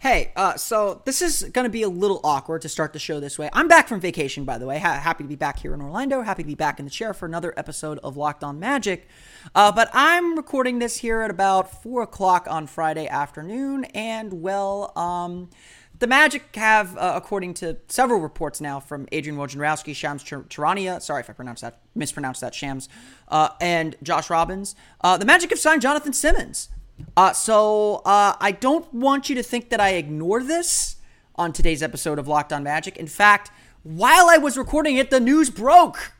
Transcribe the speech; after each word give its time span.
Hey, 0.00 0.32
uh, 0.34 0.56
so 0.56 1.02
this 1.04 1.20
is 1.20 1.42
going 1.52 1.66
to 1.66 1.70
be 1.70 1.82
a 1.82 1.88
little 1.90 2.22
awkward 2.24 2.62
to 2.62 2.70
start 2.70 2.94
the 2.94 2.98
show 2.98 3.20
this 3.20 3.38
way. 3.38 3.50
I'm 3.52 3.68
back 3.68 3.86
from 3.86 4.00
vacation, 4.00 4.46
by 4.46 4.56
the 4.56 4.64
way. 4.64 4.78
Ha- 4.78 4.94
happy 4.94 5.24
to 5.24 5.28
be 5.28 5.36
back 5.36 5.58
here 5.58 5.74
in 5.74 5.82
Orlando. 5.82 6.22
Happy 6.22 6.42
to 6.42 6.46
be 6.46 6.54
back 6.54 6.78
in 6.78 6.86
the 6.86 6.90
chair 6.90 7.12
for 7.12 7.26
another 7.26 7.52
episode 7.58 7.98
of 7.98 8.16
Locked 8.16 8.42
On 8.42 8.58
Magic. 8.58 9.06
Uh, 9.54 9.70
but 9.70 9.90
I'm 9.92 10.36
recording 10.36 10.78
this 10.78 10.96
here 10.96 11.20
at 11.20 11.30
about 11.30 11.82
4 11.82 12.00
o'clock 12.00 12.46
on 12.48 12.66
Friday 12.66 13.08
afternoon. 13.08 13.84
And, 13.92 14.40
well, 14.40 14.96
um, 14.96 15.50
the 15.98 16.06
Magic 16.06 16.56
have, 16.56 16.96
uh, 16.96 17.12
according 17.14 17.52
to 17.54 17.76
several 17.88 18.20
reports 18.20 18.58
now 18.58 18.80
from 18.80 19.06
Adrian 19.12 19.38
Wojnarowski, 19.38 19.94
Shams 19.94 20.24
Charania, 20.24 21.02
sorry 21.02 21.20
if 21.20 21.28
I 21.28 21.34
pronounced 21.34 21.60
that, 21.60 21.82
mispronounced 21.94 22.40
that, 22.40 22.54
Shams, 22.54 22.88
uh, 23.28 23.50
and 23.60 23.96
Josh 24.02 24.30
Robbins, 24.30 24.74
uh, 25.02 25.18
the 25.18 25.26
Magic 25.26 25.50
have 25.50 25.58
signed 25.58 25.82
Jonathan 25.82 26.14
Simmons. 26.14 26.70
Uh, 27.16 27.32
so 27.32 27.96
uh, 28.04 28.34
I 28.40 28.52
don't 28.52 28.92
want 28.92 29.28
you 29.28 29.34
to 29.36 29.42
think 29.42 29.70
that 29.70 29.80
I 29.80 29.90
ignore 29.90 30.42
this 30.42 30.96
on 31.36 31.52
today's 31.52 31.82
episode 31.82 32.18
of 32.18 32.28
Locked 32.28 32.52
On 32.52 32.62
Magic. 32.62 32.96
In 32.96 33.06
fact, 33.06 33.50
while 33.82 34.28
I 34.28 34.36
was 34.36 34.56
recording 34.56 34.96
it, 34.96 35.10
the 35.10 35.20
news 35.20 35.50
broke. 35.50 36.12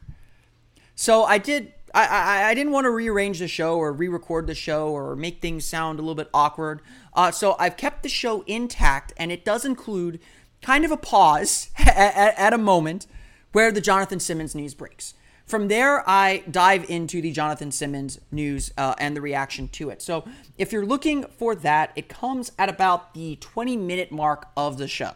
So 0.95 1.24
I 1.24 1.38
did. 1.38 1.74
I, 1.93 2.07
I, 2.07 2.48
I 2.51 2.55
didn't 2.55 2.73
want 2.73 2.85
to 2.85 2.91
rearrange 2.91 3.41
the 3.41 3.48
show 3.48 3.77
or 3.77 3.93
re-record 3.93 4.47
the 4.47 4.55
show 4.55 4.91
or 4.91 5.16
make 5.16 5.41
things 5.41 5.65
sound 5.65 5.98
a 5.98 6.02
little 6.02 6.15
bit 6.15 6.30
awkward. 6.33 6.83
Uh, 7.15 7.33
so 7.33 7.57
I've 7.59 7.77
kept 7.77 8.05
the 8.05 8.09
show 8.09 8.43
intact, 8.43 9.12
and 9.16 9.33
it 9.33 9.45
does 9.45 9.65
include 9.65 10.21
kind 10.62 10.85
of 10.85 10.91
a 10.91 10.97
pause 10.97 11.71
at, 11.79 11.97
at, 11.97 12.38
at 12.38 12.52
a 12.52 12.59
moment 12.59 13.07
where 13.52 13.73
the 13.73 13.80
Jonathan 13.80 14.21
Simmons 14.21 14.55
news 14.55 14.74
breaks. 14.74 15.15
From 15.51 15.67
there, 15.67 16.09
I 16.09 16.45
dive 16.49 16.89
into 16.89 17.21
the 17.21 17.33
Jonathan 17.33 17.73
Simmons 17.73 18.21
news 18.31 18.73
uh, 18.79 18.95
and 18.99 19.17
the 19.17 19.21
reaction 19.21 19.67
to 19.71 19.91
it. 19.91 20.01
So, 20.01 20.25
if 20.57 20.71
you're 20.71 20.87
looking 20.87 21.25
for 21.25 21.57
that, 21.57 21.91
it 21.97 22.09
comes 22.09 22.53
at 22.57 22.69
about 22.69 23.15
the 23.15 23.35
20 23.35 23.77
minute 23.77 24.13
mark 24.13 24.47
of 24.57 24.79
the 24.79 24.87
show. 24.87 25.11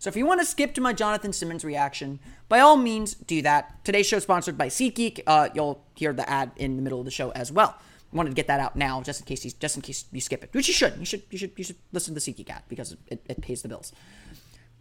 So, 0.00 0.08
if 0.08 0.16
you 0.16 0.26
want 0.26 0.40
to 0.40 0.44
skip 0.44 0.74
to 0.74 0.80
my 0.80 0.92
Jonathan 0.92 1.32
Simmons 1.32 1.64
reaction, 1.64 2.18
by 2.48 2.58
all 2.58 2.76
means, 2.76 3.14
do 3.14 3.40
that. 3.42 3.84
Today's 3.84 4.08
show 4.08 4.16
is 4.16 4.24
sponsored 4.24 4.58
by 4.58 4.66
SeatGeek. 4.66 5.20
Uh, 5.24 5.50
you'll 5.54 5.84
hear 5.94 6.12
the 6.12 6.28
ad 6.28 6.50
in 6.56 6.74
the 6.74 6.82
middle 6.82 6.98
of 6.98 7.04
the 7.04 7.12
show 7.12 7.30
as 7.30 7.52
well. 7.52 7.76
I 8.12 8.16
wanted 8.16 8.30
to 8.30 8.34
get 8.34 8.48
that 8.48 8.58
out 8.58 8.74
now, 8.74 9.02
just 9.02 9.20
in 9.20 9.26
case 9.26 9.44
you, 9.44 9.52
just 9.60 9.76
in 9.76 9.82
case 9.82 10.06
you 10.10 10.20
skip 10.20 10.42
it, 10.42 10.50
which 10.52 10.66
you 10.66 10.74
should. 10.74 10.98
You 10.98 11.04
should 11.04 11.22
you 11.30 11.38
should 11.38 11.52
you 11.54 11.62
should 11.62 11.76
listen 11.92 12.12
to 12.12 12.20
the 12.20 12.32
SeatGeek 12.32 12.50
ad 12.50 12.64
because 12.68 12.96
it, 13.06 13.24
it 13.28 13.40
pays 13.40 13.62
the 13.62 13.68
bills. 13.68 13.92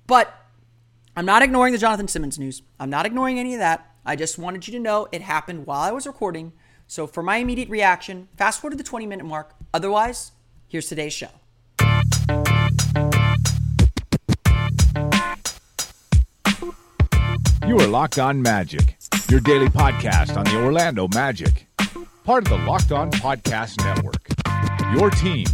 But 0.07 0.33
I'm 1.16 1.27
not 1.27 1.44
ignoring 1.44 1.73
the 1.73 1.79
Jonathan 1.79 2.07
Simmons 2.07 2.39
news. 2.39 2.63
I'm 2.79 2.89
not 2.89 3.05
ignoring 3.05 3.38
any 3.38 3.53
of 3.53 3.59
that. 3.59 3.91
I 4.07 4.15
just 4.15 4.37
wanted 4.37 4.67
you 4.67 4.71
to 4.73 4.79
know 4.79 5.07
it 5.11 5.23
happened 5.23 5.65
while 5.65 5.81
I 5.81 5.91
was 5.91 6.05
recording. 6.05 6.53
So 6.85 7.07
for 7.07 7.23
my 7.23 7.37
immediate 7.37 7.69
reaction, 7.69 8.27
fast 8.37 8.61
forward 8.61 8.77
to 8.77 8.77
the 8.77 8.87
20 8.87 9.07
minute 9.07 9.25
mark. 9.25 9.55
Otherwise, 9.73 10.31
here's 10.67 10.87
today's 10.87 11.11
show. 11.11 11.29
You 17.67 17.79
are 17.79 17.87
Locked 17.87 18.19
On 18.19 18.43
Magic, 18.43 18.95
your 19.27 19.39
daily 19.39 19.69
podcast 19.69 20.37
on 20.37 20.43
the 20.43 20.63
Orlando 20.63 21.07
Magic, 21.07 21.65
part 22.23 22.43
of 22.43 22.49
the 22.49 22.63
Locked 22.63 22.91
On 22.91 23.09
Podcast 23.09 23.83
Network. 23.83 24.27
Your 24.99 25.09
team 25.09 25.47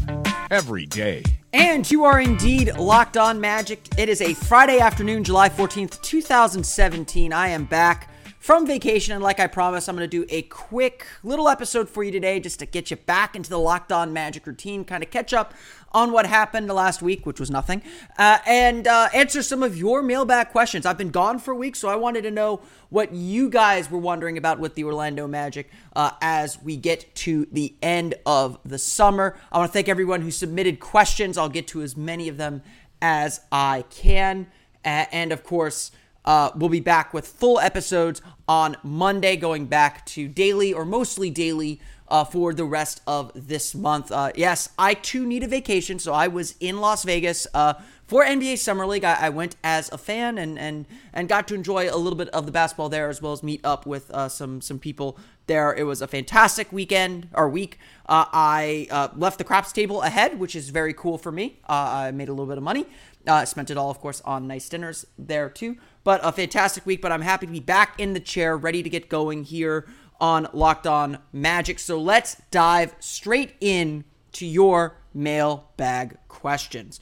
every 0.51 0.85
day. 0.85 1.23
And 1.53 1.89
you 1.89 2.03
are 2.03 2.19
indeed 2.19 2.75
locked 2.77 3.15
on 3.15 3.39
magic. 3.39 3.87
It 3.97 4.09
is 4.09 4.21
a 4.21 4.33
Friday 4.33 4.79
afternoon, 4.79 5.23
July 5.23 5.47
14th, 5.47 6.01
2017. 6.01 7.31
I 7.31 7.47
am 7.47 7.63
back 7.63 8.09
from 8.41 8.65
vacation. 8.65 9.13
And 9.13 9.23
like 9.23 9.39
I 9.39 9.45
promised, 9.45 9.87
I'm 9.87 9.95
going 9.95 10.09
to 10.09 10.25
do 10.25 10.25
a 10.29 10.41
quick 10.41 11.05
little 11.23 11.47
episode 11.47 11.87
for 11.87 12.03
you 12.03 12.11
today 12.11 12.39
just 12.39 12.57
to 12.59 12.65
get 12.65 12.89
you 12.89 12.97
back 12.97 13.35
into 13.35 13.51
the 13.51 13.59
locked 13.59 13.91
on 13.91 14.11
magic 14.11 14.47
routine, 14.47 14.83
kind 14.83 15.03
of 15.03 15.11
catch 15.11 15.31
up 15.31 15.53
on 15.91 16.11
what 16.11 16.25
happened 16.25 16.67
last 16.67 17.03
week, 17.03 17.25
which 17.25 17.39
was 17.39 17.51
nothing, 17.51 17.83
uh, 18.17 18.39
and 18.47 18.87
uh, 18.87 19.09
answer 19.13 19.43
some 19.43 19.61
of 19.61 19.77
your 19.77 20.01
mailbag 20.01 20.49
questions. 20.49 20.85
I've 20.87 20.97
been 20.97 21.11
gone 21.11 21.37
for 21.37 21.51
a 21.51 21.55
week, 21.55 21.75
so 21.75 21.87
I 21.87 21.95
wanted 21.95 22.23
to 22.23 22.31
know 22.31 22.61
what 22.89 23.13
you 23.13 23.47
guys 23.47 23.91
were 23.91 23.99
wondering 23.99 24.37
about 24.37 24.59
with 24.59 24.73
the 24.73 24.85
Orlando 24.85 25.27
Magic 25.27 25.69
uh, 25.95 26.11
as 26.21 26.61
we 26.63 26.77
get 26.77 27.13
to 27.15 27.45
the 27.51 27.75
end 27.81 28.15
of 28.25 28.57
the 28.65 28.79
summer. 28.79 29.37
I 29.51 29.59
want 29.59 29.69
to 29.69 29.73
thank 29.73 29.87
everyone 29.87 30.21
who 30.21 30.31
submitted 30.31 30.79
questions. 30.79 31.37
I'll 31.37 31.49
get 31.49 31.67
to 31.67 31.83
as 31.83 31.95
many 31.95 32.27
of 32.27 32.37
them 32.37 32.63
as 33.01 33.41
I 33.51 33.83
can. 33.91 34.47
and 34.83 35.31
of 35.31 35.43
course, 35.43 35.91
uh, 36.25 36.51
we'll 36.55 36.69
be 36.69 36.79
back 36.79 37.13
with 37.13 37.27
full 37.27 37.59
episodes 37.59 38.21
on 38.47 38.77
Monday, 38.83 39.35
going 39.35 39.65
back 39.65 40.05
to 40.07 40.27
daily 40.27 40.73
or 40.73 40.85
mostly 40.85 41.29
daily 41.29 41.79
uh, 42.11 42.25
for 42.25 42.53
the 42.53 42.65
rest 42.65 43.01
of 43.07 43.31
this 43.33 43.73
month. 43.73 44.11
Uh, 44.11 44.31
yes, 44.35 44.69
I 44.77 44.93
too 44.93 45.25
need 45.25 45.43
a 45.43 45.47
vacation, 45.47 45.97
so 45.97 46.13
I 46.13 46.27
was 46.27 46.55
in 46.59 46.81
Las 46.81 47.03
Vegas 47.05 47.47
uh, 47.53 47.75
for 48.05 48.25
NBA 48.25 48.57
Summer 48.57 48.85
League. 48.85 49.05
I, 49.05 49.13
I, 49.13 49.29
went 49.29 49.55
as 49.63 49.89
a 49.93 49.97
fan 49.97 50.37
and 50.37 50.59
and 50.59 50.85
and 51.13 51.29
got 51.29 51.47
to 51.47 51.55
enjoy 51.55 51.89
a 51.89 51.95
little 51.95 52.17
bit 52.17 52.27
of 52.29 52.45
the 52.45 52.51
basketball 52.51 52.89
there, 52.89 53.07
as 53.07 53.21
well 53.21 53.31
as 53.31 53.41
meet 53.41 53.61
up 53.63 53.85
with 53.85 54.11
uh, 54.11 54.27
some 54.27 54.59
some 54.59 54.77
people 54.77 55.17
there. 55.47 55.73
It 55.73 55.83
was 55.83 56.01
a 56.01 56.07
fantastic 56.07 56.73
weekend 56.73 57.29
or 57.33 57.47
week. 57.47 57.79
Uh, 58.05 58.25
I 58.33 59.09
left 59.15 59.37
the 59.37 59.45
craps 59.45 59.71
table 59.71 60.01
ahead, 60.01 60.37
which 60.37 60.53
is 60.53 60.69
very 60.69 60.93
cool 60.93 61.17
for 61.17 61.31
me. 61.31 61.59
I 61.65 62.11
made 62.11 62.27
a 62.27 62.33
little 62.33 62.45
bit 62.45 62.57
of 62.57 62.63
money. 62.63 62.85
Uh, 63.27 63.45
spent 63.45 63.69
it 63.69 63.77
all, 63.77 63.91
of 63.91 63.99
course, 63.99 64.21
on 64.21 64.47
nice 64.47 64.67
dinners 64.67 65.05
there 65.17 65.49
too. 65.49 65.77
But 66.03 66.21
a 66.23 66.31
fantastic 66.31 66.85
week. 66.85 67.01
But 67.01 67.11
I'm 67.11 67.21
happy 67.21 67.45
to 67.45 67.51
be 67.51 67.59
back 67.59 67.99
in 67.99 68.13
the 68.13 68.19
chair, 68.19 68.57
ready 68.57 68.81
to 68.81 68.89
get 68.89 69.09
going 69.09 69.43
here 69.43 69.87
on 70.19 70.47
Locked 70.53 70.87
On 70.87 71.17
Magic. 71.31 71.79
So 71.79 71.99
let's 71.99 72.41
dive 72.51 72.95
straight 72.99 73.55
in 73.59 74.03
to 74.33 74.45
your 74.45 74.97
mailbag 75.13 76.17
questions. 76.27 76.99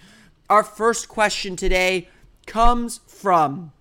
Our 0.50 0.64
first 0.64 1.08
question 1.08 1.56
today 1.56 2.10
comes 2.48 3.02
from 3.06 3.72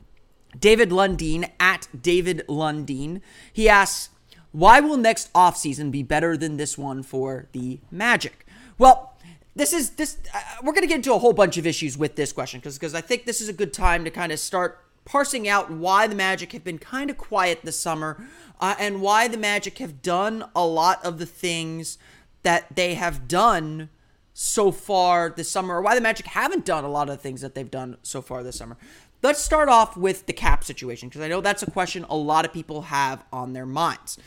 David 0.59 0.91
Lundeen 0.91 1.51
at 1.59 1.89
David 1.99 2.45
Lundeen. 2.49 3.21
He 3.53 3.69
asks, 3.69 4.11
why 4.53 4.81
will 4.81 4.97
next 4.97 5.33
offseason 5.33 5.91
be 5.91 6.03
better 6.03 6.37
than 6.37 6.57
this 6.57 6.77
one 6.77 7.03
for 7.03 7.49
the 7.53 7.81
Magic? 7.91 8.47
Well, 8.77 9.15
this 9.59 9.73
is 9.73 9.91
this 9.91 10.19
uh, 10.33 10.41
we're 10.63 10.73
going 10.73 10.83
to 10.83 10.89
get 10.89 10.97
into 10.97 11.13
a 11.13 11.19
whole 11.19 11.33
bunch 11.33 11.59
of 11.59 11.67
issues 11.67 11.99
with 11.99 12.17
this 12.17 12.33
question 12.33 12.61
because 12.61 12.79
because 12.79 12.95
I 12.95 13.01
think 13.01 13.27
this 13.27 13.41
is 13.41 13.49
a 13.49 13.53
good 13.53 13.73
time 13.73 14.05
to 14.05 14.11
kind 14.11 14.33
of 14.33 14.39
start 14.39 14.85
parsing 15.05 15.49
out 15.49 15.71
why 15.71 16.07
the 16.07 16.15
Magic 16.15 16.53
have 16.53 16.63
been 16.65 16.79
kind 16.79 17.11
of 17.11 17.19
quiet 17.19 17.61
this 17.65 17.79
summer 17.79 18.25
uh, 18.61 18.77
and 18.79 19.01
why 19.01 19.27
the 19.27 19.37
Magic 19.37 19.79
have 19.79 20.01
done 20.01 20.45
a 20.55 20.65
lot 20.65 21.05
of 21.05 21.19
the 21.19 21.27
things 21.27 21.99
that 22.43 22.77
they 22.77 22.95
have 22.95 23.27
done 23.27 23.91
so 24.33 24.71
far 24.71 25.31
this 25.31 25.51
summer 25.51 25.77
or 25.77 25.83
why 25.83 25.95
the 25.95 26.01
Magic 26.01 26.27
haven't 26.27 26.65
done 26.65 26.85
a 26.85 26.89
lot 26.89 27.09
of 27.09 27.17
the 27.17 27.23
things 27.23 27.41
that 27.41 27.55
they've 27.55 27.71
done 27.71 27.97
so 28.03 28.23
far 28.23 28.43
this 28.43 28.57
summer. 28.57 28.77
Let's 29.23 29.41
start 29.41 29.69
off 29.69 29.97
with 29.97 30.27
the 30.27 30.33
cap 30.33 30.63
situation 30.63 31.09
because 31.09 31.23
I 31.23 31.29
know 31.29 31.41
that's 31.41 31.65
a 31.65 31.71
question 31.71 32.07
a 32.09 32.17
lot 32.17 32.45
of 32.45 32.53
people 32.53 32.83
have 32.83 33.25
on 33.33 33.53
their 33.53 33.67
minds. 33.67 34.19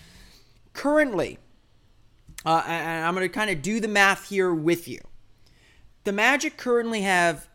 Currently, 0.74 1.38
uh, 2.46 2.63
and 2.66 3.06
I'm 3.06 3.13
going 3.13 3.28
to 3.28 3.34
kind 3.34 3.50
of 3.50 3.62
do 3.62 3.80
the 3.80 3.88
math 3.88 4.28
here 4.28 4.53
with 4.53 4.88
you 4.88 5.00
the 6.03 6.12
Magic 6.12 6.57
currently 6.57 7.01
have, 7.01 7.47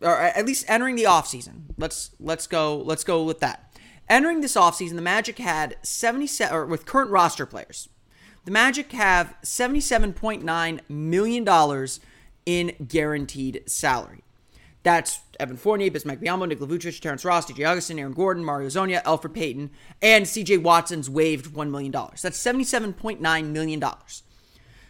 or 0.00 0.16
at 0.16 0.46
least 0.46 0.64
entering 0.68 0.96
the 0.96 1.04
offseason. 1.04 1.62
Let's 1.76 2.10
let's 2.18 2.46
go 2.46 2.76
let's 2.76 3.04
go 3.04 3.22
with 3.22 3.40
that. 3.40 3.76
Entering 4.08 4.40
this 4.40 4.56
offseason, 4.56 4.96
the 4.96 5.02
Magic 5.02 5.38
had 5.38 5.76
77 5.82 6.54
or 6.54 6.66
with 6.66 6.86
current 6.86 7.10
roster 7.10 7.46
players. 7.46 7.88
The 8.44 8.50
Magic 8.50 8.90
have 8.92 9.36
$77.9 9.44 10.80
million 10.88 11.88
in 12.44 12.86
guaranteed 12.88 13.62
salary. 13.66 14.24
That's 14.82 15.20
Evan 15.38 15.56
Fournier, 15.56 15.90
Bismack 15.90 16.20
Biyombo, 16.20 16.48
Nikola 16.48 16.68
Vucevic, 16.68 17.00
Terrence 17.00 17.24
Ross, 17.24 17.46
DJ 17.46 17.68
Augustin, 17.68 18.00
Aaron 18.00 18.12
Gordon, 18.12 18.44
Mario 18.44 18.68
Hezonja, 18.68 19.02
Elfrid 19.04 19.32
Payton, 19.32 19.70
and 20.00 20.26
CJ 20.26 20.60
Watson's 20.60 21.08
waived 21.08 21.52
$1 21.52 21.70
million. 21.70 21.92
That's 21.92 22.44
$77.9 22.44 23.46
million. 23.46 23.84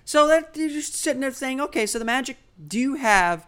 So 0.04 0.26
that 0.26 0.56
you're 0.56 0.70
just 0.70 0.94
sitting 0.94 1.20
there 1.20 1.30
saying, 1.32 1.60
okay, 1.60 1.84
so 1.84 1.98
the 1.98 2.06
Magic 2.06 2.38
do 2.68 2.94
have 2.94 3.46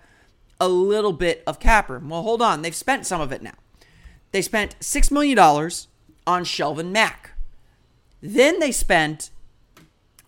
a 0.61 0.69
little 0.69 1.13
bit 1.13 1.43
of 1.47 1.61
cap 1.61 1.89
room. 1.89 2.09
Well, 2.09 2.23
hold 2.23 2.43
on. 2.43 2.63
They've 2.63 2.75
spent 2.75 3.07
some 3.07 3.21
of 3.21 3.33
it 3.33 3.43
now. 3.43 3.55
They 4.33 4.43
spent 4.43 4.79
$6 4.81 5.11
million 5.11 5.39
on 5.39 6.45
Shelvin 6.45 6.91
Mack. 6.91 7.33
Then 8.21 8.59
they 8.59 8.73
spent 8.73 9.31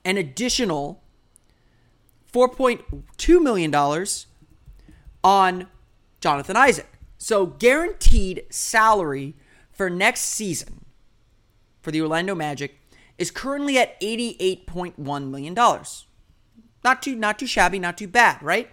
an 0.04 0.16
additional 0.16 1.02
$4.2 2.32 3.42
million 3.42 3.74
on 5.24 5.66
Jonathan 6.20 6.56
Isaac. 6.56 6.92
So, 7.18 7.46
guaranteed 7.46 8.44
salary 8.50 9.34
for 9.72 9.88
next 9.88 10.20
season 10.20 10.84
for 11.80 11.90
the 11.90 12.02
Orlando 12.02 12.34
Magic 12.34 12.78
is 13.18 13.30
currently 13.30 13.78
at 13.78 13.98
$88.1 14.00 15.30
million. 15.30 15.54
Not 16.84 17.02
too 17.02 17.16
not 17.16 17.38
too 17.38 17.46
shabby, 17.46 17.78
not 17.78 17.98
too 17.98 18.06
bad, 18.06 18.42
right? 18.42 18.68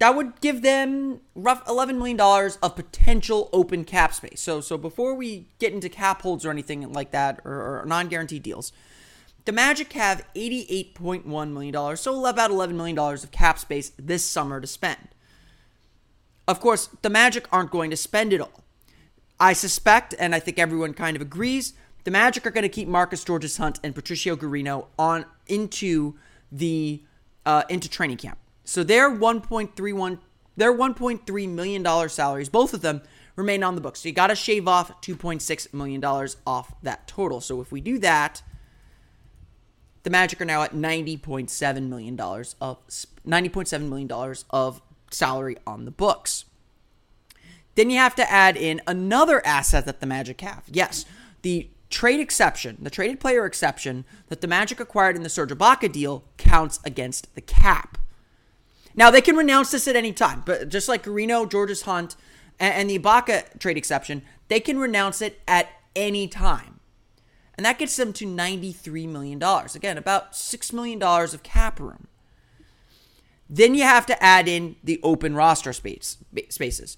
That 0.00 0.16
would 0.16 0.40
give 0.40 0.62
them 0.62 1.20
rough 1.34 1.64
$11 1.66 1.96
million 1.96 2.20
of 2.20 2.76
potential 2.76 3.48
open 3.52 3.84
cap 3.84 4.12
space. 4.12 4.40
So 4.40 4.60
so 4.60 4.76
before 4.76 5.14
we 5.14 5.48
get 5.58 5.72
into 5.72 5.88
cap 5.88 6.22
holds 6.22 6.44
or 6.44 6.50
anything 6.50 6.92
like 6.92 7.12
that 7.12 7.40
or, 7.44 7.80
or 7.80 7.84
non-guaranteed 7.86 8.42
deals, 8.42 8.72
the 9.44 9.52
Magic 9.52 9.92
have 9.92 10.26
$88.1 10.34 11.52
million, 11.52 11.96
so 11.96 12.24
about 12.24 12.50
$11 12.50 12.72
million 12.72 12.98
of 12.98 13.30
cap 13.30 13.58
space 13.58 13.92
this 13.98 14.24
summer 14.24 14.60
to 14.60 14.66
spend. 14.66 15.08
Of 16.48 16.60
course, 16.60 16.88
the 17.02 17.10
Magic 17.10 17.46
aren't 17.52 17.70
going 17.70 17.90
to 17.90 17.96
spend 17.96 18.32
it 18.32 18.40
all. 18.40 18.64
I 19.38 19.52
suspect, 19.52 20.14
and 20.18 20.34
I 20.34 20.40
think 20.40 20.58
everyone 20.58 20.94
kind 20.94 21.16
of 21.16 21.20
agrees, 21.20 21.74
the 22.04 22.10
Magic 22.10 22.46
are 22.46 22.50
going 22.50 22.62
to 22.62 22.68
keep 22.68 22.88
Marcus 22.88 23.24
Georges 23.24 23.56
Hunt 23.56 23.80
and 23.82 23.94
Patricio 23.94 24.36
Garino 24.36 24.86
on 24.98 25.26
into 25.46 26.14
the 26.50 27.02
uh, 27.44 27.64
into 27.68 27.88
training 27.88 28.16
camp. 28.16 28.38
So 28.64 28.82
their 28.82 29.10
1.31 29.10 30.18
their 30.56 30.72
1.3 30.72 31.48
million 31.48 31.82
dollar 31.82 32.08
salaries, 32.08 32.48
both 32.48 32.74
of 32.74 32.80
them 32.80 33.02
remain 33.36 33.62
on 33.62 33.74
the 33.74 33.80
books. 33.80 34.00
So 34.00 34.08
you 34.08 34.14
got 34.14 34.28
to 34.28 34.36
shave 34.36 34.68
off 34.68 35.00
2.6 35.00 35.74
million 35.74 36.00
dollars 36.00 36.36
off 36.46 36.74
that 36.82 37.06
total. 37.06 37.40
So 37.40 37.60
if 37.60 37.72
we 37.72 37.80
do 37.80 37.98
that, 37.98 38.42
the 40.04 40.10
Magic 40.10 40.40
are 40.40 40.44
now 40.44 40.62
at 40.62 40.72
90.7 40.72 41.88
million 41.88 42.14
dollars 42.14 42.56
of 42.60 42.78
90.7 43.26 43.88
million 43.88 44.06
dollars 44.06 44.44
of 44.50 44.80
salary 45.10 45.56
on 45.66 45.84
the 45.84 45.90
books. 45.90 46.44
Then 47.74 47.90
you 47.90 47.98
have 47.98 48.14
to 48.16 48.30
add 48.30 48.56
in 48.56 48.80
another 48.86 49.44
asset 49.44 49.84
that 49.86 49.98
the 49.98 50.06
Magic 50.06 50.40
have. 50.42 50.62
Yes, 50.70 51.04
the 51.42 51.68
trade 51.90 52.20
exception, 52.20 52.78
the 52.80 52.90
traded 52.90 53.18
player 53.18 53.44
exception 53.44 54.04
that 54.28 54.40
the 54.40 54.46
Magic 54.46 54.78
acquired 54.78 55.16
in 55.16 55.22
the 55.22 55.28
Serge 55.28 55.50
Ibaka 55.50 55.90
deal 55.90 56.24
counts 56.36 56.78
against 56.84 57.34
the 57.34 57.40
cap. 57.40 57.98
Now 58.94 59.10
they 59.10 59.20
can 59.20 59.36
renounce 59.36 59.70
this 59.70 59.88
at 59.88 59.96
any 59.96 60.12
time, 60.12 60.42
but 60.46 60.68
just 60.68 60.88
like 60.88 61.04
Garino, 61.04 61.50
Georges 61.50 61.82
Hunt, 61.82 62.16
and, 62.60 62.88
the 62.88 62.98
Ibaka 62.98 63.58
trade 63.58 63.76
exception, 63.76 64.22
they 64.48 64.60
can 64.60 64.78
renounce 64.78 65.20
it 65.20 65.40
at 65.48 65.68
any 65.96 66.28
time. 66.28 66.80
And 67.56 67.64
that 67.64 67.78
gets 67.78 67.96
them 67.96 68.12
to 68.14 68.26
$93 68.26 69.08
million. 69.08 69.42
Again, 69.74 69.98
about 69.98 70.32
$6 70.32 70.72
million 70.72 71.02
of 71.02 71.42
cap 71.42 71.80
room. 71.80 72.08
Then 73.48 73.74
you 73.74 73.82
have 73.82 74.06
to 74.06 74.22
add 74.22 74.48
in 74.48 74.76
the 74.82 75.00
open 75.02 75.34
roster 75.34 75.72
space, 75.72 76.18
spaces. 76.48 76.96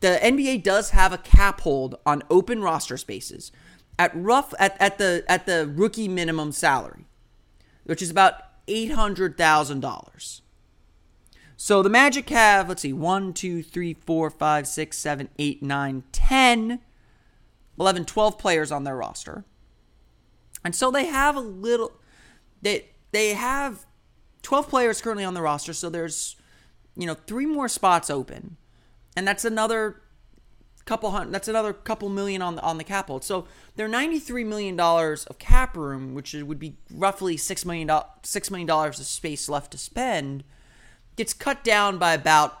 The 0.00 0.18
NBA 0.22 0.62
does 0.62 0.90
have 0.90 1.12
a 1.12 1.18
cap 1.18 1.62
hold 1.62 1.96
on 2.04 2.22
open 2.30 2.62
roster 2.62 2.96
spaces 2.96 3.50
at 3.98 4.12
rough 4.14 4.52
at, 4.58 4.76
at 4.80 4.98
the 4.98 5.24
at 5.26 5.46
the 5.46 5.66
rookie 5.74 6.06
minimum 6.06 6.52
salary, 6.52 7.06
which 7.84 8.02
is 8.02 8.10
about 8.10 8.34
eight 8.68 8.92
hundred 8.92 9.38
thousand 9.38 9.80
dollars. 9.80 10.42
So 11.56 11.82
the 11.82 11.88
Magic 11.88 12.28
have, 12.30 12.68
let's 12.68 12.82
see, 12.82 12.92
1, 12.92 13.32
2, 13.32 13.62
3, 13.62 13.94
4, 13.94 14.30
5, 14.30 14.66
6, 14.66 14.98
7, 14.98 15.28
8, 15.38 15.62
9, 15.62 16.04
10, 16.12 16.80
11, 17.78 18.04
12 18.04 18.38
players 18.38 18.70
on 18.70 18.84
their 18.84 18.96
roster. 18.96 19.44
And 20.64 20.74
so 20.74 20.90
they 20.90 21.06
have 21.06 21.36
a 21.36 21.40
little 21.40 21.92
they 22.60 22.90
they 23.12 23.34
have 23.34 23.86
12 24.42 24.68
players 24.68 25.00
currently 25.00 25.24
on 25.24 25.34
the 25.34 25.42
roster, 25.42 25.72
so 25.72 25.88
there's 25.88 26.36
you 26.96 27.06
know, 27.06 27.14
three 27.14 27.46
more 27.46 27.68
spots 27.68 28.10
open. 28.10 28.56
And 29.16 29.28
that's 29.28 29.44
another 29.44 30.02
couple 30.84 31.10
hundred 31.10 31.32
that's 31.32 31.48
another 31.48 31.72
couple 31.72 32.08
million 32.08 32.40
on 32.40 32.54
the 32.56 32.62
on 32.62 32.78
the 32.78 32.84
cap 32.84 33.08
hold. 33.08 33.24
So 33.24 33.46
their 33.76 33.88
93 33.88 34.44
million 34.44 34.76
dollars 34.76 35.24
of 35.26 35.38
cap 35.38 35.76
room, 35.76 36.14
which 36.14 36.32
would 36.32 36.58
be 36.58 36.76
roughly 36.92 37.36
6 37.36 37.64
million 37.64 37.88
dollars 37.88 38.08
6 38.22 38.50
million 38.50 38.66
dollars 38.66 39.00
of 39.00 39.06
space 39.06 39.48
left 39.48 39.72
to 39.72 39.78
spend, 39.78 40.44
gets 41.16 41.32
cut 41.32 41.64
down 41.64 41.98
by 41.98 42.14
about 42.14 42.58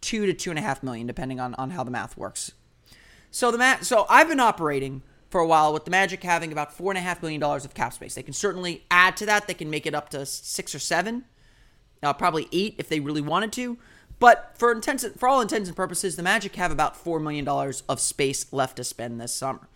two 0.00 0.26
to 0.26 0.32
two 0.32 0.50
and 0.50 0.58
a 0.58 0.62
half 0.62 0.82
million, 0.82 1.06
depending 1.06 1.38
on, 1.40 1.54
on 1.54 1.70
how 1.70 1.84
the 1.84 1.90
math 1.90 2.16
works. 2.16 2.52
So 3.30 3.50
the 3.50 3.58
mat 3.58 3.84
so 3.84 4.06
I've 4.08 4.28
been 4.28 4.40
operating 4.40 5.02
for 5.28 5.40
a 5.40 5.46
while 5.46 5.72
with 5.72 5.84
the 5.84 5.90
Magic 5.90 6.22
having 6.24 6.50
about 6.50 6.72
four 6.72 6.90
and 6.90 6.98
a 6.98 7.00
half 7.00 7.22
million 7.22 7.40
dollars 7.40 7.64
of 7.64 7.74
cap 7.74 7.92
space. 7.92 8.14
They 8.14 8.22
can 8.22 8.34
certainly 8.34 8.84
add 8.90 9.16
to 9.18 9.26
that. 9.26 9.46
They 9.46 9.54
can 9.54 9.70
make 9.70 9.86
it 9.86 9.94
up 9.94 10.08
to 10.10 10.26
six 10.26 10.74
or 10.74 10.80
seven, 10.80 11.24
uh, 12.02 12.12
probably 12.12 12.48
eight 12.50 12.74
if 12.78 12.88
they 12.88 12.98
really 12.98 13.20
wanted 13.20 13.52
to. 13.52 13.78
But 14.18 14.52
for 14.56 14.70
intents, 14.72 15.06
for 15.16 15.28
all 15.28 15.40
intents 15.40 15.68
and 15.68 15.76
purposes, 15.76 16.16
the 16.16 16.22
Magic 16.22 16.56
have 16.56 16.72
about 16.72 16.96
four 16.96 17.20
million 17.20 17.44
dollars 17.44 17.82
of 17.88 18.00
space 18.00 18.52
left 18.52 18.76
to 18.76 18.84
spend 18.84 19.20
this 19.20 19.34
summer. 19.34 19.68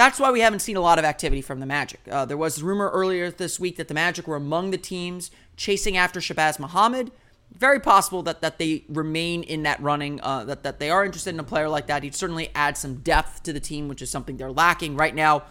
That's 0.00 0.18
why 0.18 0.30
we 0.30 0.40
haven't 0.40 0.60
seen 0.60 0.78
a 0.78 0.80
lot 0.80 0.98
of 0.98 1.04
activity 1.04 1.42
from 1.42 1.60
the 1.60 1.66
Magic. 1.66 2.00
Uh, 2.10 2.24
there 2.24 2.38
was 2.38 2.62
rumor 2.62 2.88
earlier 2.88 3.30
this 3.30 3.60
week 3.60 3.76
that 3.76 3.86
the 3.86 3.92
Magic 3.92 4.26
were 4.26 4.36
among 4.36 4.70
the 4.70 4.78
teams 4.78 5.30
chasing 5.58 5.94
after 5.94 6.20
Shabazz 6.20 6.58
Muhammad. 6.58 7.12
Very 7.52 7.78
possible 7.78 8.22
that, 8.22 8.40
that 8.40 8.56
they 8.56 8.84
remain 8.88 9.42
in 9.42 9.62
that 9.64 9.78
running, 9.78 10.18
uh, 10.22 10.44
that, 10.44 10.62
that 10.62 10.78
they 10.78 10.88
are 10.88 11.04
interested 11.04 11.34
in 11.34 11.38
a 11.38 11.44
player 11.44 11.68
like 11.68 11.86
that. 11.88 12.02
He'd 12.02 12.14
certainly 12.14 12.48
add 12.54 12.78
some 12.78 13.02
depth 13.02 13.42
to 13.42 13.52
the 13.52 13.60
team, 13.60 13.88
which 13.88 14.00
is 14.00 14.08
something 14.08 14.38
they're 14.38 14.50
lacking 14.50 14.96
right 14.96 15.14
now. 15.14 15.42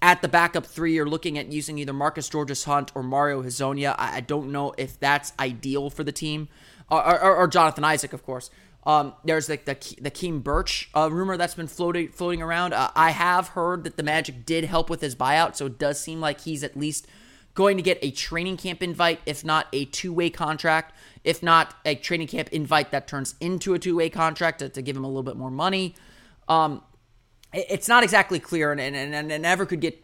At 0.00 0.22
the 0.22 0.28
backup 0.28 0.66
three, 0.66 0.94
you're 0.94 1.08
looking 1.08 1.36
at 1.36 1.50
using 1.50 1.76
either 1.78 1.92
Marcus 1.92 2.28
Georges 2.28 2.62
Hunt 2.62 2.92
or 2.94 3.02
Mario 3.02 3.42
Hezonja. 3.42 3.96
I, 3.98 4.18
I 4.18 4.20
don't 4.20 4.52
know 4.52 4.72
if 4.78 5.00
that's 5.00 5.32
ideal 5.40 5.90
for 5.90 6.04
the 6.04 6.12
team 6.12 6.46
or, 6.88 7.04
or, 7.04 7.34
or 7.38 7.48
Jonathan 7.48 7.82
Isaac, 7.82 8.12
of 8.12 8.24
course. 8.24 8.50
Um, 8.86 9.14
there's 9.24 9.48
like 9.48 9.64
the 9.64 9.76
the 10.00 10.10
Khem 10.10 10.40
Birch 10.40 10.88
uh, 10.94 11.10
rumor 11.10 11.36
that's 11.36 11.56
been 11.56 11.66
floating 11.66 12.08
floating 12.08 12.40
around. 12.40 12.72
Uh, 12.72 12.90
I 12.94 13.10
have 13.10 13.48
heard 13.48 13.82
that 13.82 13.96
the 13.96 14.04
Magic 14.04 14.46
did 14.46 14.64
help 14.64 14.88
with 14.88 15.00
his 15.00 15.16
buyout, 15.16 15.56
so 15.56 15.66
it 15.66 15.76
does 15.76 16.00
seem 16.00 16.20
like 16.20 16.42
he's 16.42 16.62
at 16.62 16.76
least 16.76 17.08
going 17.56 17.76
to 17.78 17.82
get 17.82 17.98
a 18.02 18.12
training 18.12 18.56
camp 18.58 18.82
invite, 18.82 19.18
if 19.26 19.44
not 19.44 19.66
a 19.72 19.86
two 19.86 20.12
way 20.12 20.30
contract, 20.30 20.94
if 21.24 21.42
not 21.42 21.74
a 21.84 21.96
training 21.96 22.28
camp 22.28 22.48
invite 22.52 22.92
that 22.92 23.08
turns 23.08 23.34
into 23.40 23.74
a 23.74 23.78
two 23.78 23.96
way 23.96 24.08
contract 24.08 24.60
to, 24.60 24.68
to, 24.68 24.80
give 24.82 24.96
him 24.96 25.04
a 25.04 25.08
little 25.08 25.24
bit 25.24 25.36
more 25.36 25.50
money. 25.50 25.96
Um, 26.48 26.82
it, 27.52 27.66
it's 27.68 27.88
not 27.88 28.04
exactly 28.04 28.38
clear, 28.38 28.70
and, 28.70 28.80
and, 28.80 28.94
and, 28.94 29.32
and 29.32 29.42
never 29.42 29.66
could 29.66 29.80
get 29.80 30.00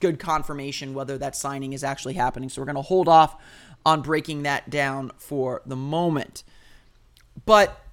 good 0.00 0.18
confirmation 0.18 0.92
whether 0.92 1.16
that 1.18 1.36
signing 1.36 1.72
is 1.72 1.84
actually 1.84 2.14
happening. 2.14 2.48
So 2.48 2.60
we're 2.60 2.66
going 2.66 2.74
to 2.74 2.82
hold 2.82 3.06
off 3.06 3.40
on 3.86 4.02
breaking 4.02 4.42
that 4.42 4.70
down 4.70 5.12
for 5.18 5.62
the 5.66 5.76
moment. 5.76 6.42
But 7.46 7.83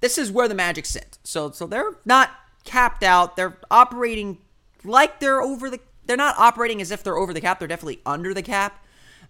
this 0.00 0.18
is 0.18 0.30
where 0.30 0.48
the 0.48 0.54
Magic 0.54 0.86
sit. 0.86 1.18
So 1.24 1.50
so 1.50 1.66
they're 1.66 1.96
not 2.04 2.30
capped 2.64 3.02
out. 3.02 3.36
They're 3.36 3.58
operating 3.70 4.38
like 4.84 5.20
they're 5.20 5.40
over 5.40 5.70
the 5.70 5.80
they're 6.06 6.16
not 6.16 6.38
operating 6.38 6.80
as 6.80 6.90
if 6.90 7.02
they're 7.02 7.16
over 7.16 7.32
the 7.32 7.40
cap. 7.40 7.58
They're 7.58 7.68
definitely 7.68 8.00
under 8.06 8.32
the 8.32 8.42
cap. 8.42 8.84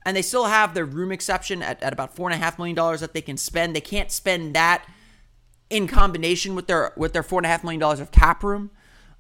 And 0.07 0.17
they 0.17 0.23
still 0.23 0.47
have 0.47 0.75
their 0.75 0.85
room 0.85 1.11
exception 1.11 1.61
at, 1.61 1.83
at 1.83 1.93
about 1.93 2.15
four 2.15 2.31
and 2.31 2.41
a 2.41 2.43
half 2.43 2.57
million 2.57 2.77
dollars 2.77 3.01
that 3.01 3.15
they 3.15 3.21
can 3.21 3.37
spend. 3.37 3.75
They 3.75 3.81
can't 3.81 4.13
spend 4.13 4.55
that 4.55 4.87
in 5.71 5.87
combination 5.87 6.55
with 6.55 6.67
their 6.67 6.93
with 6.97 7.13
their 7.13 7.23
four 7.23 7.41
and 7.41 7.47
a 7.47 7.49
half 7.49 7.65
million 7.65 7.81
dollars 7.81 8.01
of 8.01 8.11
cap 8.11 8.43
room. 8.43 8.71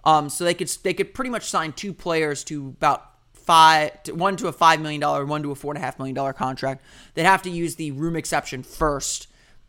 Um, 0.05 0.29
so 0.29 0.45
they 0.45 0.55
could 0.55 0.69
they 0.83 0.95
could 0.95 1.15
pretty 1.15 1.31
much 1.31 1.45
sign 1.45 1.73
two 1.73 1.93
players 1.93 2.45
to 2.45 2.69
about 2.69 3.05
five, 3.33 4.03
to, 4.05 4.13
one 4.13 4.37
to 4.37 4.49
a 4.49 4.53
five 4.53 4.81
million 4.81 5.01
dollar, 5.01 5.25
one 5.25 5.43
to 5.43 5.51
a 5.51 5.55
four 5.55 5.73
and 5.73 5.83
a 5.83 5.85
half 5.85 5.99
million 5.99 6.15
dollar 6.15 6.33
contract. 6.33 6.85
They'd 7.15 7.25
have 7.25 7.43
to 7.43 7.51
use 7.51 7.75
the 7.75 7.91
room 7.93 8.15
exception 8.15 8.63
first 8.63 9.27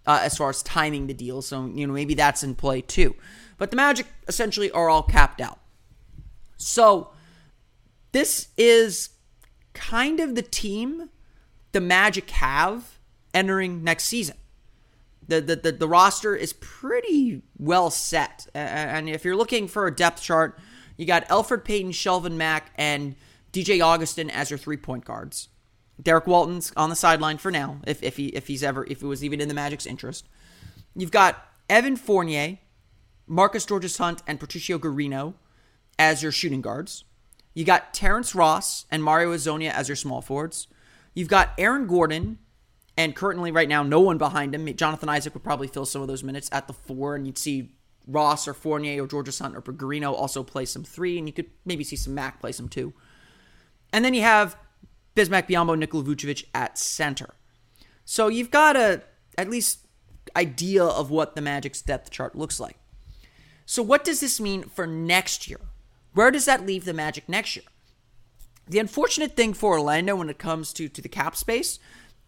uh, 0.10 0.20
as 0.24 0.36
far 0.36 0.50
as 0.50 0.64
timing 0.64 1.06
the 1.06 1.14
deal. 1.14 1.40
So 1.44 1.68
you 1.68 1.86
know 1.86 1.94
maybe 1.94 2.16
that's 2.16 2.42
in 2.42 2.56
play 2.56 2.82
too. 2.82 3.16
But 3.60 3.70
the 3.70 3.78
Magic 3.78 4.08
essentially 4.28 4.72
are 4.72 4.90
all 4.90 5.04
capped 5.04 5.40
out. 5.40 5.60
So 6.58 7.12
this 8.12 8.48
is 8.58 9.10
kind 9.74 10.20
of 10.20 10.34
the 10.34 10.42
team 10.42 11.10
the 11.74 11.80
Magic 11.80 12.28
have 12.32 12.98
entering 13.36 13.84
next 13.84 14.06
season. 14.06 14.36
The, 15.28 15.42
the, 15.42 15.56
the, 15.58 15.72
the 15.74 15.88
roster 15.88 16.36
is 16.36 16.54
pretty 16.54 17.44
well 17.60 17.92
set. 17.92 18.48
And 18.56 19.08
if 19.08 19.24
you're 19.24 19.36
looking 19.36 19.68
for 19.68 19.86
a 19.86 19.96
depth 19.96 20.24
chart, 20.24 20.58
you 20.98 21.06
got 21.06 21.28
Elfrid 21.28 21.64
Payton, 21.64 21.92
Shelvin 21.92 22.34
Mack, 22.34 22.72
and 22.76 23.16
DJ 23.54 23.86
Augustin 23.86 24.32
as 24.32 24.50
your 24.50 24.58
three 24.58 24.78
point 24.78 25.06
guards. 25.06 25.50
Derrick 26.02 26.28
Walton's 26.28 26.72
on 26.78 26.90
the 26.90 26.96
sideline 26.96 27.38
for 27.38 27.52
now, 27.52 27.82
if, 27.86 28.02
if 28.04 28.18
he 28.18 28.28
if 28.28 28.48
he's 28.48 28.64
ever 28.64 28.86
if 28.86 29.02
it 29.04 29.08
was 29.08 29.24
even 29.24 29.42
in 29.42 29.48
the 29.48 29.54
Magic's 29.54 29.86
interest. 29.86 30.28
You've 30.96 31.12
got 31.12 31.46
Evan 31.70 31.96
Fournier, 31.96 32.60
Marcus 33.28 33.66
Georges 33.66 33.98
Hunt, 33.98 34.24
and 34.26 34.40
Patricio 34.40 34.80
Garino 34.80 35.36
as 35.98 36.24
your 36.24 36.32
shooting 36.32 36.62
guards. 36.62 37.04
You 37.54 37.66
got 37.66 37.94
Terrence 37.94 38.34
Ross 38.34 38.86
and 38.90 39.04
Mario 39.04 39.34
Hezonja 39.34 39.72
as 39.72 39.90
your 39.90 39.96
small 39.96 40.22
forwards. 40.22 40.68
You've 41.14 41.28
got 41.28 41.52
Aaron 41.58 41.88
Gordon, 41.88 42.40
and 42.96 43.16
currently 43.16 43.52
right 43.52 43.68
now 43.68 43.84
no 43.84 44.00
one 44.00 44.18
behind 44.18 44.56
him. 44.56 44.74
Jonathan 44.76 45.10
Isaac 45.10 45.34
would 45.34 45.44
probably 45.44 45.68
fill 45.68 45.86
some 45.86 46.02
of 46.02 46.08
those 46.08 46.24
minutes 46.24 46.50
at 46.52 46.68
the 46.68 46.74
four, 46.74 47.16
and 47.16 47.28
you'd 47.28 47.38
see 47.38 47.74
Ross 48.08 48.48
or 48.48 48.54
Fournier 48.54 49.04
or 49.04 49.08
Georges 49.08 49.40
Hunt 49.40 49.56
or 49.56 49.62
Garino 49.62 50.14
also 50.14 50.44
play 50.44 50.66
some 50.66 50.84
three, 50.84 51.18
and 51.18 51.28
you 51.28 51.34
could 51.34 51.50
maybe 51.66 51.84
see 51.84 51.96
some 51.96 52.16
Mack 52.16 52.40
play 52.40 52.52
some 52.52 52.70
two. 52.70 52.94
And 53.92 54.06
then 54.06 54.14
you 54.14 54.22
have 54.22 54.56
Bismack 55.20 55.50
Biyombo, 55.50 55.78
Nikola 55.78 56.04
Vucevic 56.04 56.46
at 56.54 56.78
center. 56.78 57.36
So 58.06 58.28
you've 58.30 58.52
got 58.52 58.78
a 58.78 59.04
at 59.38 59.50
least 59.50 59.86
idea 60.36 60.84
of 60.84 61.10
what 61.12 61.36
the 61.36 61.42
Magic's 61.42 61.82
depth 61.82 62.10
chart 62.10 62.36
looks 62.36 62.60
like. 62.60 62.78
So 63.66 63.84
what 63.84 64.04
does 64.04 64.20
this 64.20 64.40
mean 64.40 64.64
for 64.64 64.88
next 64.88 65.48
year? 65.48 65.60
Where 66.14 66.32
does 66.32 66.46
that 66.46 66.66
leave 66.66 66.86
the 66.86 66.94
Magic 66.94 67.28
next 67.28 67.56
year? 67.56 67.66
The 68.68 68.80
unfortunate 68.80 69.36
thing 69.36 69.54
for 69.54 69.74
Orlando 69.74 70.16
when 70.16 70.30
it 70.30 70.38
comes 70.38 70.72
to, 70.74 70.88
to 70.88 71.02
the 71.02 71.10
cap 71.10 71.36
space 71.36 71.80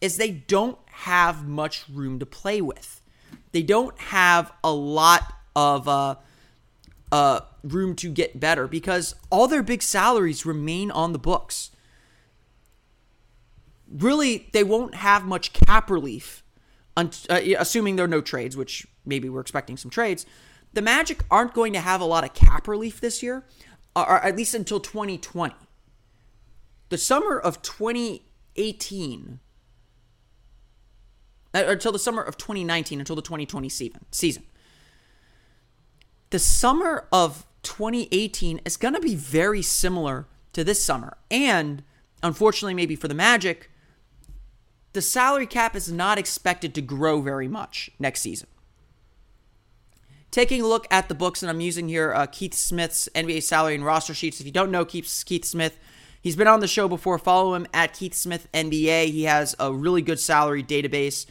is 0.01 0.17
they 0.17 0.31
don't 0.31 0.77
have 0.87 1.47
much 1.47 1.85
room 1.87 2.19
to 2.19 2.25
play 2.25 2.61
with. 2.61 3.01
They 3.51 3.63
don't 3.63 3.97
have 3.99 4.51
a 4.63 4.71
lot 4.71 5.33
of 5.55 5.87
uh, 5.87 6.15
uh, 7.11 7.41
room 7.63 7.95
to 7.97 8.09
get 8.09 8.39
better 8.39 8.67
because 8.67 9.15
all 9.29 9.47
their 9.47 9.63
big 9.63 9.81
salaries 9.81 10.45
remain 10.45 10.91
on 10.91 11.13
the 11.13 11.19
books. 11.19 11.71
Really, 13.91 14.49
they 14.53 14.63
won't 14.63 14.95
have 14.95 15.25
much 15.25 15.53
cap 15.53 15.89
relief 15.89 16.43
uh, 16.97 17.39
assuming 17.57 17.95
there 17.95 18.05
are 18.05 18.09
no 18.09 18.21
trades, 18.21 18.57
which 18.57 18.85
maybe 19.05 19.29
we're 19.29 19.41
expecting 19.41 19.77
some 19.77 19.91
trades, 19.91 20.25
the 20.73 20.81
Magic 20.81 21.23
aren't 21.29 21.53
going 21.53 21.73
to 21.73 21.79
have 21.79 22.01
a 22.01 22.05
lot 22.05 22.23
of 22.23 22.33
cap 22.33 22.67
relief 22.67 22.99
this 23.01 23.23
year, 23.23 23.43
or 23.95 24.23
at 24.23 24.35
least 24.35 24.53
until 24.53 24.79
2020. 24.79 25.55
The 26.89 26.97
summer 26.97 27.39
of 27.39 27.61
2018, 27.61 29.39
uh, 31.53 31.63
until 31.67 31.91
the 31.91 31.99
summer 31.99 32.21
of 32.21 32.37
2019, 32.37 32.99
until 32.99 33.15
the 33.15 33.21
2020 33.21 33.69
season. 33.69 34.05
season. 34.11 34.43
The 36.29 36.39
summer 36.39 37.07
of 37.11 37.45
2018 37.63 38.61
is 38.65 38.77
going 38.77 38.93
to 38.93 39.01
be 39.01 39.15
very 39.15 39.61
similar 39.61 40.27
to 40.53 40.63
this 40.63 40.83
summer. 40.83 41.17
And 41.29 41.83
unfortunately, 42.23 42.73
maybe 42.73 42.95
for 42.95 43.07
the 43.07 43.13
Magic, 43.13 43.70
the 44.93 45.01
salary 45.01 45.45
cap 45.45 45.75
is 45.75 45.91
not 45.91 46.17
expected 46.17 46.75
to 46.75 46.81
grow 46.81 47.21
very 47.21 47.47
much 47.47 47.89
next 47.99 48.21
season. 48.21 48.47
Taking 50.31 50.61
a 50.61 50.67
look 50.67 50.87
at 50.89 51.09
the 51.09 51.15
books, 51.15 51.43
and 51.43 51.49
I'm 51.49 51.59
using 51.59 51.89
here 51.89 52.13
uh, 52.13 52.25
Keith 52.25 52.53
Smith's 52.53 53.09
NBA 53.13 53.43
salary 53.43 53.75
and 53.75 53.83
roster 53.83 54.13
sheets. 54.13 54.39
If 54.39 54.45
you 54.45 54.51
don't 54.51 54.71
know 54.71 54.85
Keith, 54.85 55.23
Keith 55.25 55.43
Smith, 55.43 55.77
he's 56.21 56.37
been 56.37 56.47
on 56.47 56.61
the 56.61 56.67
show 56.67 56.87
before. 56.87 57.17
Follow 57.19 57.53
him 57.53 57.67
at 57.73 57.93
Keith 57.93 58.13
Smith 58.13 58.47
NBA. 58.53 59.11
He 59.11 59.23
has 59.23 59.55
a 59.59 59.73
really 59.73 60.01
good 60.01 60.19
salary 60.19 60.63
database. 60.63 61.25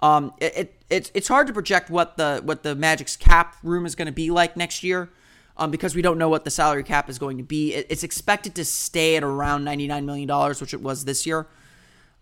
Um, 0.00 0.32
it, 0.38 0.56
it 0.56 0.74
it's 0.90 1.10
it's 1.14 1.26
hard 1.26 1.48
to 1.48 1.52
project 1.52 1.90
what 1.90 2.16
the 2.16 2.40
what 2.44 2.62
the 2.62 2.76
Magic's 2.76 3.16
cap 3.16 3.56
room 3.64 3.84
is 3.84 3.96
going 3.96 4.06
to 4.06 4.12
be 4.12 4.30
like 4.30 4.56
next 4.56 4.84
year, 4.84 5.10
um, 5.56 5.72
because 5.72 5.96
we 5.96 6.02
don't 6.02 6.18
know 6.18 6.28
what 6.28 6.44
the 6.44 6.50
salary 6.50 6.84
cap 6.84 7.10
is 7.10 7.18
going 7.18 7.38
to 7.38 7.42
be. 7.42 7.74
It, 7.74 7.86
it's 7.90 8.04
expected 8.04 8.54
to 8.56 8.64
stay 8.64 9.16
at 9.16 9.24
around 9.24 9.64
ninety 9.64 9.88
nine 9.88 10.06
million 10.06 10.28
dollars, 10.28 10.60
which 10.60 10.72
it 10.72 10.82
was 10.82 11.04
this 11.04 11.26
year. 11.26 11.48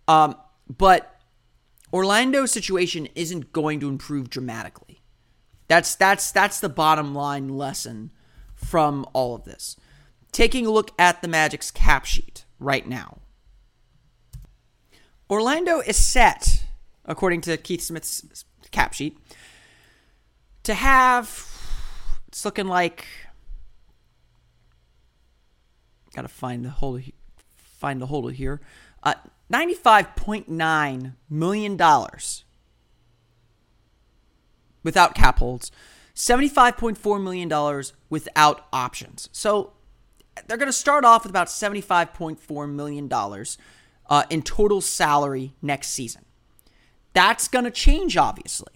Um, 0.09 0.37
but 0.69 1.21
Orlando's 1.93 2.53
situation 2.53 3.09
isn't 3.15 3.53
going 3.53 3.81
to 3.81 3.89
improve 3.89 4.31
dramatically. 4.31 5.03
That's 5.69 5.95
that's 5.95 6.31
that's 6.33 6.61
the 6.61 6.69
bottom 6.69 7.15
line 7.15 7.49
lesson 7.49 8.11
from 8.55 9.07
all 9.13 9.35
of 9.35 9.45
this. 9.45 9.77
Taking 10.33 10.67
a 10.67 10.71
look 10.71 10.91
at 10.99 11.23
the 11.23 11.29
Magic's 11.29 11.71
cap 11.71 12.05
sheet 12.05 12.45
right 12.59 12.87
now. 12.87 13.19
Orlando 15.31 15.81
is 15.81 15.97
set, 15.97 16.65
according 17.05 17.41
to 17.43 17.57
Keith 17.57 17.81
Smith's 17.81 18.45
cap 18.71 18.93
sheet, 18.93 19.17
to 20.65 20.75
have 20.75 21.49
it's 22.29 22.45
looking 22.45 22.67
like 22.67 23.07
gotta 26.15 26.29
find 26.29 26.65
the 26.65 26.71
holder 26.71 27.03
find 27.57 28.01
the 28.01 28.07
holder 28.07 28.31
here. 28.31 28.61
Uh, 29.03 29.15
$95.9 29.55 31.15
million 31.31 31.81
without 34.83 35.15
cap 35.15 35.39
holds, 35.39 35.71
$75.4 36.17 37.23
million 37.23 37.85
without 38.11 38.67
options. 38.73 39.29
So 39.31 39.75
they're 40.47 40.57
going 40.57 40.67
to 40.67 40.73
start 40.73 41.05
off 41.05 41.23
with 41.23 41.31
about 41.31 41.47
$75.4 41.47 42.73
million 42.73 43.09
uh, 44.11 44.25
in 44.29 44.43
total 44.43 44.81
salary 44.81 45.55
next 45.63 45.91
season. 45.91 46.25
That's 47.13 47.47
going 47.47 47.65
to 47.65 47.71
change, 47.71 48.17
obviously. 48.17 48.73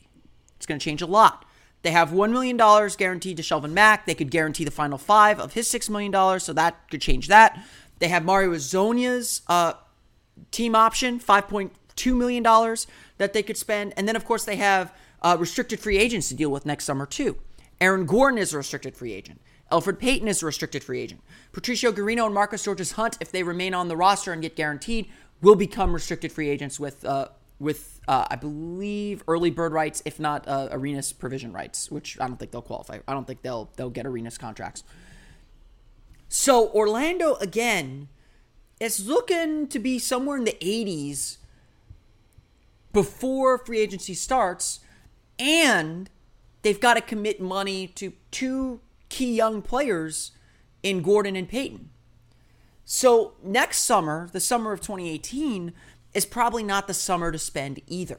It's 0.56 0.66
going 0.66 0.78
to 0.78 0.84
change 0.84 1.02
a 1.02 1.06
lot. 1.06 1.44
They 1.82 1.90
have 1.90 2.10
$1 2.10 2.30
million 2.30 2.56
guaranteed 2.56 3.36
to 3.36 3.42
Shelvin 3.42 3.72
Mack. 3.72 4.06
They 4.06 4.14
could 4.14 4.30
guarantee 4.30 4.64
the 4.64 4.70
final 4.70 4.98
five 4.98 5.40
of 5.40 5.54
his 5.54 5.68
$6 5.68 5.90
million, 5.90 6.38
so 6.38 6.52
that 6.52 6.88
could 6.88 7.00
change 7.00 7.26
that. 7.26 7.60
They 7.98 8.08
have 8.08 8.24
Mario 8.24 8.52
Hezonja's 8.52 9.42
uh, 9.48 9.72
team 10.50 10.74
option, 10.74 11.20
$5.2 11.20 12.16
million 12.16 12.42
that 13.18 13.32
they 13.32 13.42
could 13.42 13.56
spend. 13.56 13.94
And 13.96 14.08
then, 14.08 14.16
of 14.16 14.24
course, 14.24 14.44
they 14.44 14.56
have 14.56 14.94
uh, 15.22 15.36
restricted 15.38 15.80
free 15.80 15.98
agents 15.98 16.28
to 16.28 16.34
deal 16.34 16.50
with 16.50 16.66
next 16.66 16.84
summer, 16.84 17.06
too. 17.06 17.36
Aaron 17.80 18.06
Gordon 18.06 18.38
is 18.38 18.52
a 18.52 18.58
restricted 18.58 18.96
free 18.96 19.12
agent. 19.12 19.40
Elfrid 19.70 19.98
Payton 19.98 20.28
is 20.28 20.42
a 20.42 20.46
restricted 20.46 20.82
free 20.82 21.00
agent. 21.00 21.20
Patricio 21.52 21.92
Garino 21.92 22.26
and 22.26 22.34
Marcus 22.34 22.64
Georges-Hunt, 22.64 23.18
if 23.20 23.30
they 23.30 23.42
remain 23.42 23.74
on 23.74 23.88
the 23.88 23.96
roster 23.96 24.32
and 24.32 24.40
get 24.40 24.56
guaranteed, 24.56 25.08
will 25.42 25.54
become 25.54 25.92
restricted 25.92 26.32
free 26.32 26.48
agents 26.48 26.80
with, 26.80 27.04
uh, 27.04 27.28
with 27.58 28.00
uh, 28.08 28.26
I 28.30 28.36
believe, 28.36 29.22
early 29.28 29.50
bird 29.50 29.72
rights, 29.72 30.02
if 30.04 30.18
not 30.18 30.48
uh, 30.48 30.68
Arenas 30.70 31.12
provision 31.12 31.52
rights, 31.52 31.90
which 31.90 32.18
I 32.18 32.26
don't 32.26 32.38
think 32.38 32.50
they'll 32.50 32.62
qualify. 32.62 32.98
I 33.06 33.12
don't 33.12 33.26
think 33.26 33.42
they'll 33.42 33.70
they'll 33.76 33.90
get 33.90 34.06
Arenas 34.06 34.38
contracts. 34.38 34.82
So 36.28 36.70
Orlando 36.70 37.34
again 37.34 38.08
is 38.80 39.06
looking 39.06 39.66
to 39.68 39.78
be 39.78 39.98
somewhere 39.98 40.36
in 40.36 40.44
the 40.44 40.56
80s 40.60 41.38
before 42.92 43.58
free 43.58 43.80
agency 43.80 44.14
starts, 44.14 44.80
and 45.38 46.10
they've 46.62 46.80
got 46.80 46.94
to 46.94 47.00
commit 47.00 47.40
money 47.40 47.86
to 47.88 48.12
two 48.30 48.80
key 49.08 49.34
young 49.34 49.62
players 49.62 50.32
in 50.82 51.02
Gordon 51.02 51.36
and 51.36 51.48
Payton. 51.48 51.90
So 52.84 53.34
next 53.42 53.80
summer, 53.80 54.28
the 54.32 54.40
summer 54.40 54.72
of 54.72 54.80
2018, 54.80 55.72
is 56.14 56.24
probably 56.24 56.62
not 56.62 56.86
the 56.86 56.94
summer 56.94 57.30
to 57.30 57.38
spend 57.38 57.80
either. 57.86 58.18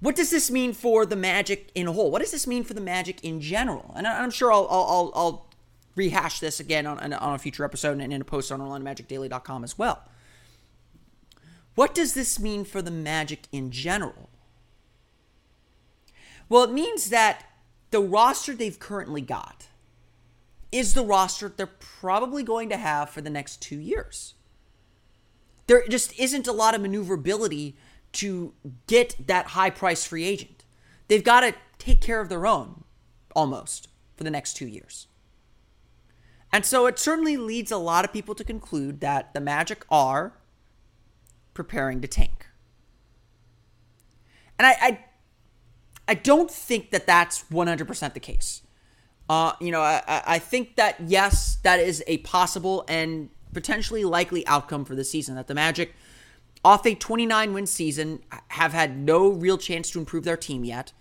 What 0.00 0.16
does 0.16 0.30
this 0.30 0.50
mean 0.50 0.72
for 0.72 1.06
the 1.06 1.16
Magic 1.16 1.70
in 1.74 1.88
a 1.88 1.92
whole? 1.92 2.10
What 2.10 2.20
does 2.20 2.30
this 2.30 2.46
mean 2.46 2.62
for 2.62 2.74
the 2.74 2.80
Magic 2.80 3.24
in 3.24 3.40
general? 3.40 3.92
And 3.96 4.06
I'm 4.06 4.30
sure 4.30 4.52
I'll, 4.52 4.68
I'll, 4.70 5.12
I'll 5.14 5.46
rehash 5.94 6.40
this 6.40 6.60
again 6.60 6.86
on, 6.86 7.12
on 7.12 7.34
a 7.34 7.38
future 7.38 7.64
episode 7.64 8.00
and 8.00 8.12
in 8.12 8.20
a 8.20 8.24
post 8.24 8.50
on 8.50 8.60
OrlandoMagicDaily.com 8.60 9.64
as 9.64 9.78
well. 9.78 10.02
What 11.74 11.94
does 11.94 12.14
this 12.14 12.38
mean 12.38 12.64
for 12.64 12.82
the 12.82 12.90
Magic 12.90 13.48
in 13.52 13.70
general? 13.70 14.30
Well, 16.48 16.64
it 16.64 16.72
means 16.72 17.10
that 17.10 17.44
the 17.90 18.00
roster 18.00 18.54
they've 18.54 18.78
currently 18.78 19.22
got 19.22 19.66
is 20.70 20.94
the 20.94 21.04
roster 21.04 21.48
they're 21.48 21.66
probably 21.66 22.42
going 22.42 22.68
to 22.68 22.76
have 22.76 23.10
for 23.10 23.20
the 23.20 23.30
next 23.30 23.62
two 23.62 23.78
years. 23.78 24.34
There 25.66 25.86
just 25.88 26.18
isn't 26.18 26.46
a 26.46 26.52
lot 26.52 26.74
of 26.74 26.80
maneuverability 26.80 27.76
to 28.14 28.52
get 28.86 29.16
that 29.26 29.48
high 29.48 29.70
price 29.70 30.04
free 30.04 30.24
agent. 30.24 30.64
They've 31.08 31.24
got 31.24 31.40
to 31.40 31.54
take 31.78 32.00
care 32.00 32.20
of 32.20 32.28
their 32.28 32.46
own 32.46 32.84
almost 33.34 33.88
for 34.16 34.24
the 34.24 34.30
next 34.30 34.54
two 34.54 34.66
years. 34.66 35.06
And 36.54 36.64
so 36.64 36.86
it 36.86 37.00
certainly 37.00 37.36
leads 37.36 37.72
a 37.72 37.76
lot 37.76 38.04
of 38.04 38.12
people 38.12 38.32
to 38.36 38.44
conclude 38.44 39.00
that 39.00 39.34
the 39.34 39.40
Magic 39.40 39.84
are 39.90 40.34
preparing 41.52 42.00
to 42.00 42.06
tank. 42.06 42.46
And 44.56 44.68
I, 44.68 44.76
I, 44.80 45.04
I 46.06 46.14
don't 46.14 46.48
think 46.48 46.92
that 46.92 47.08
that's 47.08 47.42
100% 47.50 48.14
the 48.14 48.20
case. 48.20 48.62
Uh, 49.28 49.54
you 49.60 49.72
know, 49.72 49.80
I, 49.80 50.00
I 50.06 50.38
think 50.38 50.76
that 50.76 50.94
yes, 51.04 51.56
that 51.64 51.80
is 51.80 52.04
a 52.06 52.18
possible 52.18 52.84
and 52.86 53.30
potentially 53.52 54.04
likely 54.04 54.46
outcome 54.46 54.84
for 54.84 54.94
the 54.94 55.02
season. 55.02 55.34
That 55.34 55.48
the 55.48 55.54
Magic, 55.54 55.92
off 56.64 56.86
a 56.86 56.94
29 56.94 57.52
win 57.52 57.66
season, 57.66 58.20
have 58.46 58.72
had 58.72 58.96
no 58.96 59.26
real 59.26 59.58
chance 59.58 59.90
to 59.90 59.98
improve 59.98 60.22
their 60.22 60.36
team 60.36 60.64
yet. 60.64 60.92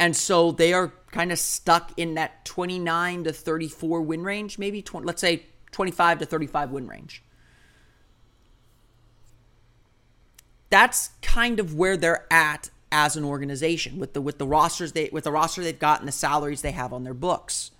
And 0.00 0.16
so 0.16 0.50
they 0.50 0.72
are 0.72 0.94
kind 1.10 1.32
of 1.32 1.38
stuck 1.38 1.92
in 1.96 2.14
that 2.14 2.44
29 2.44 3.24
to 3.24 3.32
34 3.32 4.02
win 4.02 4.22
range, 4.22 4.58
maybe 4.58 4.82
20, 4.82 5.06
let's 5.06 5.20
say 5.20 5.44
25 5.72 6.20
to 6.20 6.26
35 6.26 6.70
win 6.70 6.86
range. 6.86 7.22
That's 10.70 11.10
kind 11.22 11.60
of 11.60 11.74
where 11.74 11.96
they're 11.96 12.26
at 12.30 12.70
as 12.90 13.16
an 13.16 13.24
organization 13.24 13.98
with 13.98 14.14
the 14.14 14.20
with 14.20 14.38
the 14.38 14.46
rosters 14.46 14.92
they 14.92 15.10
with 15.12 15.24
the 15.24 15.32
roster 15.32 15.62
they've 15.62 15.78
got 15.78 16.00
and 16.00 16.08
the 16.08 16.12
salaries 16.12 16.62
they 16.62 16.72
have 16.72 16.92
on 16.92 17.04
their 17.04 17.14
books. 17.14 17.70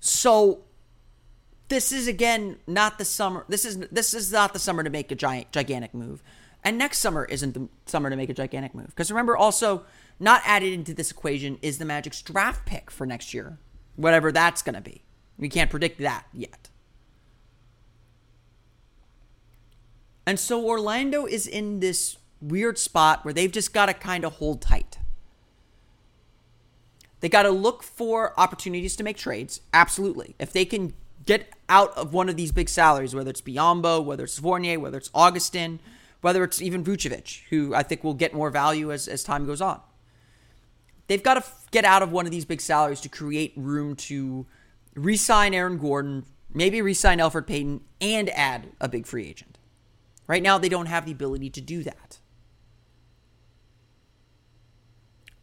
So 0.00 0.60
this 1.68 1.92
is 1.92 2.06
again 2.08 2.58
not 2.66 2.98
the 2.98 3.04
summer. 3.04 3.44
This 3.48 3.64
is 3.64 3.78
this 3.88 4.14
is 4.14 4.32
not 4.32 4.52
the 4.52 4.58
summer 4.58 4.82
to 4.82 4.90
make 4.90 5.10
a 5.10 5.14
giant 5.16 5.50
gigantic 5.52 5.94
move. 5.94 6.22
And 6.62 6.76
next 6.76 6.98
summer 6.98 7.24
isn't 7.24 7.54
the 7.54 7.68
summer 7.86 8.10
to 8.10 8.16
make 8.16 8.28
a 8.28 8.34
gigantic 8.34 8.74
move. 8.74 8.88
Because 8.88 9.10
remember, 9.10 9.36
also, 9.36 9.84
not 10.20 10.42
added 10.44 10.72
into 10.72 10.94
this 10.94 11.10
equation 11.10 11.58
is 11.62 11.78
the 11.78 11.84
Magic's 11.84 12.22
draft 12.22 12.66
pick 12.66 12.90
for 12.90 13.06
next 13.06 13.32
year, 13.34 13.58
whatever 13.96 14.30
that's 14.30 14.62
going 14.62 14.74
to 14.74 14.80
be. 14.80 15.02
We 15.38 15.48
can't 15.48 15.70
predict 15.70 15.98
that 16.00 16.26
yet. 16.32 16.68
And 20.26 20.38
so 20.38 20.64
Orlando 20.64 21.26
is 21.26 21.46
in 21.46 21.80
this 21.80 22.18
weird 22.40 22.78
spot 22.78 23.24
where 23.24 23.34
they've 23.34 23.50
just 23.50 23.72
got 23.72 23.86
to 23.86 23.94
kind 23.94 24.24
of 24.24 24.34
hold 24.34 24.60
tight. 24.60 24.98
They 27.20 27.28
got 27.28 27.42
to 27.42 27.50
look 27.50 27.82
for 27.82 28.38
opportunities 28.38 28.96
to 28.96 29.02
make 29.02 29.16
trades. 29.16 29.60
Absolutely. 29.72 30.36
If 30.38 30.52
they 30.52 30.64
can 30.64 30.94
get 31.26 31.52
out 31.68 31.96
of 31.96 32.12
one 32.12 32.28
of 32.28 32.36
these 32.36 32.52
big 32.52 32.68
salaries, 32.68 33.14
whether 33.14 33.30
it's 33.30 33.42
Biyombo, 33.42 34.04
whether 34.04 34.24
it's 34.24 34.38
Fournier, 34.38 34.78
whether 34.78 34.98
it's 34.98 35.10
Augustin, 35.14 35.80
whether 36.20 36.44
it's 36.44 36.60
even 36.62 36.84
Vucevic, 36.84 37.42
who 37.50 37.74
I 37.74 37.82
think 37.82 38.04
will 38.04 38.14
get 38.14 38.34
more 38.34 38.50
value 38.50 38.92
as, 38.92 39.08
as 39.08 39.22
time 39.22 39.46
goes 39.46 39.60
on. 39.60 39.80
They've 41.10 41.20
got 41.20 41.34
to 41.34 41.40
f- 41.40 41.66
get 41.72 41.84
out 41.84 42.04
of 42.04 42.12
one 42.12 42.24
of 42.24 42.30
these 42.30 42.44
big 42.44 42.60
salaries 42.60 43.00
to 43.00 43.08
create 43.08 43.52
room 43.56 43.96
to 43.96 44.46
re 44.94 45.16
sign 45.16 45.54
Aaron 45.54 45.76
Gordon, 45.76 46.24
maybe 46.54 46.80
re 46.80 46.94
sign 46.94 47.18
Elfrid 47.18 47.48
Payton, 47.48 47.80
and 48.00 48.30
add 48.30 48.68
a 48.80 48.88
big 48.88 49.08
free 49.08 49.26
agent. 49.26 49.58
Right 50.28 50.40
now, 50.40 50.56
they 50.56 50.68
don't 50.68 50.86
have 50.86 51.06
the 51.06 51.10
ability 51.10 51.50
to 51.50 51.60
do 51.60 51.82
that. 51.82 52.20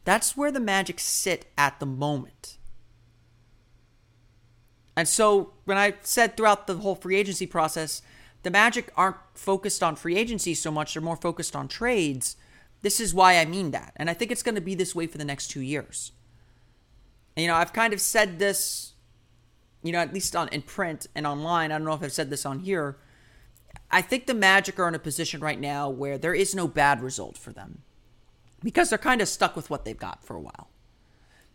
That's 0.05 0.37
where 0.37 0.53
the 0.53 0.61
Magic 0.61 1.01
sit 1.01 1.51
at 1.57 1.81
the 1.81 1.85
moment. 1.85 2.57
And 4.95 5.05
so, 5.05 5.51
when 5.65 5.77
I 5.77 5.95
said 6.01 6.37
throughout 6.37 6.67
the 6.67 6.77
whole 6.77 6.95
free 6.95 7.17
agency 7.17 7.45
process, 7.45 8.01
the 8.43 8.51
Magic 8.51 8.89
aren't 8.95 9.17
focused 9.33 9.83
on 9.83 9.97
free 9.97 10.15
agency 10.15 10.53
so 10.53 10.71
much, 10.71 10.93
they're 10.93 11.03
more 11.03 11.17
focused 11.17 11.57
on 11.57 11.67
trades. 11.67 12.37
This 12.81 12.99
is 12.99 13.13
why 13.13 13.37
I 13.37 13.45
mean 13.45 13.71
that. 13.71 13.93
And 13.95 14.09
I 14.09 14.13
think 14.13 14.31
it's 14.31 14.43
going 14.43 14.55
to 14.55 14.61
be 14.61 14.75
this 14.75 14.95
way 14.95 15.07
for 15.07 15.17
the 15.17 15.25
next 15.25 15.47
two 15.47 15.61
years. 15.61 16.11
And, 17.35 17.43
you 17.43 17.47
know, 17.47 17.55
I've 17.55 17.73
kind 17.73 17.93
of 17.93 18.01
said 18.01 18.39
this, 18.39 18.93
you 19.83 19.91
know, 19.91 19.99
at 19.99 20.13
least 20.13 20.35
on 20.35 20.47
in 20.49 20.61
print 20.61 21.07
and 21.15 21.25
online. 21.25 21.71
I 21.71 21.77
don't 21.77 21.85
know 21.85 21.93
if 21.93 22.03
I've 22.03 22.11
said 22.11 22.29
this 22.29 22.45
on 22.45 22.59
here. 22.59 22.97
I 23.89 24.01
think 24.01 24.25
the 24.25 24.33
Magic 24.33 24.79
are 24.79 24.87
in 24.87 24.95
a 24.95 24.99
position 24.99 25.39
right 25.41 25.59
now 25.59 25.89
where 25.89 26.17
there 26.17 26.33
is 26.33 26.53
no 26.53 26.67
bad 26.67 27.01
result 27.01 27.37
for 27.37 27.51
them 27.51 27.83
because 28.63 28.89
they're 28.89 28.97
kind 28.97 29.21
of 29.21 29.27
stuck 29.27 29.55
with 29.55 29.69
what 29.69 29.85
they've 29.85 29.97
got 29.97 30.23
for 30.23 30.35
a 30.35 30.41
while. 30.41 30.69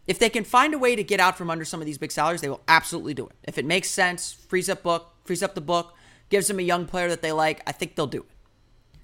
If 0.06 0.18
they 0.18 0.30
can 0.30 0.44
find 0.44 0.74
a 0.74 0.78
way 0.78 0.96
to 0.96 1.04
get 1.04 1.20
out 1.20 1.38
from 1.38 1.50
under 1.50 1.64
some 1.64 1.80
of 1.80 1.86
these 1.86 1.98
big 1.98 2.10
salaries, 2.10 2.40
they 2.40 2.48
will 2.48 2.62
absolutely 2.66 3.14
do 3.14 3.26
it. 3.26 3.36
If 3.44 3.58
it 3.58 3.64
makes 3.64 3.90
sense, 3.90 4.32
frees 4.32 4.68
up 4.68 4.82
book, 4.82 5.14
frees 5.24 5.42
up 5.42 5.54
the 5.54 5.60
book, 5.60 5.94
gives 6.28 6.48
them 6.48 6.58
a 6.58 6.62
young 6.62 6.86
player 6.86 7.08
that 7.08 7.22
they 7.22 7.32
like, 7.32 7.62
I 7.66 7.72
think 7.72 7.94
they'll 7.94 8.06
do 8.06 8.22
it. 8.22 9.00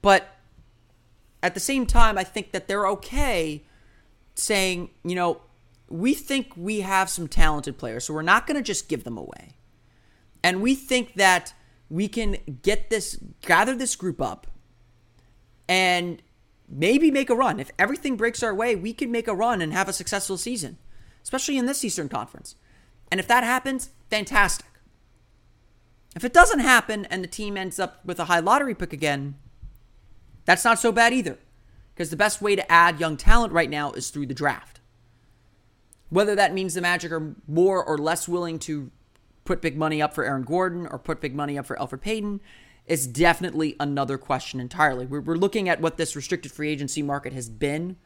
But 0.00 0.28
at 1.42 1.54
the 1.54 1.60
same 1.60 1.86
time, 1.86 2.16
I 2.16 2.24
think 2.24 2.52
that 2.52 2.68
they're 2.68 2.86
okay 2.88 3.64
saying, 4.34 4.90
you 5.04 5.14
know, 5.14 5.42
we 5.88 6.14
think 6.14 6.52
we 6.56 6.80
have 6.80 7.10
some 7.10 7.28
talented 7.28 7.76
players, 7.76 8.04
so 8.04 8.14
we're 8.14 8.22
not 8.22 8.46
going 8.46 8.56
to 8.56 8.62
just 8.62 8.88
give 8.88 9.04
them 9.04 9.18
away. 9.18 9.56
And 10.42 10.62
we 10.62 10.74
think 10.74 11.14
that 11.14 11.52
we 11.90 12.08
can 12.08 12.38
get 12.62 12.88
this, 12.88 13.18
gather 13.42 13.74
this 13.74 13.94
group 13.96 14.20
up, 14.22 14.46
and 15.68 16.22
maybe 16.68 17.10
make 17.10 17.28
a 17.28 17.34
run. 17.34 17.60
If 17.60 17.70
everything 17.78 18.16
breaks 18.16 18.42
our 18.42 18.54
way, 18.54 18.74
we 18.74 18.94
can 18.94 19.10
make 19.10 19.28
a 19.28 19.34
run 19.34 19.60
and 19.60 19.72
have 19.72 19.88
a 19.88 19.92
successful 19.92 20.38
season, 20.38 20.78
especially 21.22 21.58
in 21.58 21.66
this 21.66 21.84
Eastern 21.84 22.08
Conference. 22.08 22.56
And 23.10 23.20
if 23.20 23.28
that 23.28 23.44
happens, 23.44 23.90
fantastic. 24.08 24.66
If 26.16 26.24
it 26.24 26.32
doesn't 26.32 26.60
happen 26.60 27.04
and 27.06 27.22
the 27.22 27.28
team 27.28 27.56
ends 27.56 27.78
up 27.78 28.04
with 28.04 28.18
a 28.18 28.24
high 28.24 28.40
lottery 28.40 28.74
pick 28.74 28.92
again, 28.92 29.34
that's 30.44 30.64
not 30.64 30.78
so 30.78 30.92
bad 30.92 31.12
either. 31.12 31.38
Because 31.94 32.10
the 32.10 32.16
best 32.16 32.40
way 32.40 32.56
to 32.56 32.72
add 32.72 33.00
young 33.00 33.16
talent 33.16 33.52
right 33.52 33.68
now 33.68 33.92
is 33.92 34.10
through 34.10 34.26
the 34.26 34.34
draft. 34.34 34.80
Whether 36.08 36.34
that 36.34 36.54
means 36.54 36.74
the 36.74 36.80
Magic 36.80 37.12
are 37.12 37.34
more 37.46 37.84
or 37.84 37.98
less 37.98 38.26
willing 38.28 38.58
to 38.60 38.90
put 39.44 39.60
big 39.60 39.76
money 39.76 40.00
up 40.00 40.14
for 40.14 40.24
Aaron 40.24 40.42
Gordon 40.42 40.86
or 40.86 40.98
put 40.98 41.20
big 41.20 41.34
money 41.34 41.58
up 41.58 41.66
for 41.66 41.76
Elfrid 41.76 42.00
Payton 42.00 42.40
is 42.86 43.06
definitely 43.06 43.76
another 43.78 44.18
question 44.18 44.60
entirely. 44.60 45.06
We're, 45.06 45.20
we're 45.20 45.36
looking 45.36 45.68
at 45.68 45.80
what 45.80 45.96
this 45.96 46.16
restricted 46.16 46.52
free 46.52 46.70
agency 46.70 47.02
market 47.02 47.32
has 47.32 47.48
been. 47.48 47.96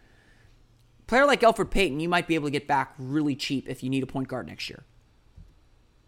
player 1.06 1.26
like 1.26 1.40
Elfrid 1.40 1.70
Payton, 1.70 2.00
you 2.00 2.08
might 2.08 2.26
be 2.26 2.34
able 2.34 2.46
to 2.46 2.52
get 2.52 2.66
back 2.66 2.94
really 2.98 3.34
cheap 3.34 3.68
if 3.68 3.82
you 3.82 3.90
need 3.90 4.02
a 4.02 4.06
point 4.06 4.28
guard 4.28 4.46
next 4.46 4.68
year. 4.68 4.84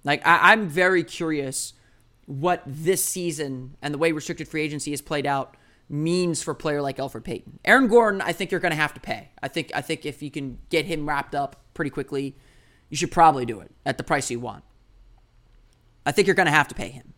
Like, 0.04 0.26
I, 0.26 0.52
I'm 0.52 0.68
very 0.68 1.04
curious 1.04 1.74
what 2.26 2.62
this 2.66 3.04
season 3.04 3.76
and 3.80 3.94
the 3.94 3.98
way 3.98 4.12
restricted 4.12 4.48
free 4.48 4.62
agency 4.62 4.90
has 4.90 5.00
played 5.00 5.26
out 5.26 5.56
means 5.88 6.42
for 6.42 6.52
a 6.52 6.54
player 6.54 6.82
like 6.82 6.98
Elfrid 6.98 7.24
Payton. 7.24 7.60
Aaron 7.64 7.88
Gordon, 7.88 8.20
I 8.20 8.32
think 8.32 8.50
you're 8.50 8.60
going 8.60 8.72
to 8.72 8.76
have 8.76 8.94
to 8.94 9.00
pay. 9.00 9.30
I 9.42 9.48
think 9.48 9.70
I 9.74 9.80
think 9.80 10.04
if 10.04 10.22
you 10.22 10.30
can 10.30 10.58
get 10.68 10.84
him 10.86 11.08
wrapped 11.08 11.34
up 11.34 11.56
pretty 11.74 11.90
quickly, 11.90 12.36
you 12.88 12.96
should 12.96 13.10
probably 13.10 13.46
do 13.46 13.60
it 13.60 13.70
at 13.86 13.98
the 13.98 14.04
price 14.04 14.30
you 14.30 14.40
want. 14.40 14.64
I 16.04 16.12
think 16.12 16.26
you're 16.26 16.34
going 16.34 16.46
to 16.46 16.52
have 16.52 16.68
to 16.68 16.74
pay 16.74 16.88
him. 16.88 17.14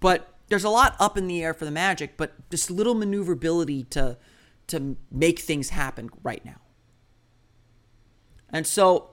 But 0.00 0.34
there's 0.48 0.64
a 0.64 0.70
lot 0.70 0.96
up 1.00 1.16
in 1.16 1.26
the 1.26 1.42
air 1.42 1.54
for 1.54 1.64
the 1.64 1.70
Magic, 1.70 2.16
but 2.16 2.34
this 2.50 2.70
little 2.70 2.94
maneuverability 2.94 3.84
to 3.84 4.18
to 4.68 4.96
make 5.10 5.38
things 5.38 5.70
happen 5.70 6.10
right 6.22 6.44
now. 6.44 6.60
And 8.50 8.66
so 8.66 9.10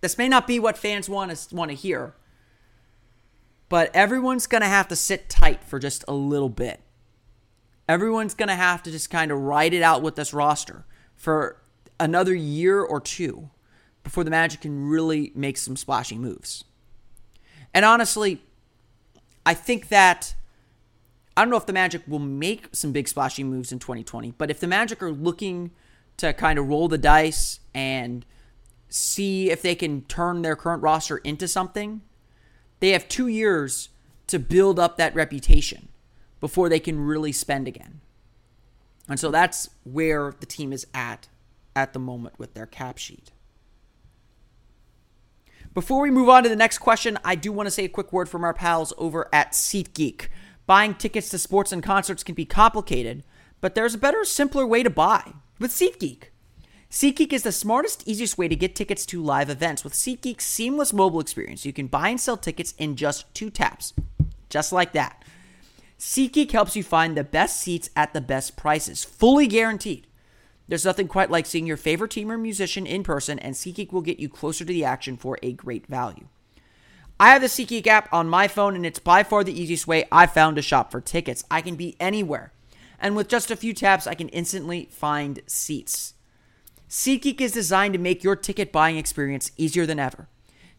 this 0.00 0.16
may 0.16 0.28
not 0.28 0.46
be 0.46 0.58
what 0.58 0.78
fans 0.78 1.08
want 1.08 1.34
to 1.34 1.54
want 1.54 1.70
to 1.70 1.74
hear, 1.74 2.14
but 3.68 3.90
everyone's 3.94 4.46
going 4.46 4.62
to 4.62 4.68
have 4.68 4.88
to 4.88 4.96
sit 4.96 5.28
tight 5.28 5.62
for 5.64 5.78
just 5.78 6.04
a 6.08 6.14
little 6.14 6.48
bit. 6.48 6.80
Everyone's 7.90 8.34
going 8.34 8.48
to 8.48 8.54
have 8.54 8.84
to 8.84 8.92
just 8.92 9.10
kind 9.10 9.32
of 9.32 9.40
ride 9.40 9.74
it 9.74 9.82
out 9.82 10.00
with 10.00 10.14
this 10.14 10.32
roster 10.32 10.84
for 11.16 11.60
another 11.98 12.32
year 12.32 12.80
or 12.80 13.00
two 13.00 13.50
before 14.04 14.22
the 14.22 14.30
Magic 14.30 14.60
can 14.60 14.88
really 14.88 15.32
make 15.34 15.58
some 15.58 15.74
splashy 15.74 16.16
moves. 16.16 16.62
And 17.74 17.84
honestly, 17.84 18.44
I 19.44 19.54
think 19.54 19.88
that 19.88 20.36
I 21.36 21.42
don't 21.42 21.50
know 21.50 21.56
if 21.56 21.66
the 21.66 21.72
Magic 21.72 22.02
will 22.06 22.20
make 22.20 22.68
some 22.70 22.92
big 22.92 23.08
splashy 23.08 23.42
moves 23.42 23.72
in 23.72 23.80
2020, 23.80 24.34
but 24.38 24.52
if 24.52 24.60
the 24.60 24.68
Magic 24.68 25.02
are 25.02 25.10
looking 25.10 25.72
to 26.18 26.32
kind 26.32 26.60
of 26.60 26.68
roll 26.68 26.86
the 26.86 26.96
dice 26.96 27.58
and 27.74 28.24
see 28.88 29.50
if 29.50 29.62
they 29.62 29.74
can 29.74 30.02
turn 30.02 30.42
their 30.42 30.54
current 30.54 30.84
roster 30.84 31.16
into 31.18 31.48
something, 31.48 32.02
they 32.78 32.90
have 32.90 33.08
two 33.08 33.26
years 33.26 33.88
to 34.28 34.38
build 34.38 34.78
up 34.78 34.96
that 34.96 35.12
reputation 35.16 35.88
before 36.40 36.68
they 36.68 36.80
can 36.80 36.98
really 37.00 37.32
spend 37.32 37.68
again. 37.68 38.00
And 39.08 39.18
so 39.18 39.30
that's 39.30 39.70
where 39.84 40.34
the 40.40 40.46
team 40.46 40.72
is 40.72 40.86
at 40.94 41.28
at 41.76 41.92
the 41.92 41.98
moment 41.98 42.38
with 42.38 42.54
their 42.54 42.66
cap 42.66 42.98
sheet. 42.98 43.30
Before 45.72 46.00
we 46.00 46.10
move 46.10 46.28
on 46.28 46.42
to 46.42 46.48
the 46.48 46.56
next 46.56 46.78
question, 46.78 47.18
I 47.24 47.36
do 47.36 47.52
want 47.52 47.66
to 47.66 47.70
say 47.70 47.84
a 47.84 47.88
quick 47.88 48.12
word 48.12 48.28
from 48.28 48.42
our 48.42 48.54
pals 48.54 48.92
over 48.98 49.28
at 49.32 49.52
SeatGeek. 49.52 50.26
Buying 50.66 50.94
tickets 50.94 51.28
to 51.30 51.38
sports 51.38 51.70
and 51.70 51.82
concerts 51.82 52.24
can 52.24 52.34
be 52.34 52.44
complicated, 52.44 53.22
but 53.60 53.74
there's 53.74 53.94
a 53.94 53.98
better, 53.98 54.24
simpler 54.24 54.66
way 54.66 54.82
to 54.82 54.90
buy 54.90 55.32
with 55.60 55.70
SeatGeek. 55.70 56.24
SeatGeek 56.90 57.32
is 57.32 57.44
the 57.44 57.52
smartest, 57.52 58.06
easiest 58.06 58.36
way 58.36 58.48
to 58.48 58.56
get 58.56 58.74
tickets 58.74 59.06
to 59.06 59.22
live 59.22 59.48
events. 59.48 59.84
With 59.84 59.92
SeatGeek's 59.92 60.44
seamless 60.44 60.92
mobile 60.92 61.20
experience, 61.20 61.64
you 61.64 61.72
can 61.72 61.86
buy 61.86 62.08
and 62.08 62.20
sell 62.20 62.36
tickets 62.36 62.74
in 62.78 62.96
just 62.96 63.32
two 63.32 63.48
taps. 63.48 63.94
Just 64.48 64.72
like 64.72 64.92
that. 64.94 65.24
SeatGeek 66.00 66.50
helps 66.50 66.76
you 66.76 66.82
find 66.82 67.14
the 67.14 67.22
best 67.22 67.60
seats 67.60 67.90
at 67.94 68.14
the 68.14 68.22
best 68.22 68.56
prices, 68.56 69.04
fully 69.04 69.46
guaranteed. 69.46 70.06
There's 70.66 70.86
nothing 70.86 71.08
quite 71.08 71.30
like 71.30 71.44
seeing 71.44 71.66
your 71.66 71.76
favorite 71.76 72.10
team 72.10 72.32
or 72.32 72.38
musician 72.38 72.86
in 72.86 73.02
person, 73.02 73.38
and 73.38 73.54
SeatGeek 73.54 73.92
will 73.92 74.00
get 74.00 74.18
you 74.18 74.30
closer 74.30 74.64
to 74.64 74.72
the 74.72 74.82
action 74.82 75.18
for 75.18 75.38
a 75.42 75.52
great 75.52 75.86
value. 75.86 76.28
I 77.18 77.28
have 77.28 77.42
the 77.42 77.48
SeatGeek 77.48 77.86
app 77.86 78.10
on 78.14 78.30
my 78.30 78.48
phone, 78.48 78.74
and 78.74 78.86
it's 78.86 78.98
by 78.98 79.22
far 79.22 79.44
the 79.44 79.52
easiest 79.52 79.86
way 79.86 80.08
I've 80.10 80.32
found 80.32 80.56
to 80.56 80.62
shop 80.62 80.90
for 80.90 81.02
tickets. 81.02 81.44
I 81.50 81.60
can 81.60 81.76
be 81.76 81.96
anywhere, 82.00 82.54
and 82.98 83.14
with 83.14 83.28
just 83.28 83.50
a 83.50 83.56
few 83.56 83.74
taps, 83.74 84.06
I 84.06 84.14
can 84.14 84.30
instantly 84.30 84.88
find 84.90 85.42
seats. 85.46 86.14
SeatGeek 86.88 87.42
is 87.42 87.52
designed 87.52 87.92
to 87.92 88.00
make 88.00 88.24
your 88.24 88.36
ticket 88.36 88.72
buying 88.72 88.96
experience 88.96 89.52
easier 89.58 89.84
than 89.84 89.98
ever. 89.98 90.28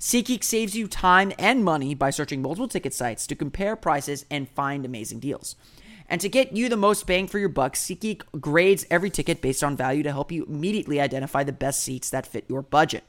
SeatGeek 0.02 0.44
saves 0.44 0.76
you 0.76 0.88
time 0.88 1.32
and 1.38 1.64
money 1.64 1.94
by 1.94 2.10
searching 2.10 2.42
multiple 2.42 2.68
ticket 2.68 2.92
sites 2.92 3.28
to 3.28 3.36
compare 3.36 3.76
prices 3.76 4.26
and 4.32 4.50
find 4.50 4.84
amazing 4.84 5.20
deals. 5.20 5.56
And 6.10 6.20
to 6.22 6.28
get 6.28 6.58
you 6.58 6.70
the 6.70 6.76
most 6.76 7.06
bang 7.06 7.28
for 7.28 7.38
your 7.38 7.50
buck, 7.50 7.76
SeatGeek 7.76 8.24
grades 8.42 8.84
every 8.90 9.12
ticket 9.12 9.44
based 9.44 9.64
on 9.64 9.78
value 9.78 10.02
to 10.02 10.12
help 10.12 10.32
you 10.32 10.44
immediately 10.46 11.00
identify 11.00 11.44
the 11.44 11.52
best 11.52 11.84
seats 11.84 12.10
that 12.10 12.26
fit 12.26 12.46
your 12.50 12.64
budget. 12.64 13.04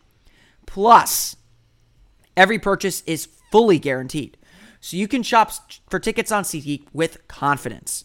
Plus, 0.66 1.34
every 2.36 2.58
purchase 2.58 3.02
is 3.06 3.26
fully 3.50 3.78
guaranteed, 3.78 4.36
so 4.78 4.98
you 4.98 5.08
can 5.08 5.22
shop 5.22 5.50
for 5.88 5.98
tickets 5.98 6.30
on 6.30 6.44
SeatGeek 6.44 6.84
with 6.92 7.26
confidence. 7.26 8.04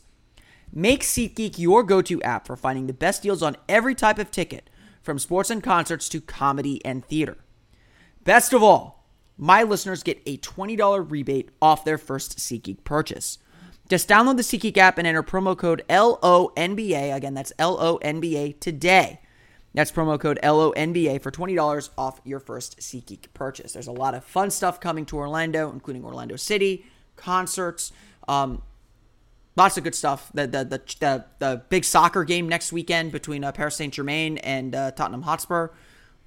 Make 0.71 1.01
SeatGeek 1.01 1.59
your 1.59 1.83
go 1.83 2.01
to 2.03 2.21
app 2.21 2.47
for 2.47 2.55
finding 2.55 2.87
the 2.87 2.93
best 2.93 3.21
deals 3.21 3.43
on 3.43 3.57
every 3.67 3.95
type 3.95 4.17
of 4.17 4.31
ticket, 4.31 4.69
from 5.03 5.19
sports 5.19 5.49
and 5.49 5.61
concerts 5.61 6.07
to 6.07 6.21
comedy 6.21 6.83
and 6.85 7.03
theater. 7.05 7.35
Best 8.27 8.51
of 8.51 8.61
all, 8.61 9.05
my 9.37 9.63
listeners 9.63 10.03
get 10.03 10.21
a 10.25 10.35
$20 10.39 11.09
rebate 11.09 11.47
off 11.61 11.85
their 11.85 11.97
first 11.97 12.39
SeatGeek 12.39 12.83
purchase. 12.83 13.37
Just 13.87 14.09
download 14.09 14.35
the 14.35 14.43
SeatGeek 14.43 14.75
app 14.75 14.97
and 14.97 15.07
enter 15.07 15.23
promo 15.23 15.57
code 15.57 15.81
LONBA. 15.87 17.15
Again, 17.15 17.33
that's 17.33 17.53
LONBA 17.57 18.59
today. 18.59 19.21
That's 19.73 19.93
promo 19.93 20.19
code 20.19 20.39
LONBA 20.43 21.21
for 21.21 21.31
$20 21.31 21.89
off 21.97 22.19
your 22.25 22.41
first 22.41 22.79
SeatGeek 22.79 23.27
purchase. 23.33 23.71
There's 23.71 23.87
a 23.87 23.93
lot 23.93 24.13
of 24.13 24.25
fun 24.25 24.51
stuff 24.51 24.81
coming 24.81 25.05
to 25.05 25.15
Orlando, 25.15 25.71
including 25.71 26.03
Orlando 26.03 26.35
City, 26.35 26.85
concerts, 27.15 27.93
um, 28.27 28.61
lots 29.55 29.77
of 29.77 29.85
good 29.85 29.95
stuff. 29.95 30.31
The, 30.33 30.47
the, 30.47 30.65
the, 30.65 30.81
the, 30.99 31.25
the 31.39 31.61
big 31.69 31.85
soccer 31.85 32.25
game 32.25 32.49
next 32.49 32.73
weekend 32.73 33.13
between 33.13 33.45
uh, 33.45 33.53
Paris 33.53 33.77
Saint 33.77 33.93
Germain 33.93 34.37
and 34.39 34.75
uh, 34.75 34.91
Tottenham 34.91 35.21
Hotspur. 35.21 35.67
A 35.67 35.71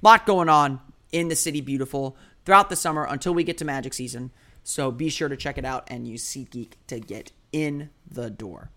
lot 0.01 0.25
going 0.25 0.49
on 0.49 0.81
in 1.13 1.29
the 1.29 1.37
city, 1.37 1.61
beautiful, 1.61 2.17
throughout 2.45 2.71
the 2.71 2.77
summer 2.77 3.05
until 3.05 3.35
we 3.35 3.45
get 3.45 3.59
to 3.59 3.65
Magic 3.65 3.95
season. 3.95 4.31
So 4.63 4.91
be 4.91 5.09
sure 5.09 5.29
to 5.29 5.37
check 5.37 5.59
it 5.59 5.65
out 5.65 5.85
and 5.89 6.07
use 6.07 6.25
SeatGeek 6.25 6.73
to 6.89 7.01
get 7.01 7.33
in 7.53 7.91
the 8.09 8.31
door. 8.31 8.71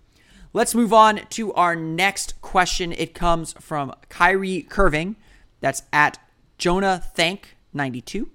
Let's 0.54 0.76
move 0.76 0.94
on 0.94 1.22
to 1.32 1.52
our 1.54 1.76
next 1.76 2.40
question. 2.42 2.92
It 2.92 3.16
comes 3.16 3.54
from 3.54 3.94
Kyrie 4.10 4.62
Curving. 4.62 5.16
That's 5.62 5.84
at 5.92 6.20
Jonah 6.58 7.04
Thank 7.16 7.58
92. 7.74 8.30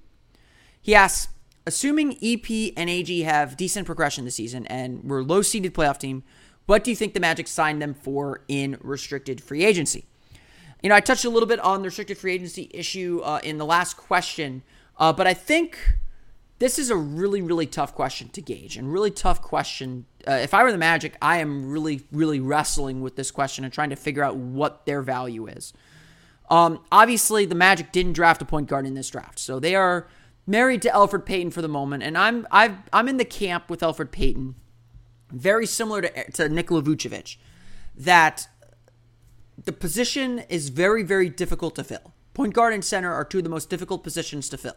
He 0.83 0.95
asks, 0.95 1.33
assuming 1.67 2.17
EP 2.23 2.73
and 2.77 2.91
AG 2.91 3.21
have 3.23 3.57
decent 3.57 3.87
progression 3.87 4.25
this 4.25 4.35
season 4.35 4.67
and 4.67 5.05
we're 5.05 5.23
low 5.23 5.43
seeded 5.43 5.75
playoff 5.75 5.99
team, 5.99 6.25
what 6.67 6.83
do 6.83 6.91
you 6.91 6.97
think 6.97 7.15
the 7.15 7.21
Magic 7.21 7.47
signed 7.47 7.81
them 7.81 7.95
for 7.95 8.43
in 8.49 8.79
restricted 8.81 9.43
free 9.43 9.65
agency? 9.65 10.07
You 10.83 10.89
know, 10.89 10.95
I 10.95 11.01
touched 11.01 11.25
a 11.25 11.31
little 11.31 11.49
bit 11.49 11.59
on 11.61 11.83
the 11.83 11.87
restricted 11.87 12.19
free 12.19 12.35
agency 12.35 12.71
issue 12.73 13.21
uh, 13.25 13.41
in 13.43 13.59
the 13.59 13.67
last 13.67 13.97
question, 13.97 14.63
uh, 14.97 15.13
but 15.13 15.27
I 15.27 15.35
think 15.35 15.79
this 16.59 16.79
is 16.79 16.91
a 16.91 16.97
really, 16.97 17.43
really 17.43 17.67
tough 17.67 17.95
question 17.95 18.29
to 18.31 18.41
gauge 18.41 18.77
and 18.77 18.93
really 18.93 19.11
tough 19.11 19.43
question. 19.43 20.07
Uh, 20.27 20.33
if 20.33 20.55
I 20.55 20.63
were 20.63 20.73
the 20.73 20.79
Magic, 20.79 21.17
I 21.23 21.39
am 21.39 21.71
really, 21.71 22.03
really 22.13 22.41
wrestling 22.41 23.01
with 23.01 23.17
this 23.17 23.31
question 23.31 23.65
and 23.65 23.73
trying 23.73 23.91
to 23.91 23.97
figure 23.97 24.23
out 24.23 24.37
what 24.37 24.87
their 24.87 25.03
value 25.03 25.47
is. 25.47 25.73
Um, 26.51 26.81
obviously, 26.91 27.45
the 27.45 27.55
Magic 27.55 27.93
didn't 27.93 28.15
draft 28.15 28.41
a 28.43 28.45
point 28.45 28.69
guard 28.69 28.87
in 28.87 28.95
this 28.95 29.11
draft, 29.11 29.39
so 29.39 29.61
they 29.61 29.75
are 29.75 30.09
married 30.47 30.83
to 30.83 30.89
Elfrid 30.89 31.27
Payton 31.27 31.51
for 31.51 31.61
the 31.61 31.69
moment, 31.69 32.03
and 32.03 32.17
I'm 32.17 32.47
I've 32.51 32.77
I'm 32.93 33.09
in 33.09 33.19
the 33.19 33.25
camp 33.25 33.69
with 33.69 33.81
Elfrid 33.81 34.11
Payton, 34.11 34.55
very 35.31 35.67
similar 35.67 36.03
to 36.03 36.31
to 36.33 36.49
Nikola 36.49 36.83
Vucevic, 36.83 37.37
that 37.95 38.49
the 39.65 39.73
position 39.73 40.41
is 40.49 40.69
very 40.69 41.03
very 41.03 41.29
difficult 41.29 41.75
to 41.77 41.85
fill. 41.85 42.13
Point 42.35 42.55
guard 42.55 42.73
and 42.73 42.85
center 42.85 43.13
are 43.13 43.25
two 43.25 43.39
of 43.39 43.45
the 43.45 43.51
most 43.51 43.69
difficult 43.71 44.03
positions 44.03 44.49
to 44.51 44.59
fill, 44.59 44.77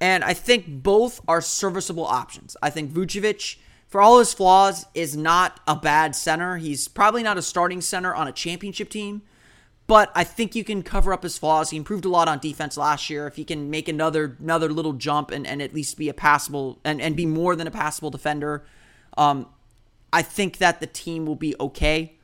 and 0.00 0.22
I 0.24 0.34
think 0.34 0.82
both 0.82 1.20
are 1.26 1.40
serviceable 1.40 2.06
options. 2.06 2.56
I 2.62 2.70
think 2.70 2.92
Vucevic. 2.92 3.56
For 3.88 4.00
all 4.00 4.18
his 4.18 4.34
flaws, 4.34 4.84
is 4.94 5.16
not 5.16 5.60
a 5.66 5.76
bad 5.76 6.16
center. 6.16 6.56
He's 6.56 6.88
probably 6.88 7.22
not 7.22 7.38
a 7.38 7.42
starting 7.42 7.80
center 7.80 8.12
on 8.12 8.26
a 8.26 8.32
championship 8.32 8.90
team, 8.90 9.22
but 9.86 10.10
I 10.12 10.24
think 10.24 10.56
you 10.56 10.64
can 10.64 10.82
cover 10.82 11.12
up 11.12 11.22
his 11.22 11.38
flaws. 11.38 11.70
He 11.70 11.76
improved 11.76 12.04
a 12.04 12.08
lot 12.08 12.26
on 12.26 12.40
defense 12.40 12.76
last 12.76 13.08
year. 13.08 13.28
If 13.28 13.36
he 13.36 13.44
can 13.44 13.70
make 13.70 13.88
another 13.88 14.36
another 14.40 14.70
little 14.70 14.94
jump 14.94 15.30
and, 15.30 15.46
and 15.46 15.62
at 15.62 15.72
least 15.72 15.96
be 15.96 16.08
a 16.08 16.14
passable 16.14 16.80
and, 16.84 17.00
and 17.00 17.14
be 17.14 17.26
more 17.26 17.54
than 17.54 17.68
a 17.68 17.70
passable 17.70 18.10
defender, 18.10 18.64
um, 19.16 19.46
I 20.12 20.22
think 20.22 20.58
that 20.58 20.80
the 20.80 20.88
team 20.88 21.24
will 21.24 21.36
be 21.36 21.54
okay. 21.60 22.15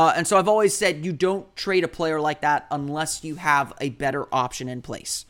Uh, 0.00 0.12
and 0.16 0.26
so 0.26 0.38
I've 0.38 0.48
always 0.48 0.74
said 0.76 1.04
you 1.04 1.12
don't 1.12 1.54
trade 1.56 1.84
a 1.84 1.88
player 1.88 2.20
like 2.20 2.40
that 2.40 2.66
unless 2.70 3.22
you 3.22 3.34
have 3.34 3.72
a 3.80 3.90
better 3.90 4.26
option 4.32 4.68
in 4.68 4.80
place. 4.80 5.26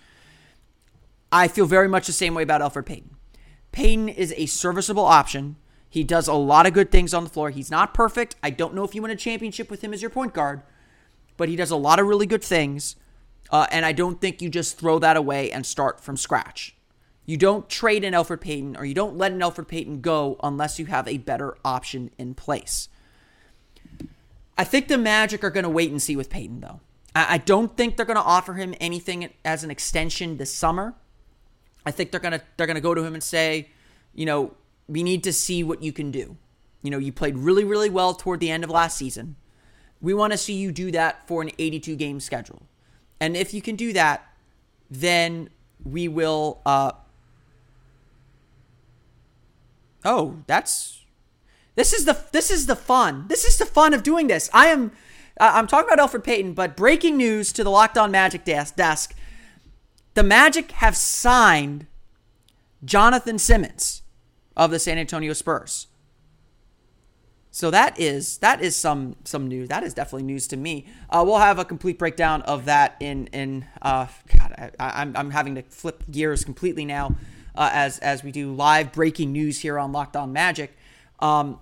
I 1.33 1.49
feel 1.49 1.67
very 1.67 1.89
much 1.89 2.07
the 2.07 2.13
same 2.13 2.35
way 2.35 2.43
about 2.43 2.61
Elfrid 2.61 2.87
Payton. 2.87 3.17
Payton 3.73 4.09
is 4.09 4.33
a 4.37 4.47
serviceable 4.47 5.05
option. 5.05 5.57
He 5.89 6.05
does 6.05 6.29
a 6.29 6.35
lot 6.35 6.67
of 6.67 6.73
good 6.73 6.93
things 6.93 7.13
on 7.13 7.25
the 7.25 7.31
floor. 7.31 7.51
He's 7.51 7.71
not 7.71 7.95
perfect. 7.95 8.37
I 8.43 8.51
don't 8.51 8.75
know 8.75 8.85
if 8.85 8.95
you 8.95 9.03
win 9.03 9.11
a 9.11 9.17
championship 9.17 9.71
with 9.71 9.83
him 9.83 9.93
as 9.93 10.03
your 10.03 10.11
point 10.11 10.35
guard 10.35 10.63
but 11.41 11.49
he 11.49 11.57
does 11.57 11.71
a 11.71 11.77
lot 11.77 11.99
of 11.99 12.07
really 12.07 12.27
good 12.27 12.45
things. 12.45 12.97
Uh, 13.51 13.67
and 13.71 13.87
I 13.87 13.93
don't 13.93 14.21
think 14.21 14.43
you 14.43 14.51
just 14.51 14.79
throw 14.79 14.99
that 14.99 15.17
away 15.17 15.51
and 15.51 15.65
start 15.65 15.99
from 15.99 16.19
scratch. 16.19 16.77
You 17.25 17.39
don't 17.39 17.67
trade 17.67 18.05
an 18.05 18.13
Elfrid 18.13 18.43
Payton 18.43 18.77
or 18.77 18.85
you 18.85 18.93
don't 18.93 19.17
let 19.17 19.33
an 19.33 19.41
Elfrid 19.41 19.67
Payton 19.67 20.03
go 20.03 20.39
unless 20.43 20.79
you 20.79 20.85
have 20.87 21.09
a 21.09 21.17
better 21.17 21.57
option 21.65 22.11
in 22.19 22.35
place. 22.35 22.91
I 24.61 24.65
think 24.65 24.89
the 24.89 24.99
Magic 24.99 25.43
are 25.43 25.49
going 25.49 25.65
to 25.65 25.71
wait 25.71 25.91
and 25.91 26.03
see 26.03 26.17
with 26.17 26.29
Payton, 26.29 26.61
though. 26.61 26.81
I, 27.15 27.37
I 27.37 27.39
don't 27.39 27.75
think 27.79 27.97
they're 27.97 28.05
going 28.05 28.19
to 28.19 28.23
offer 28.23 28.53
him 28.53 28.75
anything 28.79 29.31
as 29.43 29.65
an 29.65 29.71
extension 29.71 30.37
this 30.37 30.53
summer. 30.53 30.95
I 31.87 31.93
think 31.93 32.11
they're 32.11 32.21
going 32.21 32.39
to 32.39 32.43
they're 32.59 32.67
going 32.67 32.75
to 32.75 32.83
go 32.83 32.93
to 32.95 33.03
him 33.03 33.15
and 33.15 33.23
say, 33.23 33.71
you 34.13 34.27
know, 34.27 34.53
we 34.87 35.03
need 35.03 35.25
to 35.25 35.33
see 35.33 35.65
what 35.65 35.83
you 35.83 35.95
can 35.95 36.11
do. 36.11 36.37
You 36.83 36.91
know, 36.91 36.99
you 36.99 37.11
played 37.11 37.39
really 37.39 37.65
really 37.65 37.89
well 37.89 38.13
toward 38.13 38.41
the 38.41 38.51
end 38.51 38.63
of 38.63 38.69
last 38.69 38.99
season. 38.99 39.37
We 40.03 40.13
want 40.13 40.35
to 40.35 40.37
see 40.37 40.53
you 40.53 40.73
do 40.73 40.91
that 40.91 41.27
for 41.27 41.41
an 41.41 41.53
82 41.59 41.97
game 41.97 42.21
schedule. 42.21 42.61
And 43.19 43.39
if 43.39 43.55
you 43.55 43.63
can 43.63 43.77
do 43.77 43.95
that, 43.95 44.31
then 44.91 45.49
we 45.83 46.07
will. 46.07 46.61
Uh, 46.67 46.93
oh, 50.05 50.37
that's 50.47 51.00
this 51.75 51.93
is 51.93 52.05
the 52.05 52.19
this 52.33 52.51
is 52.51 52.67
the 52.67 52.77
fun. 52.77 53.27
This 53.29 53.45
is 53.45 53.59
the 53.59 53.67
fun 53.67 53.95
of 53.95 54.03
doing 54.03 54.27
this. 54.27 54.51
I 54.53 54.67
am 54.67 54.93
I'm 55.39 55.67
talking 55.67 55.91
about 55.91 56.11
Elfrid 56.11 56.25
Payton, 56.25 56.55
but 56.55 56.77
breaking 56.77 57.17
news 57.17 57.53
to 57.53 57.65
the 57.65 57.71
Locked 57.71 57.97
On 57.97 58.11
Magic 58.11 58.45
desk: 58.45 59.15
the 60.15 60.23
Magic 60.23 60.73
have 60.73 60.97
signed 60.97 61.87
Jonathan 62.85 63.39
Simmons 63.39 64.03
of 64.57 64.71
the 64.71 64.79
San 64.79 64.99
Antonio 64.99 65.33
Spurs. 65.33 65.87
So 67.53 67.71
that 67.71 67.99
is 67.99 68.39
that 68.39 68.61
is 68.61 68.77
some 68.77 69.17
some 69.25 69.49
news. 69.49 69.69
That 69.69 69.83
is 69.83 69.93
definitely 69.93 70.25
news 70.25 70.47
to 70.49 70.57
me. 70.57 70.87
Uh, 71.09 71.25
we'll 71.27 71.39
have 71.39 71.59
a 71.59 71.65
complete 71.65 71.99
breakdown 71.99 72.43
of 72.43 72.67
that 72.67 72.97
in 73.01 73.27
in. 73.29 73.67
Uh, 73.83 74.07
God, 74.37 74.73
I, 74.79 75.03
am 75.03 75.09
I'm, 75.09 75.17
I'm 75.17 75.31
having 75.31 75.57
to 75.57 75.63
flip 75.63 76.05
gears 76.11 76.45
completely 76.45 76.85
now 76.85 77.17
uh, 77.57 77.71
as 77.73 77.99
as 77.99 78.23
we 78.23 78.31
do 78.31 78.53
live 78.53 78.93
breaking 78.93 79.33
news 79.33 79.61
here 79.61 79.79
on 79.79 79.91
Locked 79.91 80.17
On 80.17 80.33
Magic. 80.33 80.77
Um, 81.21 81.59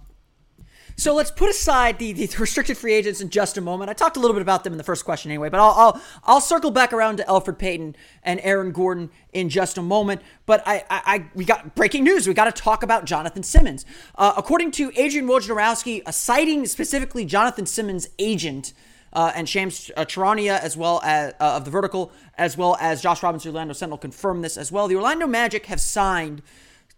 so 0.99 1.15
let's 1.15 1.31
put 1.31 1.49
aside 1.49 2.01
the, 2.01 2.13
the 2.13 2.27
restricted 2.39 2.77
free 2.77 2.93
agents 2.93 3.21
in 3.21 3.31
just 3.31 3.57
a 3.57 3.61
moment. 3.61 3.89
I 3.89 3.93
talked 3.93 4.17
a 4.17 4.21
little 4.21 4.35
bit 4.35 4.43
about 4.43 4.65
them 4.65 4.73
in 4.73 4.79
the 4.79 4.85
first 4.85 5.05
question 5.05 5.31
anyway, 5.31 5.49
but 5.49 5.61
I'll 5.61 5.71
I'll, 5.71 6.03
I'll 6.25 6.41
circle 6.41 6.73
back 6.73 6.93
around 6.93 7.19
to 7.19 7.23
Elfrid 7.23 7.57
Payton 7.57 7.95
and 8.25 8.41
Aaron 8.43 8.73
Gordon 8.73 9.11
in 9.33 9.49
just 9.49 9.79
a 9.79 9.83
moment. 9.83 10.23
But 10.45 10.61
I, 10.67 10.85
I, 10.91 11.03
I 11.07 11.25
we 11.37 11.45
got 11.45 11.77
breaking 11.77 12.03
news. 12.03 12.27
We 12.27 12.35
got 12.35 12.53
to 12.53 12.63
talk 12.63 12.83
about 12.83 13.05
Jonathan 13.05 13.45
Simmons. 13.45 13.87
Uh, 14.17 14.35
according 14.37 14.73
to 14.73 14.91
Adrian 14.97 15.29
Wojnarowski, 15.29 16.03
a 16.05 16.13
citing 16.13 16.67
specifically 16.67 17.25
Jonathan 17.25 17.65
Simmons' 17.65 18.09
agent. 18.19 18.73
Uh, 19.11 19.33
and 19.35 19.49
Shams 19.49 19.91
uh, 19.97 20.05
Charania, 20.05 20.61
as 20.61 20.77
well 20.77 21.01
as 21.03 21.33
uh, 21.41 21.55
of 21.57 21.65
the 21.65 21.71
Vertical, 21.71 22.13
as 22.37 22.59
well 22.59 22.77
as 22.79 23.01
Josh 23.01 23.23
Robinson, 23.23 23.53
Orlando 23.53 23.73
Sentinel, 23.73 23.97
confirmed 23.97 24.45
this 24.45 24.59
as 24.59 24.71
well. 24.71 24.87
The 24.87 24.97
Orlando 24.97 25.27
Magic 25.27 25.65
have 25.65 25.81
signed 25.81 26.43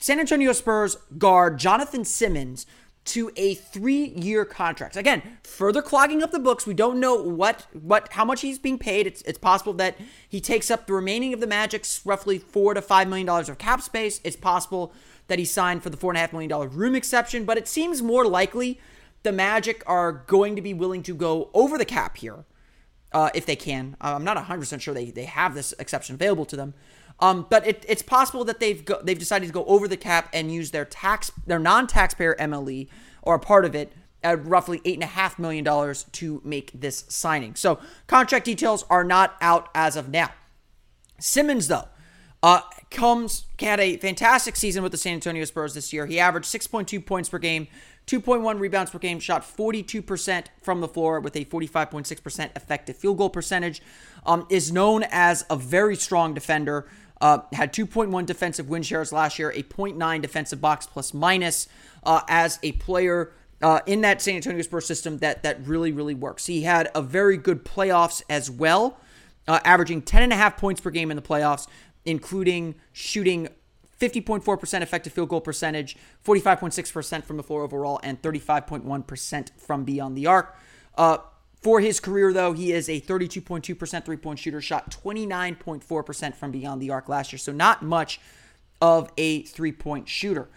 San 0.01 0.19
Antonio 0.19 0.53
Spurs 0.53 0.97
guard 1.19 1.59
Jonathan 1.59 2.07
Simmons 2.07 2.65
to 3.05 3.31
a 3.37 3.55
three-year 3.55 4.47
contract. 4.47 4.97
Again, 4.97 5.39
further 5.43 5.83
clogging 5.83 6.23
up 6.23 6.31
the 6.31 6.39
books. 6.39 6.67
We 6.67 6.75
don't 6.75 6.99
know 6.99 7.15
what 7.15 7.67
what 7.73 8.13
how 8.13 8.25
much 8.25 8.41
he's 8.41 8.59
being 8.59 8.79
paid. 8.79 9.07
It's 9.07 9.21
it's 9.23 9.39
possible 9.39 9.75
that 9.75 9.97
he 10.29 10.41
takes 10.41 10.71
up 10.71 10.87
the 10.87 10.95
remaining 10.95 11.35
of 11.35 11.41
the 11.41 11.47
Magic's 11.47 12.05
roughly 12.05 12.39
four 12.39 12.73
to 12.73 12.83
five 12.83 13.09
million 13.09 13.27
dollars 13.27 13.49
of 13.49 13.59
cap 13.59 13.83
space. 13.83 14.21
It's 14.25 14.37
possible 14.37 14.93
that 15.29 15.39
he 15.39 15.45
signed 15.45 15.83
for 15.83 15.91
the 15.91 15.97
four 15.97 16.13
and 16.13 16.17
a 16.17 16.21
half 16.21 16.33
million 16.33 16.49
dollar 16.49 16.69
room 16.69 16.95
exception, 16.95 17.45
but 17.45 17.59
it 17.59 17.69
seems 17.69 18.03
more 18.03 18.27
likely 18.27 18.81
the 19.23 19.33
Magic 19.33 19.83
are 19.87 20.13
going 20.13 20.57
to 20.57 20.63
be 20.63 20.73
willing 20.73 21.03
to 21.03 21.15
go 21.15 21.51
over 21.53 21.77
the 21.77 21.85
cap 21.85 22.17
here. 22.17 22.45
Uh, 23.13 23.29
if 23.35 23.45
they 23.45 23.57
can. 23.57 23.97
I'm 24.01 24.23
not 24.23 24.37
100% 24.37 24.81
sure 24.81 24.95
they, 24.95 25.11
they 25.11 25.25
have 25.25 25.53
this 25.53 25.75
exception 25.81 26.15
available 26.15 26.45
to 26.45 26.55
them. 26.55 26.75
Um, 27.21 27.47
but 27.49 27.67
it, 27.67 27.85
it's 27.87 28.03
possible 28.03 28.45
that 28.45 28.61
they've 28.61 28.85
go, 28.85 29.01
they've 29.03 29.19
decided 29.19 29.47
to 29.47 29.53
go 29.53 29.65
over 29.67 29.87
the 29.87 29.97
cap 29.97 30.29
and 30.33 30.53
use 30.53 30.71
their 30.71 30.85
tax 30.85 31.31
their 31.47 31.59
non-taxpayer 31.59 32.35
MLE 32.41 32.89
or 33.23 33.35
a 33.35 33.39
part 33.39 33.65
of 33.65 33.75
it 33.75 33.93
at 34.23 34.45
roughly 34.47 34.81
eight 34.85 34.95
and 34.95 35.03
a 35.03 35.07
half 35.07 35.39
million 35.39 35.65
dollars 35.65 36.05
to 36.13 36.41
make 36.45 36.71
this 36.73 37.05
signing. 37.09 37.55
So 37.55 37.79
contract 38.07 38.45
details 38.45 38.85
are 38.91 39.05
not 39.05 39.37
out 39.41 39.69
as 39.75 39.97
of 39.97 40.09
now. 40.09 40.31
Simmons 41.19 41.69
though. 41.69 41.89
Uh, 42.43 42.63
comes 42.91 43.47
had 43.61 43.81
a 43.81 43.97
fantastic 43.99 44.57
season 44.57 44.83
with 44.83 44.93
the 44.93 44.99
San 44.99 45.15
Antonio 45.15 45.45
Spurs 45.45 45.75
this 45.75 45.93
year. 45.93 46.07
He 46.07 46.19
averaged 46.19 46.47
6.2 46.47 47.05
points 47.05 47.29
per 47.29 47.39
game, 47.39 47.69
2.1 48.07 48.59
rebounds 48.59 48.91
per 48.91 48.99
game, 48.99 49.21
shot 49.21 49.43
42% 49.43 50.47
from 50.63 50.81
the 50.81 50.89
floor 50.89 51.21
with 51.21 51.37
a 51.37 51.45
45.6% 51.45 52.57
effective 52.57 52.97
field 52.97 53.19
goal 53.19 53.31
percentage. 53.31 53.83
Um, 54.25 54.47
is 54.51 54.73
known 54.73 55.05
as 55.11 55.45
a 55.49 55.57
very 55.57 55.97
strong 55.97 56.35
defender. 56.35 56.87
Uh, 57.21 57.41
had 57.53 57.73
2.1 57.73 58.25
defensive 58.25 58.69
win 58.69 58.83
shares 58.83 59.13
last 59.13 59.39
year, 59.39 59.51
a 59.51 59.63
0.9 59.63 60.23
defensive 60.23 60.61
box 60.61 60.87
plus 60.87 61.13
minus 61.13 61.69
uh, 62.05 62.23
as 62.29 62.59
a 62.63 62.73
player 62.73 63.33
uh, 63.63 63.81
in 63.87 64.01
that 64.01 64.23
San 64.23 64.37
Antonio 64.37 64.63
Spurs 64.63 64.87
system 64.87 65.19
that 65.19 65.43
that 65.43 65.67
really 65.67 65.93
really 65.93 66.15
works. 66.15 66.47
He 66.47 66.63
had 66.63 66.91
a 66.95 67.03
very 67.03 67.37
good 67.37 67.65
playoffs 67.65 68.23
as 68.31 68.51
well, 68.51 68.99
uh, 69.47 69.61
averaging 69.65 70.03
10 70.03 70.23
and 70.23 70.33
a 70.33 70.37
half 70.37 70.57
points 70.57 70.81
per 70.81 70.91
game 70.91 71.11
in 71.11 71.17
the 71.17 71.23
playoffs, 71.23 71.67
including 72.05 72.75
shooting 72.93 73.49
50.4% 74.01 74.81
effective 74.81 75.13
field 75.13 75.29
goal 75.29 75.43
percentage, 75.43 75.97
45.6% 76.25 77.25
from 77.25 77.37
the 77.37 77.43
floor 77.43 77.63
overall, 77.63 78.01
and 78.03 78.21
35.1% 78.23 79.51
from 79.59 79.85
beyond 79.85 80.17
the 80.17 80.27
arc. 80.27 80.57
Uh, 80.97 81.19
for 81.61 81.81
his 81.81 82.01
career, 82.01 82.33
though, 82.33 82.53
he 82.53 82.73
is 82.73 82.89
a 82.89 83.01
32.2% 83.01 84.05
three 84.05 84.17
point 84.17 84.39
shooter, 84.39 84.61
shot 84.61 84.91
29.4% 84.91 86.35
from 86.35 86.51
beyond 86.51 86.81
the 86.81 86.91
arc 86.91 87.09
last 87.09 87.33
year. 87.33 87.39
So, 87.39 87.53
not 87.53 87.83
much 87.83 88.21
of 88.81 89.11
a 89.17 89.43
three 89.43 89.73
point 89.73 90.09
shooter. 90.09 90.49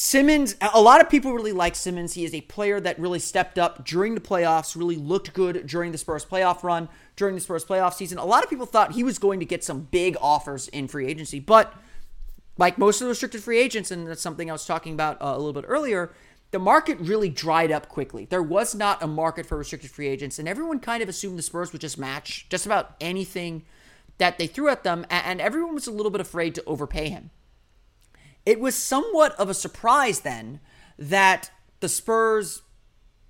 Simmons, 0.00 0.54
a 0.60 0.80
lot 0.80 1.00
of 1.00 1.10
people 1.10 1.32
really 1.32 1.50
like 1.50 1.74
Simmons. 1.74 2.14
He 2.14 2.24
is 2.24 2.32
a 2.32 2.42
player 2.42 2.78
that 2.78 3.00
really 3.00 3.18
stepped 3.18 3.58
up 3.58 3.84
during 3.84 4.14
the 4.14 4.20
playoffs, 4.20 4.76
really 4.76 4.94
looked 4.94 5.32
good 5.32 5.66
during 5.66 5.90
the 5.90 5.98
Spurs 5.98 6.24
playoff 6.24 6.62
run, 6.62 6.88
during 7.16 7.34
the 7.34 7.40
Spurs 7.40 7.64
playoff 7.64 7.94
season. 7.94 8.16
A 8.18 8.24
lot 8.24 8.44
of 8.44 8.50
people 8.50 8.64
thought 8.64 8.92
he 8.92 9.02
was 9.02 9.18
going 9.18 9.40
to 9.40 9.44
get 9.44 9.64
some 9.64 9.88
big 9.90 10.16
offers 10.20 10.68
in 10.68 10.86
free 10.86 11.08
agency, 11.08 11.40
but 11.40 11.74
like 12.58 12.78
most 12.78 13.00
of 13.00 13.06
the 13.06 13.08
restricted 13.08 13.42
free 13.42 13.58
agents, 13.58 13.90
and 13.90 14.06
that's 14.06 14.22
something 14.22 14.48
I 14.48 14.52
was 14.52 14.64
talking 14.64 14.92
about 14.92 15.20
uh, 15.20 15.34
a 15.34 15.38
little 15.38 15.52
bit 15.52 15.64
earlier, 15.66 16.12
the 16.50 16.58
market 16.58 16.98
really 16.98 17.28
dried 17.28 17.70
up 17.70 17.88
quickly. 17.88 18.24
There 18.24 18.42
was 18.42 18.74
not 18.74 19.02
a 19.02 19.06
market 19.06 19.46
for 19.46 19.58
restricted 19.58 19.90
free 19.90 20.08
agents, 20.08 20.38
and 20.38 20.48
everyone 20.48 20.80
kind 20.80 21.02
of 21.02 21.08
assumed 21.08 21.38
the 21.38 21.42
Spurs 21.42 21.72
would 21.72 21.80
just 21.80 21.98
match 21.98 22.46
just 22.48 22.64
about 22.64 22.94
anything 23.00 23.64
that 24.16 24.38
they 24.38 24.46
threw 24.46 24.68
at 24.68 24.82
them, 24.82 25.06
and 25.10 25.40
everyone 25.40 25.74
was 25.74 25.86
a 25.86 25.92
little 25.92 26.10
bit 26.10 26.20
afraid 26.20 26.54
to 26.54 26.64
overpay 26.64 27.08
him. 27.08 27.30
It 28.46 28.60
was 28.60 28.74
somewhat 28.74 29.32
of 29.32 29.48
a 29.48 29.54
surprise 29.54 30.20
then 30.20 30.60
that 30.98 31.50
the 31.80 31.88
Spurs 31.88 32.62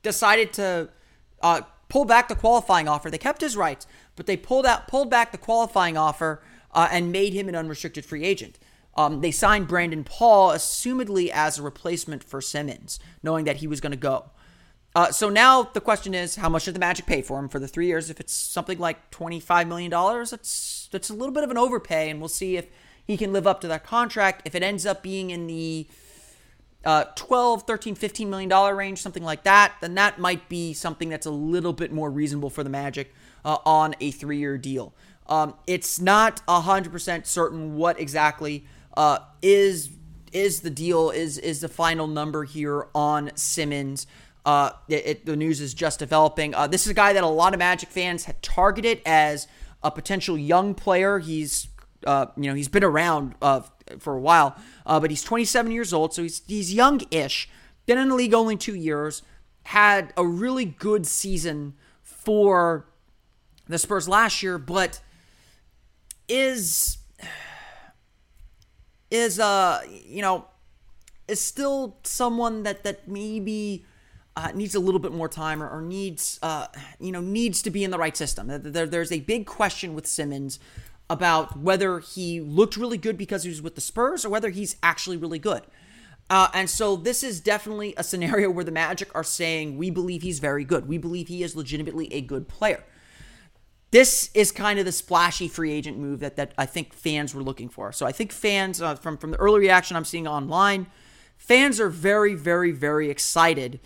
decided 0.03 0.53
to 0.55 0.91
uh, 1.43 1.63
pull 1.89 2.05
back 2.05 2.29
the 2.29 2.35
qualifying 2.35 2.89
offer. 2.89 3.11
They 3.11 3.19
kept 3.19 3.41
his 3.41 3.57
rights, 3.57 3.87
but 4.17 4.27
they 4.27 4.37
pulled 4.37 4.65
out 4.65 4.89
pulled 4.89 5.11
back 5.11 5.33
the 5.33 5.39
qualifying 5.39 5.97
offer 5.97 6.43
uh, 6.73 6.89
and 6.91 7.13
made 7.13 7.33
him 7.33 7.49
an 7.49 7.57
unrestricted 7.57 8.05
free 8.05 8.25
agent. 8.25 8.59
Um, 8.99 9.21
they 9.21 9.31
signed 9.31 9.69
Brandon 9.69 10.03
Paul, 10.03 10.51
assumedly 10.51 11.31
as 11.33 11.57
a 11.57 11.63
replacement 11.63 12.25
for 12.25 12.41
Simmons, 12.41 12.99
knowing 13.23 13.45
that 13.45 13.59
he 13.59 13.69
was 13.69 13.81
going 13.81 13.93
to 13.93 13.97
go. 13.97 14.33
Uh, 14.97 15.13
so 15.13 15.29
now 15.29 15.63
the 15.63 15.81
question 15.81 16.15
is, 16.15 16.35
how 16.35 16.49
much 16.49 16.65
did 16.65 16.75
the 16.75 16.81
Magic 16.81 17.07
pay 17.07 17.23
for 17.23 17.39
him 17.39 17.49
for 17.49 17.61
the 17.61 17.69
three 17.69 17.87
years? 17.87 18.11
If 18.11 18.19
it's 18.19 18.35
something 18.35 18.77
like 18.77 19.13
twenty-five 19.13 19.69
million 19.69 19.89
dollars, 19.89 20.31
that's 20.31 20.89
that's 20.91 21.11
a 21.11 21.15
little 21.15 21.33
bit 21.33 21.45
of 21.45 21.51
an 21.53 21.57
overpay, 21.57 22.11
and 22.11 22.19
we'll 22.19 22.29
see 22.29 22.57
if 22.57 22.67
he 23.07 23.17
can 23.17 23.33
live 23.33 23.47
up 23.47 23.61
to 23.61 23.69
that 23.69 23.85
contract. 23.85 24.43
If 24.45 24.57
it 24.57 24.65
ends 24.65 24.85
up 24.85 25.01
being 25.01 25.31
in 25.31 25.47
the 25.47 25.87
uh, 26.85 27.05
12, 27.15 27.63
13, 27.63 27.95
15 27.95 28.29
million 28.29 28.49
dollar 28.49 28.75
range, 28.75 29.01
something 29.01 29.23
like 29.23 29.45
that, 29.45 29.75
then 29.81 29.95
that 29.95 30.19
might 30.19 30.49
be 30.49 30.73
something 30.73 31.09
that's 31.09 31.27
a 31.27 31.31
little 31.31 31.73
bit 31.73 31.93
more 31.93 32.11
reasonable 32.11 32.51
for 32.51 32.65
the 32.65 32.71
Magic 32.71 33.15
uh, 33.45 33.59
on 33.65 33.95
a 34.01 34.11
three-year 34.11 34.59
deal. 34.59 34.93
Um, 35.29 35.55
it's 35.69 36.01
not 36.01 36.43
hundred 36.49 36.91
percent 36.91 37.29
certain 37.29 37.77
what 37.77 38.01
exactly 38.01 38.65
uh, 38.97 39.19
is 39.43 39.91
is 40.33 40.61
the 40.61 40.71
deal 40.71 41.11
is 41.11 41.39
is 41.39 41.61
the 41.61 41.69
final 41.69 42.07
number 42.07 42.45
here 42.45 42.89
on 42.95 43.31
Simmons. 43.35 44.07
Uh, 44.45 44.71
it, 44.89 45.07
it, 45.07 45.27
the 45.27 45.37
news 45.37 45.61
is 45.61 45.75
just 45.75 45.99
developing. 45.99 46.55
Uh, 46.55 46.67
this 46.67 46.87
is 46.87 46.91
a 46.91 46.95
guy 46.95 47.13
that 47.13 47.23
a 47.23 47.29
lot 47.29 47.53
of 47.53 47.59
Magic 47.59 47.89
fans 47.91 48.25
had 48.25 48.41
targeted 48.43 49.01
as 49.05 49.47
a 49.83 49.91
potential 49.91 50.39
young 50.39 50.75
player. 50.75 51.19
He's 51.19 51.69
uh, 52.07 52.27
you 52.37 52.45
know 52.45 52.55
he's 52.55 52.69
been 52.69 52.85
around 52.85 53.35
uh, 53.43 53.63
for 53.99 54.15
a 54.15 54.21
while, 54.21 54.57
uh, 54.87 55.01
but 55.01 55.11
he's 55.11 55.23
27 55.23 55.73
years 55.73 55.93
old, 55.93 56.15
so 56.15 56.23
he's 56.23 56.43
he's 56.47 56.73
young-ish. 56.73 57.49
Been 57.87 57.99
in 57.99 58.09
the 58.09 58.15
league 58.15 58.35
only 58.35 58.57
two 58.57 58.75
years. 58.75 59.23
Had 59.65 60.13
a 60.17 60.27
really 60.27 60.65
good 60.65 61.07
season 61.07 61.75
for 62.03 62.87
the 63.67 63.79
Spurs 63.79 64.09
last 64.09 64.43
year, 64.43 64.59
but 64.59 65.01
is 66.29 66.98
is 69.11 69.41
uh 69.41 69.81
you 70.07 70.23
know 70.23 70.47
is 71.29 71.41
still 71.41 71.97
someone 72.03 72.63
that 72.63 72.85
that 72.85 73.07
maybe 73.07 73.85
uh, 74.39 74.53
needs 74.55 74.77
a 74.77 74.81
little 74.81 75.01
bit 75.01 75.13
more 75.13 75.29
time 75.29 75.61
or, 75.61 75.69
or 75.69 75.83
needs 75.83 76.39
uh, 76.43 76.69
you 77.01 77.11
know 77.11 77.21
needs 77.21 77.61
to 77.63 77.71
be 77.71 77.83
in 77.83 77.91
the 77.91 77.99
right 77.99 78.17
system. 78.17 78.47
There, 78.47 78.87
there's 78.87 79.11
a 79.11 79.21
big 79.21 79.47
question 79.47 79.95
with 79.95 80.07
Simmons 80.07 80.61
about 81.11 81.59
whether 81.59 81.99
he 81.99 82.41
looked 82.41 82.77
really 82.77 82.99
good 82.99 83.19
because 83.19 83.43
he 83.43 83.49
was 83.49 83.61
with 83.61 83.75
the 83.75 83.81
Spurs 83.81 84.25
or 84.25 84.29
whether 84.29 84.51
he's 84.51 84.77
actually 84.83 85.17
really 85.17 85.41
good. 85.41 85.63
Uh, 86.31 86.49
and 86.55 86.69
so 86.69 86.95
this 86.95 87.23
is 87.25 87.41
definitely 87.41 87.95
a 87.97 88.05
scenario 88.05 88.49
where 88.53 88.65
the 88.65 88.71
Magic 88.71 89.11
are 89.15 89.25
saying 89.25 89.77
we 89.77 89.91
believe 89.91 90.23
he's 90.23 90.39
very 90.39 90.65
good. 90.65 90.87
We 90.87 90.99
believe 90.99 91.29
he 91.29 91.43
is 91.43 91.57
legitimately 91.57 92.13
a 92.13 92.21
good 92.21 92.47
player 92.47 92.85
this 93.91 94.31
is 94.35 94.53
kind 94.53 94.79
of 94.79 94.85
the 94.85 94.93
splashy 94.93 95.49
free 95.49 95.73
agent 95.73 95.99
move 95.99 96.21
that, 96.21 96.37
that 96.37 96.53
I 96.59 96.67
think 96.67 96.93
fans 96.93 97.35
were 97.35 97.43
looking 97.43 97.69
for. 97.69 97.93
So 97.93 98.07
I 98.07 98.13
think 98.13 98.33
fans, 98.33 98.83
uh, 98.83 98.97
from, 98.97 99.17
from 99.17 99.31
the 99.31 99.39
early 99.39 99.61
reaction 99.61 99.97
I'm 99.97 100.05
seeing 100.05 100.29
online, 100.29 100.87
fans 101.37 101.81
are 101.81 101.89
very, 101.89 102.35
very, 102.35 102.71
very 102.71 103.09
excited 103.09 103.81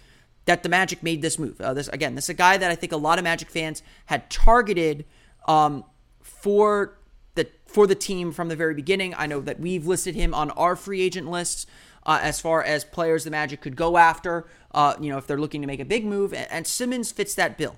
that 0.45 0.65
the 0.65 0.69
Magic 0.69 1.03
made 1.03 1.23
this 1.23 1.39
move. 1.39 1.61
Uh, 1.61 1.73
this 1.73 1.87
again, 1.89 2.17
this 2.17 2.25
is 2.25 2.31
a 2.31 2.35
guy 2.35 2.57
that 2.57 2.71
I 2.71 2.75
think 2.75 2.93
a 2.93 2.97
lot 2.97 3.19
of 3.19 3.25
Magic 3.25 3.49
fans 3.49 3.83
had 4.07 4.29
targeted 4.29 5.05
um, 5.47 5.85
for 6.21 6.99
the 7.37 7.49
for 7.67 7.87
the 7.87 7.95
team 7.95 8.33
from 8.33 8.49
the 8.49 8.57
very 8.57 8.75
beginning. 8.75 9.15
I 9.17 9.27
know 9.27 9.41
that 9.41 9.61
we've 9.61 9.87
listed 9.87 10.17
him 10.17 10.35
on 10.35 10.51
our 10.51 10.75
free 10.75 11.01
agent 11.01 11.31
lists 11.31 11.67
uh, 12.05 12.19
as 12.21 12.41
far 12.41 12.61
as 12.63 12.85
players 12.85 13.23
the 13.23 13.31
Magic 13.31 13.61
could 13.61 13.77
go 13.77 13.97
after. 13.97 14.49
Uh, 14.73 14.95
you 15.01 15.11
know, 15.11 15.19
if 15.19 15.29
they're 15.29 15.39
looking 15.39 15.61
to 15.61 15.69
make 15.69 15.81
a 15.81 15.85
big 15.85 16.05
move, 16.05 16.35
and, 16.35 16.51
and 16.51 16.67
Simmons 16.67 17.13
fits 17.13 17.37
that 17.37 17.57
bill 17.57 17.77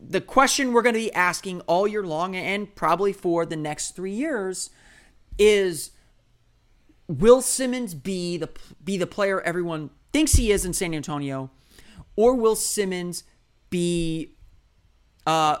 the 0.00 0.20
question 0.20 0.72
we're 0.72 0.82
going 0.82 0.94
to 0.94 1.00
be 1.00 1.12
asking 1.12 1.60
all 1.62 1.86
year 1.88 2.04
long 2.04 2.36
and 2.36 2.74
probably 2.74 3.12
for 3.12 3.44
the 3.44 3.56
next 3.56 3.96
three 3.96 4.12
years 4.12 4.70
is 5.38 5.90
will 7.08 7.40
Simmons 7.40 7.94
be 7.94 8.36
the 8.36 8.48
be 8.84 8.96
the 8.96 9.06
player 9.06 9.40
everyone 9.40 9.90
thinks 10.12 10.32
he 10.32 10.52
is 10.52 10.64
in 10.64 10.72
San 10.72 10.94
Antonio, 10.94 11.50
or 12.16 12.34
will 12.34 12.56
Simmons 12.56 13.24
be 13.70 14.34
uh 15.26 15.58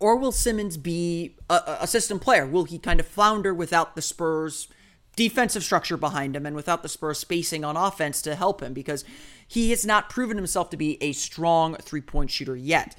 or 0.00 0.16
will 0.16 0.32
Simmons 0.32 0.76
be 0.76 1.36
a, 1.48 1.78
a 1.80 1.86
system 1.86 2.18
player? 2.18 2.46
Will 2.46 2.64
he 2.64 2.78
kind 2.78 3.00
of 3.00 3.06
flounder 3.06 3.54
without 3.54 3.94
the 3.94 4.02
Spurs 4.02 4.68
defensive 5.16 5.62
structure 5.62 5.96
behind 5.96 6.34
him 6.34 6.44
and 6.44 6.56
without 6.56 6.82
the 6.82 6.88
Spurs 6.88 7.18
spacing 7.18 7.64
on 7.64 7.76
offense 7.76 8.20
to 8.22 8.34
help 8.34 8.60
him 8.60 8.72
because 8.72 9.04
he 9.46 9.70
has 9.70 9.86
not 9.86 10.10
proven 10.10 10.36
himself 10.36 10.70
to 10.70 10.76
be 10.76 11.00
a 11.02 11.12
strong 11.12 11.76
three 11.76 12.00
point 12.00 12.30
shooter 12.30 12.56
yet. 12.56 12.96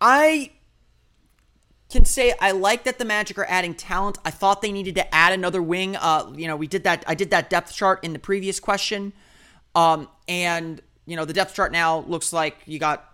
I 0.00 0.52
can 1.88 2.04
say 2.04 2.34
I 2.40 2.50
like 2.50 2.84
that 2.84 2.98
the 2.98 3.04
Magic 3.04 3.38
are 3.38 3.46
adding 3.48 3.74
talent. 3.74 4.18
I 4.24 4.30
thought 4.30 4.60
they 4.60 4.72
needed 4.72 4.94
to 4.96 5.14
add 5.14 5.32
another 5.32 5.62
wing. 5.62 5.96
Uh, 5.96 6.32
you 6.34 6.46
know, 6.48 6.56
we 6.56 6.66
did 6.66 6.84
that. 6.84 7.04
I 7.06 7.14
did 7.14 7.30
that 7.30 7.50
depth 7.50 7.72
chart 7.72 8.04
in 8.04 8.12
the 8.12 8.18
previous 8.18 8.60
question, 8.60 9.12
um, 9.74 10.08
and 10.28 10.80
you 11.06 11.16
know 11.16 11.24
the 11.24 11.32
depth 11.32 11.54
chart 11.54 11.72
now 11.72 12.00
looks 12.00 12.32
like 12.32 12.56
you 12.66 12.78
got 12.78 13.04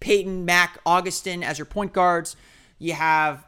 Payton, 0.00 0.44
Mack, 0.44 0.78
Augustin 0.84 1.42
as 1.42 1.58
your 1.58 1.66
point 1.66 1.92
guards. 1.92 2.36
You 2.78 2.94
have, 2.94 3.46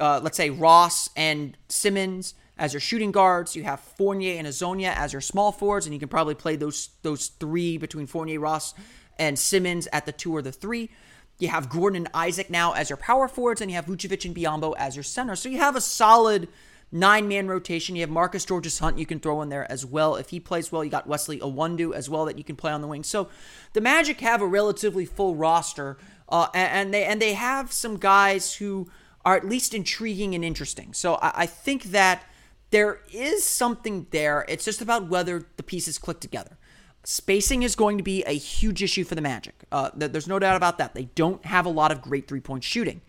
uh, 0.00 0.20
let's 0.22 0.36
say 0.36 0.50
Ross 0.50 1.10
and 1.14 1.56
Simmons 1.68 2.34
as 2.58 2.72
your 2.72 2.80
shooting 2.80 3.12
guards. 3.12 3.54
You 3.54 3.62
have 3.64 3.80
Fournier 3.80 4.38
and 4.38 4.46
Hezonja 4.46 4.94
as 4.96 5.12
your 5.12 5.20
small 5.20 5.52
forwards, 5.52 5.86
and 5.86 5.94
you 5.94 6.00
can 6.00 6.08
probably 6.08 6.34
play 6.34 6.56
those 6.56 6.90
those 7.02 7.28
three 7.28 7.78
between 7.78 8.06
Fournier, 8.06 8.40
Ross, 8.40 8.74
and 9.18 9.38
Simmons 9.38 9.86
at 9.92 10.04
the 10.04 10.12
two 10.12 10.34
or 10.34 10.42
the 10.42 10.52
three. 10.52 10.90
You 11.40 11.48
have 11.48 11.68
Gordon 11.68 12.04
and 12.04 12.08
Isaac 12.14 12.50
now 12.50 12.72
as 12.72 12.90
your 12.90 12.96
power 12.96 13.28
forwards, 13.28 13.60
and 13.60 13.70
you 13.70 13.76
have 13.76 13.86
Vucevic 13.86 14.24
and 14.24 14.34
Biyombo 14.34 14.74
as 14.76 14.96
your 14.96 15.02
center. 15.02 15.36
So 15.36 15.48
you 15.48 15.58
have 15.58 15.76
a 15.76 15.80
solid 15.80 16.48
nine 16.92 17.28
man 17.28 17.48
rotation. 17.48 17.96
You 17.96 18.02
have 18.02 18.10
Marcus 18.10 18.44
Georges 18.44 18.78
Hunt 18.78 18.98
you 18.98 19.06
can 19.06 19.20
throw 19.20 19.42
in 19.42 19.48
there 19.48 19.70
as 19.70 19.86
well. 19.86 20.16
If 20.16 20.30
he 20.30 20.40
plays 20.40 20.72
well, 20.72 20.84
you 20.84 20.90
got 20.90 21.06
Wesley 21.06 21.38
Iwundu 21.38 21.94
as 21.94 22.10
well 22.10 22.24
that 22.24 22.38
you 22.38 22.44
can 22.44 22.56
play 22.56 22.72
on 22.72 22.80
the 22.80 22.88
wing. 22.88 23.04
So 23.04 23.28
the 23.72 23.80
Magic 23.80 24.20
have 24.20 24.42
a 24.42 24.46
relatively 24.46 25.06
full 25.06 25.36
roster, 25.36 25.98
uh, 26.28 26.48
and 26.54 26.92
they 26.92 27.04
and 27.04 27.20
they 27.20 27.34
have 27.34 27.72
some 27.72 27.96
guys 27.96 28.54
who 28.54 28.88
are 29.24 29.36
at 29.36 29.48
least 29.48 29.74
intriguing 29.74 30.34
and 30.34 30.44
interesting. 30.44 30.92
So 30.92 31.14
I, 31.16 31.32
I 31.34 31.46
think 31.46 31.84
that 31.84 32.24
there 32.70 33.00
is 33.12 33.44
something 33.44 34.06
there. 34.10 34.44
It's 34.48 34.64
just 34.64 34.80
about 34.80 35.08
whether 35.08 35.46
the 35.56 35.62
pieces 35.62 35.98
click 35.98 36.20
together. 36.20 36.56
Spacing 37.02 37.62
is 37.62 37.74
going 37.74 37.96
to 37.96 38.04
be 38.04 38.22
a 38.24 38.32
huge 38.32 38.82
issue 38.82 39.04
for 39.04 39.14
the 39.14 39.22
Magic. 39.22 39.54
Uh, 39.72 39.90
there's 39.94 40.28
no 40.28 40.38
doubt 40.38 40.56
about 40.56 40.78
that. 40.78 40.94
They 40.94 41.04
don't 41.14 41.44
have 41.46 41.64
a 41.66 41.70
lot 41.70 41.90
of 41.92 42.02
great 42.02 42.28
three 42.28 42.40
point 42.40 42.62
shooting. 42.62 43.00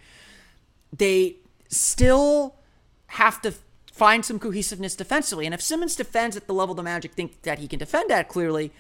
They 0.96 1.38
still 1.68 2.56
have 3.08 3.42
to 3.42 3.54
find 3.92 4.26
some 4.26 4.40
cohesiveness 4.40 4.96
defensively. 4.96 5.46
And 5.46 5.54
if 5.54 5.62
Simmons 5.62 5.96
defends 5.96 6.38
at 6.38 6.48
the 6.48 6.54
level 6.54 6.74
the 6.74 6.84
Magic 6.84 7.14
think 7.14 7.42
that 7.42 7.60
he 7.60 7.68
can 7.68 7.80
defend 7.80 8.12
at 8.12 8.30
clearly, 8.30 8.72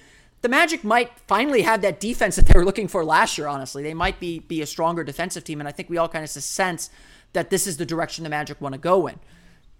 the 0.41 0.49
Magic 0.49 0.83
might 0.83 1.19
finally 1.27 1.61
have 1.61 1.81
that 1.81 1.99
defense 1.99 2.37
that 2.37 2.45
they 2.45 2.57
were 2.57 2.65
looking 2.65 2.87
for 2.87 3.03
last 3.03 3.37
year, 3.37 3.47
honestly. 3.47 3.83
They 3.83 3.93
might 3.93 4.19
be, 4.19 4.39
be 4.39 4.61
a 4.61 4.65
stronger 4.65 5.03
defensive 5.03 5.43
team. 5.43 5.59
And 5.59 5.67
I 5.67 5.71
think 5.71 5.89
we 5.89 5.97
all 5.97 6.09
kind 6.09 6.23
of 6.23 6.29
sense 6.29 6.89
that 7.33 7.49
this 7.49 7.67
is 7.67 7.77
the 7.77 7.85
direction 7.85 8.23
the 8.23 8.29
Magic 8.29 8.59
want 8.61 8.73
to 8.73 8.79
go 8.79 9.07
in. 9.07 9.19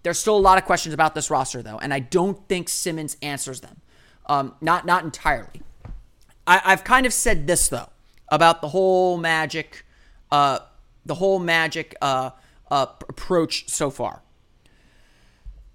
There's 0.02 0.18
still 0.18 0.36
a 0.36 0.38
lot 0.38 0.58
of 0.58 0.64
questions 0.64 0.92
about 0.92 1.14
this 1.14 1.30
roster, 1.30 1.62
though, 1.62 1.78
and 1.78 1.94
I 1.94 2.00
don't 2.00 2.46
think 2.48 2.68
Simmons 2.68 3.16
answers 3.22 3.60
them. 3.60 3.80
Um, 4.26 4.54
not 4.60 4.86
not 4.86 5.04
entirely. 5.04 5.62
I, 6.46 6.58
have 6.58 6.84
kind 6.84 7.06
of 7.06 7.12
said 7.12 7.46
this 7.46 7.68
though 7.68 7.90
about 8.28 8.62
the 8.62 8.68
whole 8.68 9.16
magic, 9.18 9.84
uh, 10.30 10.60
the 11.04 11.14
whole 11.14 11.38
magic 11.38 11.94
uh, 12.00 12.30
uh, 12.70 12.86
approach 13.08 13.68
so 13.68 13.90
far. 13.90 14.22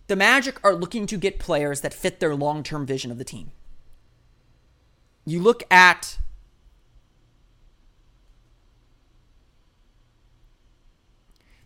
The 0.08 0.16
Magic 0.16 0.64
are 0.64 0.74
looking 0.74 1.06
to 1.08 1.18
get 1.18 1.38
players 1.38 1.82
that 1.82 1.94
fit 1.94 2.20
their 2.20 2.34
long 2.34 2.64
term 2.64 2.86
vision 2.86 3.12
of 3.12 3.18
the 3.18 3.26
team. 3.26 3.52
You 5.26 5.42
look 5.42 5.64
at 5.70 6.18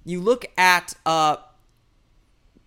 you 0.04 0.20
look 0.20 0.46
at 0.58 0.96
uh, 1.06 1.38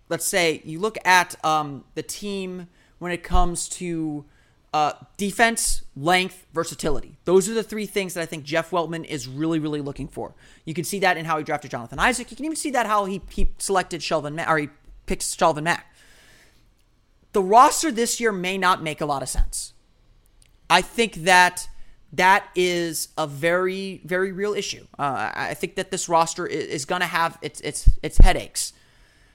let's 0.07 0.25
say 0.25 0.61
you 0.63 0.79
look 0.79 0.97
at 1.03 1.43
um, 1.43 1.83
the 1.93 2.03
team 2.03 2.67
when 2.99 3.11
it 3.11 3.23
comes 3.23 3.67
to 3.69 4.25
uh, 4.73 4.91
defense, 5.15 5.83
length, 5.95 6.45
versatility. 6.53 7.17
Those 7.23 7.47
are 7.47 7.53
the 7.53 7.63
three 7.63 7.85
things 7.85 8.13
that 8.13 8.21
I 8.21 8.25
think 8.25 8.43
Jeff 8.43 8.71
Weltman 8.71 9.05
is 9.05 9.25
really, 9.27 9.57
really 9.57 9.79
looking 9.79 10.07
for. 10.09 10.33
You 10.65 10.73
can 10.73 10.83
see 10.83 10.99
that 10.99 11.15
in 11.15 11.23
how 11.23 11.37
he 11.37 11.45
drafted 11.45 11.71
Jonathan 11.71 11.97
Isaac. 11.97 12.29
You 12.29 12.35
can 12.35 12.45
even 12.45 12.57
see 12.57 12.71
that 12.71 12.85
how 12.85 13.05
he, 13.05 13.21
he 13.29 13.51
selected 13.57 14.01
Shelvin 14.01 14.33
Mack, 14.33 14.49
or 14.49 14.57
he 14.57 14.69
picks 15.05 15.33
Shelvin 15.33 15.63
Mack. 15.63 15.93
The 17.31 17.41
roster 17.41 17.89
this 17.89 18.19
year 18.19 18.33
may 18.33 18.57
not 18.57 18.83
make 18.83 18.99
a 18.99 19.05
lot 19.05 19.21
of 19.21 19.29
sense. 19.29 19.73
I 20.69 20.81
think 20.81 21.13
that 21.23 21.69
that 22.11 22.47
is 22.55 23.09
a 23.17 23.27
very, 23.27 24.01
very 24.03 24.31
real 24.31 24.53
issue. 24.53 24.87
Uh, 24.97 25.31
I 25.33 25.53
think 25.53 25.75
that 25.75 25.91
this 25.91 26.09
roster 26.09 26.45
is, 26.45 26.65
is 26.65 26.85
going 26.85 27.01
to 27.01 27.07
have 27.07 27.37
its, 27.41 27.61
its, 27.61 27.89
its 28.01 28.17
headaches. 28.17 28.73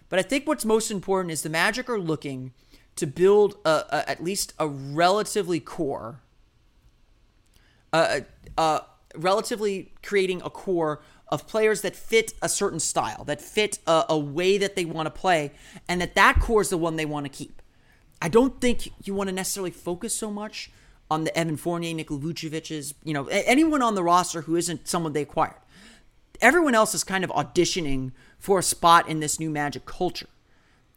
But 0.09 0.19
I 0.19 0.23
think 0.23 0.47
what's 0.47 0.65
most 0.65 0.91
important 0.91 1.33
is 1.33 1.43
the 1.43 1.49
Magic 1.49 1.89
are 1.89 1.99
looking 1.99 2.53
to 3.01 3.07
build 3.07 3.57
a, 3.65 3.85
a, 3.91 4.11
at 4.11 4.23
least 4.23 4.53
a 4.59 4.69
relatively 4.69 5.59
core, 5.59 6.21
uh, 7.95 8.21
uh, 8.59 8.81
relatively 9.15 9.95
creating 10.03 10.43
a 10.45 10.51
core 10.51 11.01
of 11.29 11.47
players 11.47 11.81
that 11.81 11.97
fit 11.97 12.35
a 12.43 12.49
certain 12.49 12.79
style, 12.79 13.25
that 13.25 13.41
fit 13.41 13.79
a, 13.87 14.05
a 14.11 14.19
way 14.19 14.59
that 14.59 14.77
they 14.77 14.85
want 14.85 15.07
to 15.07 15.11
play, 15.11 15.51
and 15.89 15.99
that 16.03 16.15
that 16.15 16.41
core 16.41 16.61
is 16.61 16.69
the 16.69 16.77
one 16.77 16.97
they 16.97 17.07
want 17.07 17.25
to 17.25 17.31
keep. 17.31 17.63
I 18.21 18.29
don't 18.29 18.61
think 18.61 18.91
you 19.03 19.15
want 19.15 19.31
to 19.31 19.35
necessarily 19.35 19.71
focus 19.71 20.15
so 20.15 20.31
much 20.31 20.71
on 21.11 21.25
the 21.25 21.37
Evan 21.37 21.57
Fournier, 21.57 21.95
Nikola 21.95 22.21
Vucevic's, 22.21 22.93
you 23.03 23.15
know, 23.15 23.29
anyone 23.29 23.81
on 23.81 23.95
the 23.95 24.03
roster 24.03 24.43
who 24.43 24.57
isn't 24.57 24.87
someone 24.87 25.15
they 25.15 25.23
acquired. 25.23 25.55
Everyone 26.43 26.75
else 26.75 26.95
is 26.95 27.03
kind 27.03 27.25
of 27.25 27.31
auditioning 27.31 28.13
for 28.39 28.59
a 28.59 28.63
spot 28.63 29.09
in 29.09 29.21
this 29.21 29.41
new 29.41 29.49
Magic 29.49 29.87
culture. 29.87 30.29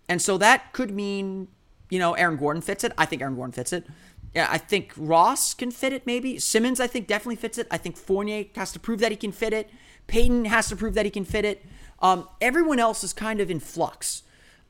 And 0.10 0.22
so 0.22 0.38
that 0.38 0.74
could 0.74 0.92
mean, 0.92 1.48
you 1.94 2.00
know, 2.00 2.14
Aaron 2.14 2.38
Gordon 2.38 2.64
fits 2.64 2.84
it. 2.84 2.92
I 2.98 3.06
think 3.06 3.22
Aaron 3.22 3.36
Gordon 3.36 3.52
fits 3.52 3.72
it. 3.72 3.86
Yeah, 4.34 4.48
I 4.50 4.58
think 4.58 4.94
Ross 4.98 5.54
can 5.54 5.70
fit 5.70 5.94
it 5.94 6.08
maybe. 6.08 6.40
Simmons, 6.40 6.80
I 6.80 6.88
think, 6.88 7.06
definitely 7.06 7.36
fits 7.36 7.60
it. 7.60 7.68
I 7.70 7.78
think 7.78 7.98
Fournier 7.98 8.46
has 8.56 8.72
to 8.72 8.80
prove 8.80 9.00
that 9.02 9.12
he 9.12 9.16
can 9.16 9.32
fit 9.32 9.54
it. 9.54 9.70
Peyton 10.08 10.46
has 10.46 10.70
to 10.70 10.76
prove 10.76 10.96
that 10.96 11.06
he 11.06 11.12
can 11.12 11.24
fit 11.24 11.46
it. 11.46 11.64
Um, 12.02 12.28
everyone 12.42 12.80
else 12.80 13.04
is 13.04 13.14
kind 13.14 13.40
of 13.40 13.52
in 13.52 13.60
flux. 13.60 14.24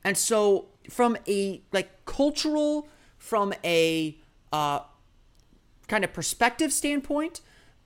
And 0.04 0.18
so 0.18 0.66
from 0.90 1.16
a 1.26 1.62
like 1.72 2.04
cultural, 2.04 2.88
from 3.16 3.54
a 3.64 4.18
uh, 4.52 4.80
kind 5.88 6.04
of 6.04 6.12
perspective 6.12 6.74
standpoint, 6.74 7.40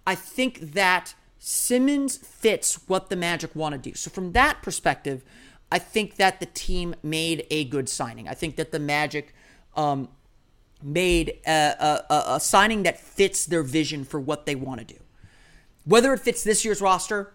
I 0.05 0.17
think 0.17 0.73
that 0.73 1.15
Simmons 1.39 2.17
fits 2.17 2.81
what 2.89 3.09
the 3.09 3.15
Magic 3.15 3.55
want 3.55 3.75
to 3.75 3.91
do. 3.91 3.95
So 3.95 4.11
from 4.11 4.33
that 4.33 4.63
perspective, 4.63 5.23
I 5.71 5.79
think 5.79 6.17
that 6.17 6.41
the 6.41 6.47
team 6.47 6.95
made 7.03 7.47
a 7.51 7.65
good 7.65 7.89
signing. 7.89 8.29
I 8.29 8.35
think 8.35 8.57
that 8.57 8.73
the 8.73 8.79
Magic 8.79 9.35
um, 9.77 10.09
made 10.83 11.39
a, 11.47 12.05
a, 12.11 12.25
a, 12.35 12.41
signing 12.41 12.85
that 12.85 12.99
fits 12.99 13.45
their 13.47 13.63
vision 13.63 14.05
for 14.05 14.19
what 14.19 14.47
they 14.47 14.55
want 14.55 14.81
to 14.81 14.87
do. 14.95 15.01
Whether 15.85 16.13
it 16.13 16.21
fits 16.21 16.43
this 16.43 16.65
year's 16.65 16.81
roster, 16.81 17.33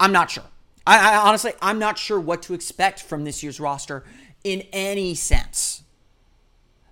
I'm 0.00 0.12
not 0.12 0.30
sure. 0.30 0.44
I, 0.86 1.14
I 1.14 1.16
honestly, 1.16 1.52
I'm 1.60 1.78
not 1.78 1.98
sure 1.98 2.20
what 2.20 2.42
to 2.42 2.54
expect 2.54 3.02
from 3.02 3.24
this 3.24 3.42
year's 3.42 3.60
roster 3.60 4.04
in 4.42 4.62
any 4.72 5.14
sense. 5.14 5.82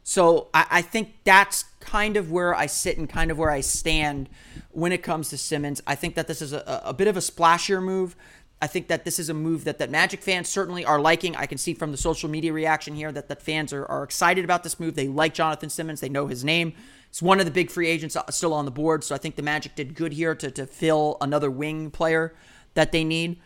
So 0.05 0.48
I, 0.52 0.66
I, 0.70 0.83
think 0.83 1.14
that's 1.24 1.64
kind 1.81 2.16
of 2.16 2.31
where 2.33 2.55
I 2.55 2.66
sit 2.66 2.98
and 2.98 3.09
kind 3.09 3.31
of 3.31 3.38
where 3.38 3.50
I 3.50 3.61
stand 3.61 4.28
when 4.70 4.90
it 4.90 5.02
comes 5.02 5.31
to 5.31 5.38
Simmons. 5.38 5.81
I 5.87 5.94
think 5.94 6.16
that 6.16 6.26
this 6.26 6.42
is 6.42 6.52
a, 6.52 6.83
a 6.85 6.92
bit 6.92 7.07
of 7.07 7.16
a 7.16 7.20
splashier 7.20 7.83
move. 7.83 8.16
I 8.62 8.68
think 8.68 8.87
that 8.87 9.05
this 9.05 9.18
is 9.18 9.29
a 9.29 9.35
move 9.35 9.64
that, 9.64 9.79
that 9.79 9.90
Magic 9.90 10.22
fans 10.22 10.48
certainly 10.48 10.85
are 10.85 11.01
liking. 11.01 11.35
I 11.35 11.46
can 11.46 11.59
see 11.59 11.75
from 11.75 11.90
the 11.90 11.96
social 11.96 12.31
media 12.31 12.53
reaction 12.53 12.94
here 12.94 13.11
that, 13.11 13.27
that 13.27 13.42
fans 13.42 13.72
are, 13.72 13.85
are 13.87 14.05
excited 14.05 14.44
about 14.44 14.62
this 14.62 14.79
move. 14.79 14.94
They 14.94 15.09
like 15.09 15.35
Jonathan 15.35 15.68
Simmons. 15.68 16.01
They 16.01 16.09
know 16.09 16.29
his 16.29 16.44
name. 16.44 16.72
It's 17.09 17.20
one 17.20 17.40
of 17.40 17.44
the 17.44 17.51
big 17.51 17.72
free 17.72 17.88
agents 17.88 18.14
uh, 18.14 18.22
still 18.31 18.55
on 18.55 18.64
the 18.64 18.70
board. 18.70 19.03
So 19.03 19.16
I 19.16 19.18
think 19.18 19.35
the 19.35 19.42
Magic 19.42 19.75
did 19.75 19.96
good 19.96 20.12
here 20.12 20.37
to, 20.37 20.48
to 20.53 20.64
fill 20.64 21.16
another 21.20 21.51
wing 21.51 21.90
player 21.90 22.37
that 22.75 22.92
they 22.92 23.03
need. 23.03 23.40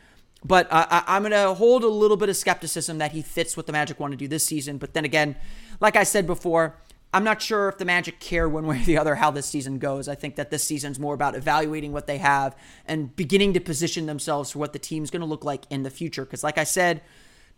But 0.45 0.71
uh, 0.71 0.87
I, 0.91 1.17
am 1.17 1.23
going 1.23 1.33
to 1.33 1.55
hold 1.55 1.83
a 1.83 1.89
little 1.89 2.19
bit 2.19 2.29
of 2.29 2.37
skepticism 2.37 2.99
that 2.99 3.13
he 3.13 3.23
fits 3.23 3.57
what 3.57 3.67
the 3.67 3.73
Magic 3.73 3.99
want 3.99 4.13
to 4.13 4.19
do 4.19 4.29
this 4.29 4.45
season. 4.45 4.77
But 4.77 4.93
then 4.93 5.07
again, 5.07 5.35
like 5.81 5.97
I 5.97 6.03
said 6.03 6.27
before, 6.27 6.77
I'm 7.13 7.25
not 7.25 7.41
sure 7.41 7.69
if 7.69 7.79
the 7.79 7.85
Magic 7.85 8.21
care 8.21 8.49
one 8.49 8.67
way 8.67 8.81
or 8.81 8.85
the 8.85 8.99
other 8.99 9.15
how 9.15 9.31
this 9.31 9.47
season 9.47 9.79
goes. 9.79 10.09
I 10.09 10.15
think 10.15 10.37
that 10.37 10.51
this 10.51 10.65
season's 10.65 10.99
more 10.99 11.15
about 11.15 11.35
evaluating 11.35 11.93
what 11.93 12.07
they 12.07 12.19
have 12.19 12.57
and 12.85 13.15
beginning 13.17 13.55
to 13.55 13.61
position 13.61 14.07
themselves 14.07 14.51
for 14.51 14.59
what 14.59 14.73
the 14.73 14.79
team's 14.79 15.11
going 15.11 15.21
to 15.21 15.27
look 15.27 15.45
like 15.45 15.65
in 15.71 15.83
the 15.83 15.91
future. 15.91 16.25
Because, 16.25 16.45
like 16.45 16.59
I 16.59 16.65
said, 16.65 17.01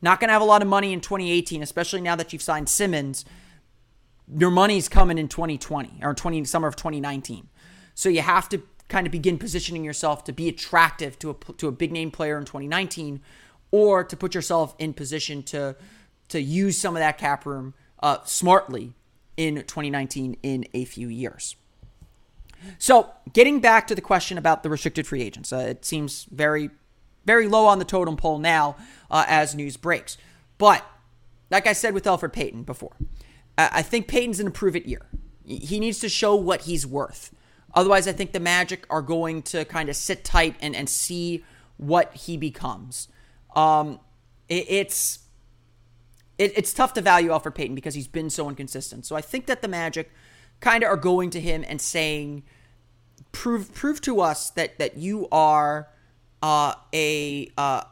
not 0.00 0.20
going 0.20 0.28
to 0.28 0.32
have 0.32 0.42
a 0.42 0.46
lot 0.46 0.62
of 0.62 0.68
money 0.68 0.92
in 0.92 1.00
2018, 1.00 1.62
especially 1.62 2.00
now 2.00 2.14
that 2.16 2.32
you've 2.32 2.42
signed 2.42 2.68
Simmons. 2.68 3.24
Your 4.32 4.50
money's 4.50 4.88
coming 4.88 5.18
in 5.18 5.28
2020 5.28 6.00
or 6.02 6.14
20 6.14 6.44
summer 6.44 6.68
of 6.68 6.76
2019. 6.76 7.48
So 7.94 8.08
you 8.08 8.20
have 8.20 8.48
to 8.50 8.62
kind 8.88 9.06
of 9.06 9.10
begin 9.10 9.38
positioning 9.38 9.84
yourself 9.84 10.24
to 10.24 10.32
be 10.32 10.48
attractive 10.48 11.18
to 11.18 11.30
a 11.30 11.52
to 11.54 11.68
a 11.68 11.72
big 11.72 11.90
name 11.90 12.10
player 12.10 12.38
in 12.38 12.44
2019, 12.44 13.20
or 13.70 14.04
to 14.04 14.16
put 14.16 14.34
yourself 14.34 14.74
in 14.78 14.92
position 14.92 15.42
to 15.44 15.74
to 16.28 16.40
use 16.40 16.78
some 16.78 16.94
of 16.94 17.00
that 17.00 17.18
cap 17.18 17.44
room 17.46 17.74
uh, 18.02 18.18
smartly 18.24 18.94
in 19.38 19.54
2019 19.54 20.36
in 20.42 20.66
a 20.74 20.84
few 20.84 21.08
years. 21.08 21.56
So, 22.76 23.12
getting 23.32 23.60
back 23.60 23.86
to 23.86 23.94
the 23.94 24.00
question 24.00 24.36
about 24.36 24.64
the 24.64 24.68
restricted 24.68 25.06
free 25.06 25.22
agents, 25.22 25.52
uh, 25.52 25.58
it 25.58 25.84
seems 25.84 26.24
very, 26.24 26.70
very 27.24 27.46
low 27.46 27.66
on 27.66 27.78
the 27.78 27.84
totem 27.84 28.16
pole 28.16 28.38
now 28.38 28.76
uh, 29.10 29.24
as 29.28 29.54
news 29.54 29.76
breaks. 29.76 30.18
But, 30.58 30.84
like 31.50 31.68
I 31.68 31.72
said 31.72 31.94
with 31.94 32.04
Elfrid 32.04 32.32
Payton 32.32 32.64
before, 32.64 32.96
I 33.56 33.82
think 33.82 34.08
Payton's 34.08 34.40
an 34.40 34.46
improve 34.46 34.74
it 34.74 34.86
year. 34.86 35.06
He 35.44 35.78
needs 35.78 36.00
to 36.00 36.08
show 36.08 36.34
what 36.34 36.62
he's 36.62 36.84
worth. 36.84 37.32
Otherwise, 37.74 38.08
I 38.08 38.12
think 38.12 38.32
the 38.32 38.40
Magic 38.40 38.86
are 38.90 39.02
going 39.02 39.42
to 39.42 39.64
kind 39.64 39.88
of 39.88 39.94
sit 39.94 40.24
tight 40.24 40.56
and, 40.60 40.74
and 40.74 40.88
see 40.88 41.44
what 41.76 42.14
he 42.14 42.36
becomes. 42.36 43.08
Um, 43.54 44.00
it, 44.48 44.66
it's 44.68 45.20
it, 46.38 46.52
it's 46.56 46.72
tough 46.72 46.94
to 46.94 47.00
value 47.00 47.30
Elfrid 47.30 47.54
Payton 47.54 47.74
because 47.74 47.94
he's 47.94 48.08
been 48.08 48.30
so 48.30 48.48
inconsistent. 48.48 49.04
So 49.04 49.16
I 49.16 49.20
think 49.20 49.46
that 49.46 49.60
the 49.60 49.68
Magic 49.68 50.10
kind 50.60 50.82
of 50.82 50.90
are 50.90 50.96
going 50.96 51.30
to 51.30 51.40
him 51.40 51.64
and 51.68 51.80
saying, 51.80 52.44
"Prove 53.32 53.74
prove 53.74 54.00
to 54.02 54.20
us 54.20 54.50
that 54.50 54.78
that 54.78 54.96
you 54.96 55.28
are 55.30 55.88
uh, 56.42 56.74
a 56.94 57.50
uh, 57.58 57.82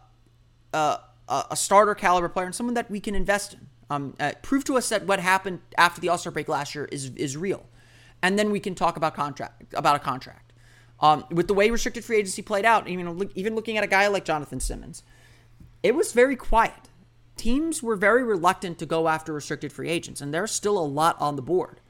uh, 0.72 0.96
a 1.28 1.56
starter 1.56 1.94
caliber 1.94 2.28
player 2.28 2.46
and 2.46 2.54
someone 2.54 2.74
that 2.74 2.90
we 2.90 3.00
can 3.00 3.14
invest 3.14 3.54
in. 3.54 3.66
Um, 3.88 4.14
uh, 4.18 4.32
prove 4.42 4.64
to 4.64 4.76
us 4.76 4.88
that 4.88 5.06
what 5.06 5.20
happened 5.20 5.61
after 5.78 6.00
the 6.00 6.09
All 6.09 6.18
Star 6.18 6.32
break 6.32 6.48
last 6.48 6.74
year 6.74 6.87
is 6.90 7.11
is 7.16 7.37
real, 7.37 7.66
and 8.22 8.38
then 8.38 8.50
we 8.50 8.61
can 8.61 8.74
talk 8.74 8.96
about 8.96 9.14
contract 9.14 9.74
about 9.74 9.96
a 9.96 10.00
contract. 10.00 10.52
Um, 10.98 11.24
with 11.30 11.46
the 11.46 11.54
way 11.54 11.70
restricted 11.70 12.04
free 12.04 12.16
agency 12.16 12.42
played 12.42 12.64
out, 12.64 12.88
even 12.88 13.30
even 13.35 13.54
looking 13.54 13.76
at 13.76 13.85
a 13.85 13.87
guy 13.87 14.06
like 14.09 14.24
Jonathan 14.24 14.61
Simmons, 14.61 15.02
it 15.82 15.94
was 15.94 16.12
very 16.12 16.37
quiet 16.37 16.88
teams 17.37 17.83
were 17.83 17.96
very 17.96 18.25
reluctant 18.25 18.79
to 18.79 18.87
go 18.87 19.09
after 19.09 19.33
restricted 19.33 19.72
free 19.72 19.88
agents, 19.88 20.20
and 20.20 20.33
there's 20.33 20.51
still 20.51 20.79
a 20.79 20.85
lot 20.85 21.16
on 21.20 21.37
the 21.37 21.42
board. 21.42 21.81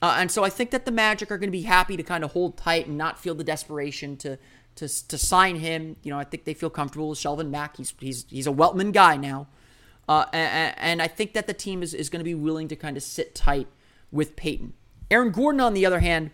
Uh, 0.00 0.16
and 0.18 0.30
so 0.30 0.44
I 0.44 0.50
think 0.50 0.70
that 0.70 0.84
the 0.84 0.92
Magic 0.92 1.30
are 1.30 1.38
going 1.38 1.48
to 1.48 1.58
be 1.58 1.62
happy 1.62 1.96
to 1.96 2.02
kind 2.02 2.22
of 2.22 2.32
hold 2.32 2.56
tight 2.56 2.86
and 2.86 2.96
not 2.96 3.18
feel 3.18 3.34
the 3.34 3.44
desperation 3.44 4.16
to 4.18 4.38
to 4.76 5.08
to 5.08 5.18
sign 5.18 5.56
him. 5.56 5.96
You 6.02 6.12
know, 6.12 6.18
I 6.18 6.24
think 6.24 6.44
they 6.44 6.54
feel 6.54 6.70
comfortable 6.70 7.08
with 7.10 7.18
Shelvin 7.18 7.50
Mack. 7.50 7.76
He's 7.76 7.92
he's 7.98 8.24
he's 8.28 8.46
a 8.46 8.52
Weltman 8.52 8.92
guy 8.92 9.16
now, 9.16 9.48
uh, 10.08 10.26
and, 10.32 10.74
and, 10.78 11.02
I 11.02 11.08
think 11.08 11.34
that 11.34 11.46
the 11.48 11.52
team 11.52 11.82
is 11.82 11.94
is 11.94 12.08
going 12.08 12.20
to 12.20 12.24
be 12.24 12.34
willing 12.34 12.68
to 12.68 12.76
kind 12.76 12.96
of 12.96 13.02
sit 13.02 13.34
tight 13.34 13.66
with 14.12 14.36
Payton. 14.36 14.72
Aaron 15.10 15.32
Gordon, 15.32 15.60
on 15.60 15.74
the 15.74 15.84
other 15.84 16.00
hand, 16.00 16.30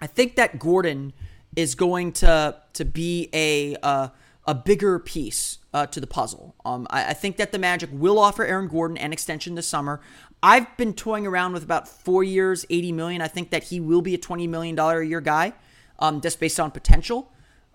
I 0.00 0.06
think 0.06 0.34
that 0.36 0.58
Gordon 0.58 1.12
is 1.54 1.76
going 1.76 2.12
to 2.14 2.56
to 2.72 2.84
be 2.84 3.28
a 3.32 3.76
uh, 3.82 4.08
a 4.50 4.54
bigger 4.54 4.98
piece 4.98 5.58
uh, 5.72 5.86
to 5.86 6.00
the 6.00 6.08
puzzle. 6.08 6.56
Um, 6.64 6.88
I, 6.90 7.10
I, 7.10 7.12
think 7.12 7.36
that 7.36 7.52
the 7.52 7.58
Magic 7.58 7.88
will 7.92 8.18
offer 8.18 8.44
Aaron 8.44 8.66
Gordon 8.66 8.98
an 8.98 9.12
extension 9.12 9.54
this 9.54 9.68
summer. 9.68 10.00
I've 10.42 10.76
been 10.76 10.92
toying 10.92 11.24
around 11.24 11.52
with 11.52 11.62
about 11.62 11.86
four 11.86 12.24
years, 12.24 12.66
eighty 12.68 12.90
million. 12.90 13.22
I 13.22 13.28
think 13.28 13.50
that 13.50 13.64
he 13.64 13.78
will 13.78 14.02
be 14.02 14.12
a 14.12 14.18
twenty 14.18 14.48
million 14.48 14.74
dollar 14.74 15.02
a 15.02 15.06
year 15.06 15.20
guy, 15.20 15.52
um, 16.00 16.20
just 16.20 16.40
based 16.40 16.58
on 16.58 16.72
potential. 16.72 17.30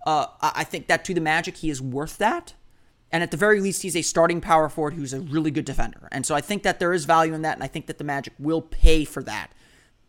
Uh, 0.06 0.26
I 0.42 0.66
think 0.66 0.88
that 0.88 1.06
to 1.06 1.14
the 1.14 1.22
Magic, 1.22 1.56
he 1.56 1.70
is 1.70 1.82
worth 1.82 2.18
that. 2.18 2.56
And 3.10 3.24
at 3.24 3.32
the 3.32 3.38
very 3.38 3.62
least, 3.62 3.82
he's 3.84 3.96
a 3.96 4.02
starting 4.02 4.42
power 4.42 4.68
forward 4.68 4.96
who's 4.96 5.14
a 5.14 5.22
really 5.22 5.50
good 5.50 5.64
defender. 5.64 6.10
And 6.12 6.26
so 6.26 6.36
I 6.36 6.42
think 6.42 6.64
that 6.64 6.80
there 6.80 6.92
is 6.92 7.06
value 7.06 7.34
in 7.34 7.44
that, 7.44 7.56
and 7.56 7.64
I 7.64 7.68
think 7.68 7.86
that 7.86 7.98
the 7.98 8.04
Magic 8.04 8.34
will 8.38 8.62
pay 8.62 9.06
for 9.06 9.24
that 9.24 9.52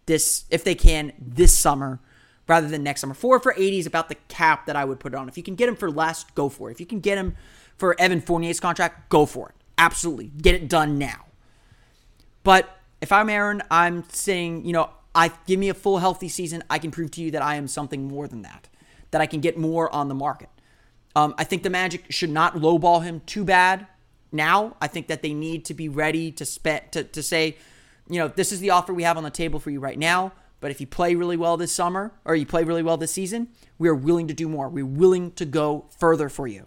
this 0.06 0.44
if 0.50 0.64
they 0.64 0.74
can 0.74 1.12
this 1.18 1.56
summer 1.56 2.00
rather 2.48 2.68
than 2.68 2.82
next 2.82 3.00
summer. 3.00 3.14
Four 3.14 3.40
for 3.40 3.54
80 3.56 3.78
is 3.80 3.86
about 3.86 4.08
the 4.08 4.16
cap 4.28 4.66
that 4.66 4.76
I 4.76 4.84
would 4.84 5.00
put 5.00 5.14
on. 5.14 5.28
If 5.28 5.36
you 5.36 5.42
can 5.42 5.54
get 5.54 5.68
him 5.68 5.76
for 5.76 5.90
less, 5.90 6.24
go 6.34 6.48
for 6.48 6.70
it. 6.70 6.72
If 6.72 6.80
you 6.80 6.86
can 6.86 7.00
get 7.00 7.18
him 7.18 7.36
for 7.76 7.98
Evan 8.00 8.20
Fournier's 8.20 8.60
contract, 8.60 9.08
go 9.08 9.26
for 9.26 9.48
it. 9.50 9.54
Absolutely. 9.78 10.30
Get 10.40 10.54
it 10.54 10.68
done 10.68 10.98
now. 10.98 11.26
But 12.42 12.78
if 13.00 13.12
I'm 13.12 13.28
Aaron, 13.28 13.62
I'm 13.70 14.04
saying, 14.08 14.64
you 14.64 14.72
know, 14.72 14.90
I 15.14 15.32
give 15.46 15.58
me 15.58 15.68
a 15.68 15.74
full 15.74 15.98
healthy 15.98 16.28
season. 16.28 16.62
I 16.70 16.78
can 16.78 16.90
prove 16.90 17.10
to 17.12 17.22
you 17.22 17.30
that 17.32 17.42
I 17.42 17.56
am 17.56 17.68
something 17.68 18.06
more 18.06 18.28
than 18.28 18.42
that, 18.42 18.68
that 19.10 19.20
I 19.20 19.26
can 19.26 19.40
get 19.40 19.58
more 19.58 19.92
on 19.94 20.08
the 20.08 20.14
market. 20.14 20.48
Um, 21.14 21.34
I 21.38 21.44
think 21.44 21.62
the 21.62 21.70
Magic 21.70 22.04
should 22.10 22.30
not 22.30 22.54
lowball 22.54 23.02
him 23.02 23.22
too 23.24 23.42
bad 23.42 23.86
now. 24.30 24.76
I 24.80 24.86
think 24.86 25.08
that 25.08 25.22
they 25.22 25.32
need 25.32 25.64
to 25.64 25.74
be 25.74 25.88
ready 25.88 26.30
to 26.32 26.44
spend 26.44 26.92
to, 26.92 27.04
to 27.04 27.22
say, 27.22 27.56
you 28.08 28.18
know, 28.18 28.28
this 28.28 28.52
is 28.52 28.60
the 28.60 28.70
offer 28.70 28.92
we 28.92 29.02
have 29.02 29.16
on 29.16 29.24
the 29.24 29.30
table 29.30 29.58
for 29.58 29.70
you 29.70 29.80
right 29.80 29.98
now. 29.98 30.32
But 30.60 30.70
if 30.70 30.80
you 30.80 30.86
play 30.86 31.14
really 31.14 31.36
well 31.36 31.56
this 31.56 31.72
summer 31.72 32.12
or 32.24 32.34
you 32.34 32.46
play 32.46 32.64
really 32.64 32.82
well 32.82 32.96
this 32.96 33.12
season, 33.12 33.48
we 33.78 33.88
are 33.88 33.94
willing 33.94 34.26
to 34.28 34.34
do 34.34 34.48
more. 34.48 34.68
We're 34.68 34.86
willing 34.86 35.32
to 35.32 35.44
go 35.44 35.86
further 35.98 36.28
for 36.28 36.46
you 36.46 36.66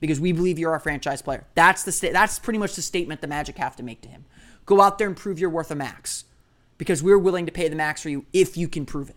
because 0.00 0.20
we 0.20 0.32
believe 0.32 0.58
you're 0.58 0.72
our 0.72 0.80
franchise 0.80 1.22
player. 1.22 1.46
That's 1.54 1.84
the 1.84 1.92
sta- 1.92 2.12
that's 2.12 2.38
pretty 2.38 2.58
much 2.58 2.74
the 2.74 2.82
statement 2.82 3.20
the 3.20 3.26
Magic 3.26 3.58
have 3.58 3.76
to 3.76 3.82
make 3.82 4.00
to 4.02 4.08
him. 4.08 4.24
Go 4.66 4.80
out 4.80 4.98
there 4.98 5.06
and 5.06 5.16
prove 5.16 5.38
you're 5.38 5.50
worth 5.50 5.70
a 5.70 5.74
max 5.74 6.24
because 6.78 7.02
we're 7.02 7.18
willing 7.18 7.46
to 7.46 7.52
pay 7.52 7.68
the 7.68 7.76
max 7.76 8.02
for 8.02 8.08
you 8.08 8.26
if 8.32 8.56
you 8.56 8.68
can 8.68 8.84
prove 8.84 9.10
it. 9.10 9.16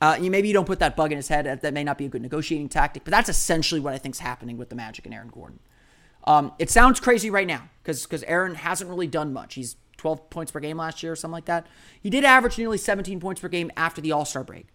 Uh, 0.00 0.18
you 0.20 0.30
maybe 0.30 0.48
you 0.48 0.54
don't 0.54 0.66
put 0.66 0.80
that 0.80 0.96
bug 0.96 1.12
in 1.12 1.16
his 1.16 1.28
head. 1.28 1.60
That 1.62 1.72
may 1.72 1.84
not 1.84 1.96
be 1.96 2.06
a 2.06 2.08
good 2.08 2.22
negotiating 2.22 2.68
tactic, 2.68 3.04
but 3.04 3.12
that's 3.12 3.28
essentially 3.28 3.80
what 3.80 3.94
I 3.94 3.98
think 3.98 4.16
is 4.16 4.18
happening 4.18 4.58
with 4.58 4.68
the 4.68 4.74
Magic 4.74 5.06
and 5.06 5.14
Aaron 5.14 5.28
Gordon. 5.28 5.60
Um, 6.24 6.52
it 6.58 6.70
sounds 6.70 7.00
crazy 7.00 7.30
right 7.30 7.46
now 7.46 7.68
because 7.82 8.02
because 8.02 8.22
Aaron 8.24 8.56
hasn't 8.56 8.90
really 8.90 9.06
done 9.06 9.32
much. 9.32 9.54
He's 9.54 9.76
12 10.02 10.30
points 10.30 10.50
per 10.50 10.58
game 10.58 10.78
last 10.78 11.02
year 11.02 11.12
or 11.12 11.16
something 11.16 11.32
like 11.32 11.44
that. 11.44 11.66
He 12.00 12.10
did 12.10 12.24
average 12.24 12.58
nearly 12.58 12.76
17 12.76 13.20
points 13.20 13.40
per 13.40 13.48
game 13.48 13.70
after 13.76 14.00
the 14.00 14.10
All 14.10 14.24
Star 14.24 14.42
break. 14.42 14.66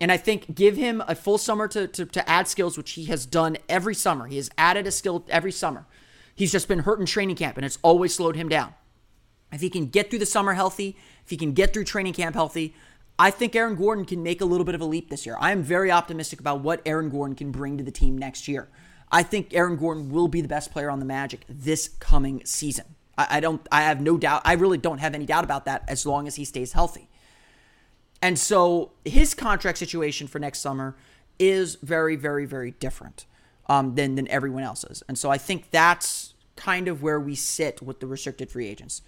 And 0.00 0.12
I 0.12 0.16
think 0.16 0.54
give 0.54 0.76
him 0.76 1.02
a 1.08 1.14
full 1.14 1.38
summer 1.38 1.66
to, 1.68 1.88
to, 1.88 2.06
to 2.06 2.28
add 2.28 2.46
skills, 2.46 2.76
which 2.76 2.92
he 2.92 3.06
has 3.06 3.26
done 3.26 3.56
every 3.68 3.94
summer. 3.94 4.26
He 4.26 4.36
has 4.36 4.48
added 4.56 4.86
a 4.86 4.92
skill 4.92 5.24
every 5.28 5.50
summer. 5.50 5.86
He's 6.34 6.52
just 6.52 6.68
been 6.68 6.80
hurt 6.80 7.00
in 7.00 7.06
training 7.06 7.36
camp, 7.36 7.56
and 7.56 7.66
it's 7.66 7.78
always 7.82 8.14
slowed 8.14 8.36
him 8.36 8.48
down. 8.48 8.74
If 9.52 9.60
he 9.60 9.70
can 9.70 9.86
get 9.86 10.10
through 10.10 10.18
the 10.20 10.26
summer 10.26 10.52
healthy, 10.52 10.96
if 11.24 11.30
he 11.30 11.36
can 11.36 11.52
get 11.52 11.72
through 11.72 11.84
training 11.84 12.12
camp 12.12 12.36
healthy, 12.36 12.74
I 13.18 13.30
think 13.30 13.56
Aaron 13.56 13.74
Gordon 13.74 14.04
can 14.04 14.22
make 14.22 14.40
a 14.40 14.44
little 14.44 14.66
bit 14.66 14.74
of 14.74 14.82
a 14.82 14.84
leap 14.84 15.08
this 15.08 15.24
year. 15.24 15.36
I 15.40 15.50
am 15.50 15.62
very 15.62 15.90
optimistic 15.90 16.38
about 16.38 16.60
what 16.60 16.82
Aaron 16.84 17.08
Gordon 17.08 17.34
can 17.34 17.50
bring 17.50 17.78
to 17.78 17.84
the 17.84 17.90
team 17.90 18.18
next 18.18 18.46
year. 18.46 18.68
I 19.10 19.22
think 19.22 19.54
Aaron 19.54 19.76
Gordon 19.76 20.10
will 20.10 20.28
be 20.28 20.42
the 20.42 20.48
best 20.48 20.70
player 20.70 20.90
on 20.90 20.98
the 20.98 21.06
Magic 21.06 21.44
this 21.48 21.88
coming 21.88 22.44
season. 22.44 22.95
I, 23.16 23.26
I 23.30 23.40
don't. 23.40 23.66
I 23.70 23.82
have 23.82 24.00
no 24.00 24.16
doubt. 24.16 24.42
I 24.44 24.54
really 24.54 24.78
don't 24.78 24.98
have 24.98 25.14
any 25.14 25.26
doubt 25.26 25.44
about 25.44 25.64
that 25.64 25.84
as 25.88 26.06
long 26.06 26.26
as 26.26 26.36
he 26.36 26.44
stays 26.44 26.72
healthy. 26.72 27.08
And 28.22 28.38
so 28.38 28.92
his 29.04 29.34
contract 29.34 29.78
situation 29.78 30.26
for 30.26 30.38
next 30.38 30.60
summer 30.60 30.96
is 31.38 31.76
very, 31.76 32.16
very, 32.16 32.46
very 32.46 32.70
different 32.72 33.26
um, 33.68 33.94
than 33.94 34.14
than 34.14 34.28
everyone 34.28 34.62
else's. 34.62 35.02
And 35.08 35.18
so 35.18 35.30
I 35.30 35.38
think 35.38 35.70
that's 35.70 36.34
kind 36.56 36.88
of 36.88 37.02
where 37.02 37.20
we 37.20 37.34
sit 37.34 37.82
with 37.82 38.00
the 38.00 38.06
restricted 38.06 38.50
free 38.50 38.66
agents. 38.66 39.02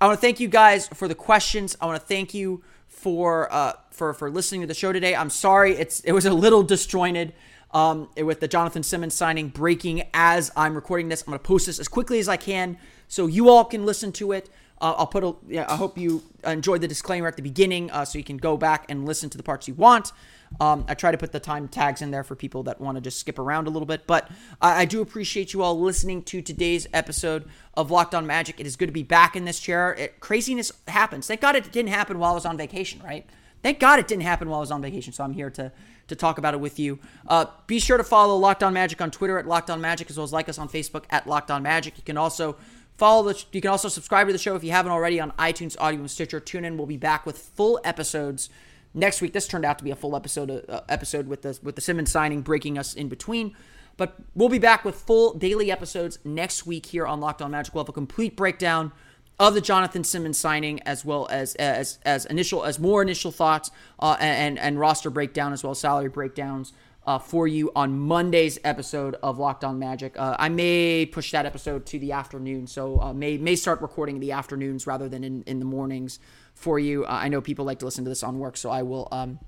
I 0.00 0.06
want 0.06 0.18
to 0.18 0.20
thank 0.20 0.40
you 0.40 0.48
guys 0.48 0.88
for 0.88 1.08
the 1.08 1.14
questions. 1.14 1.76
I 1.80 1.86
want 1.86 2.00
to 2.00 2.06
thank 2.06 2.34
you 2.34 2.62
for 2.86 3.52
uh, 3.52 3.74
for 3.90 4.14
for 4.14 4.30
listening 4.30 4.62
to 4.62 4.66
the 4.66 4.74
show 4.74 4.92
today. 4.92 5.14
I'm 5.14 5.30
sorry 5.30 5.72
it's 5.72 6.00
it 6.00 6.12
was 6.12 6.26
a 6.26 6.32
little 6.32 6.62
disjointed 6.62 7.34
um, 7.72 8.08
with 8.16 8.40
the 8.40 8.48
Jonathan 8.48 8.82
Simmons 8.82 9.14
signing 9.14 9.48
breaking 9.48 10.04
as 10.14 10.50
I'm 10.56 10.74
recording 10.74 11.08
this. 11.08 11.22
I'm 11.22 11.26
going 11.26 11.38
to 11.38 11.44
post 11.44 11.66
this 11.66 11.78
as 11.78 11.88
quickly 11.88 12.18
as 12.18 12.28
I 12.28 12.36
can 12.36 12.78
so 13.08 13.26
you 13.26 13.48
all 13.48 13.64
can 13.64 13.84
listen 13.84 14.12
to 14.12 14.32
it. 14.32 14.48
Uh, 14.80 14.94
I'll 14.98 15.06
put 15.06 15.24
a. 15.24 15.34
Yeah, 15.48 15.64
I 15.68 15.76
hope 15.76 15.96
you 15.96 16.22
enjoyed 16.44 16.82
the 16.82 16.88
disclaimer 16.88 17.26
at 17.28 17.36
the 17.36 17.42
beginning, 17.42 17.90
uh, 17.90 18.04
so 18.04 18.18
you 18.18 18.24
can 18.24 18.36
go 18.36 18.58
back 18.58 18.84
and 18.90 19.06
listen 19.06 19.30
to 19.30 19.38
the 19.38 19.42
parts 19.42 19.66
you 19.66 19.74
want. 19.74 20.12
Um, 20.60 20.84
I 20.86 20.94
try 20.94 21.10
to 21.10 21.18
put 21.18 21.32
the 21.32 21.40
time 21.40 21.66
tags 21.66 22.02
in 22.02 22.10
there 22.10 22.22
for 22.22 22.36
people 22.36 22.62
that 22.64 22.80
want 22.80 22.96
to 22.96 23.00
just 23.00 23.18
skip 23.18 23.38
around 23.38 23.66
a 23.66 23.70
little 23.70 23.86
bit. 23.86 24.06
But 24.06 24.30
I, 24.60 24.82
I 24.82 24.84
do 24.84 25.00
appreciate 25.00 25.52
you 25.54 25.62
all 25.62 25.80
listening 25.80 26.22
to 26.24 26.42
today's 26.42 26.86
episode 26.92 27.48
of 27.74 27.90
Locked 27.90 28.14
On 28.14 28.26
Magic. 28.26 28.60
It 28.60 28.66
is 28.66 28.76
good 28.76 28.86
to 28.86 28.92
be 28.92 29.02
back 29.02 29.34
in 29.34 29.46
this 29.46 29.58
chair. 29.58 29.94
It, 29.94 30.20
craziness 30.20 30.72
happens. 30.88 31.26
Thank 31.26 31.40
God 31.40 31.56
it 31.56 31.72
didn't 31.72 31.90
happen 31.90 32.18
while 32.18 32.32
I 32.32 32.34
was 32.34 32.46
on 32.46 32.56
vacation, 32.56 33.02
right? 33.02 33.26
Thank 33.62 33.80
God 33.80 33.98
it 33.98 34.06
didn't 34.06 34.22
happen 34.24 34.48
while 34.48 34.58
I 34.58 34.60
was 34.60 34.70
on 34.70 34.82
vacation. 34.82 35.12
So 35.12 35.24
I'm 35.24 35.32
here 35.32 35.50
to 35.50 35.72
to 36.08 36.16
talk 36.16 36.38
about 36.38 36.54
it 36.54 36.60
with 36.60 36.78
you. 36.78 36.98
Uh, 37.26 37.46
be 37.66 37.78
sure 37.78 37.96
to 37.96 38.04
follow 38.04 38.36
Locked 38.36 38.62
On 38.62 38.72
Magic 38.72 39.00
on 39.00 39.10
Twitter 39.10 39.38
at 39.38 39.46
Locked 39.46 39.70
On 39.70 39.80
Magic, 39.80 40.10
as 40.10 40.16
well 40.16 40.24
as 40.24 40.32
like 40.32 40.48
us 40.48 40.58
on 40.58 40.68
Facebook 40.68 41.04
at 41.10 41.26
Locked 41.26 41.50
On 41.50 41.62
Magic. 41.62 41.96
You 41.96 42.04
can 42.04 42.16
also 42.16 42.56
Follow 42.96 43.30
the. 43.30 43.44
You 43.52 43.60
can 43.60 43.70
also 43.70 43.88
subscribe 43.88 44.26
to 44.26 44.32
the 44.32 44.38
show 44.38 44.56
if 44.56 44.64
you 44.64 44.70
haven't 44.70 44.92
already 44.92 45.20
on 45.20 45.32
iTunes, 45.32 45.76
Audio, 45.78 46.00
and 46.00 46.10
Stitcher. 46.10 46.40
Tune 46.40 46.64
in. 46.64 46.78
We'll 46.78 46.86
be 46.86 46.96
back 46.96 47.26
with 47.26 47.36
full 47.36 47.78
episodes 47.84 48.48
next 48.94 49.20
week. 49.20 49.34
This 49.34 49.46
turned 49.46 49.66
out 49.66 49.76
to 49.78 49.84
be 49.84 49.90
a 49.90 49.96
full 49.96 50.16
episode 50.16 50.64
uh, 50.66 50.80
episode 50.88 51.26
with 51.26 51.42
the 51.42 51.58
with 51.62 51.74
the 51.74 51.82
Simmons 51.82 52.10
signing 52.10 52.40
breaking 52.40 52.78
us 52.78 52.94
in 52.94 53.08
between. 53.08 53.54
But 53.98 54.16
we'll 54.34 54.48
be 54.48 54.58
back 54.58 54.84
with 54.84 54.94
full 54.94 55.34
daily 55.34 55.70
episodes 55.70 56.18
next 56.24 56.66
week 56.66 56.86
here 56.86 57.06
on 57.06 57.20
Locked 57.20 57.42
On 57.42 57.50
Magic. 57.50 57.74
We'll 57.74 57.84
have 57.84 57.90
a 57.90 57.92
complete 57.92 58.34
breakdown 58.34 58.92
of 59.38 59.54
the 59.54 59.60
Jonathan 59.60 60.04
Simmons 60.04 60.38
signing, 60.38 60.80
as 60.82 61.04
well 61.04 61.26
as 61.30 61.54
as 61.56 61.98
as 62.04 62.24
initial 62.26 62.64
as 62.64 62.78
more 62.78 63.02
initial 63.02 63.30
thoughts 63.30 63.70
uh, 64.00 64.16
and 64.18 64.58
and 64.58 64.78
roster 64.78 65.10
breakdown, 65.10 65.52
as 65.52 65.62
well 65.62 65.72
as 65.72 65.78
salary 65.78 66.08
breakdowns 66.08 66.72
uh, 67.06 67.18
for 67.18 67.46
you 67.46 67.70
on 67.76 67.98
Monday's 67.98 68.58
episode 68.64 69.16
of 69.22 69.38
Locked 69.38 69.64
On 69.64 69.78
Magic. 69.78 70.18
Uh, 70.18 70.36
I 70.38 70.48
may 70.48 71.06
push 71.06 71.30
that 71.32 71.46
episode 71.46 71.86
to 71.86 71.98
the 71.98 72.12
afternoon, 72.12 72.66
so 72.66 73.00
uh, 73.00 73.12
may 73.12 73.36
may 73.36 73.56
start 73.56 73.80
recording 73.80 74.16
in 74.16 74.20
the 74.20 74.32
afternoons 74.32 74.86
rather 74.86 75.08
than 75.08 75.22
in, 75.22 75.42
in 75.44 75.58
the 75.58 75.64
mornings 75.64 76.18
for 76.54 76.78
you. 76.78 77.04
Uh, 77.04 77.08
I 77.10 77.28
know 77.28 77.40
people 77.40 77.64
like 77.64 77.78
to 77.80 77.84
listen 77.84 78.04
to 78.04 78.08
this 78.08 78.22
on 78.22 78.38
work, 78.38 78.56
so 78.56 78.70
I 78.70 78.82
will 78.82 79.08
um, 79.12 79.38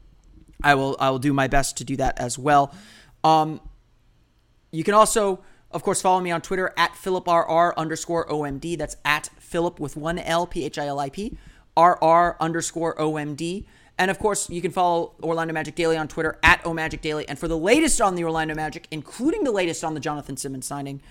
I 0.62 0.74
will 0.74 0.97
I 1.01 1.11
will 1.11 1.18
do 1.18 1.32
my 1.32 1.49
best 1.49 1.78
to 1.78 1.84
do 1.84 1.97
that 1.97 2.18
as 2.18 2.39
well. 2.39 2.74
Um, 3.24 3.61
you 4.70 4.84
can 4.84 4.95
also, 4.95 5.41
of 5.71 5.83
course, 5.83 6.01
follow 6.01 6.21
me 6.21 6.31
on 6.31 6.41
Twitter 6.41 6.73
at 6.77 6.93
PhilipRR 6.95 7.77
underscore 7.77 8.27
OMD. 8.29 8.79
That's 8.79 8.97
at 9.05 9.31
Philip 9.39 9.79
with 9.79 9.97
one 9.97 10.19
L 10.19 10.47
P 10.47 10.64
H 10.64 10.79
I 10.79 10.87
L 10.87 10.99
I 10.99 11.11
P 11.11 11.37
R 11.77 11.99
R 12.03 12.37
underscore 12.41 12.95
OMD. 12.97 13.64
And 13.99 14.11
of 14.11 14.19
course, 14.19 14.49
you 14.49 14.62
can 14.62 14.71
follow 14.71 15.14
Orlando 15.23 15.53
Magic 15.53 15.75
Daily 15.75 15.97
on 15.97 16.07
Twitter 16.07 16.39
at 16.43 16.62
OMagic 16.62 17.01
Daily. 17.01 17.29
And 17.29 17.39
for 17.39 17.49
the 17.49 17.59
latest 17.59 18.01
on 18.01 18.14
the 18.14 18.25
Orlando 18.25 18.55
Magic, 18.55 18.87
including 18.91 19.43
the 19.43 19.51
latest 19.51 19.83
on 19.83 19.95
the 19.95 20.01
Jonathan 20.01 20.37
Simmons 20.37 20.66
signing, 20.66 21.03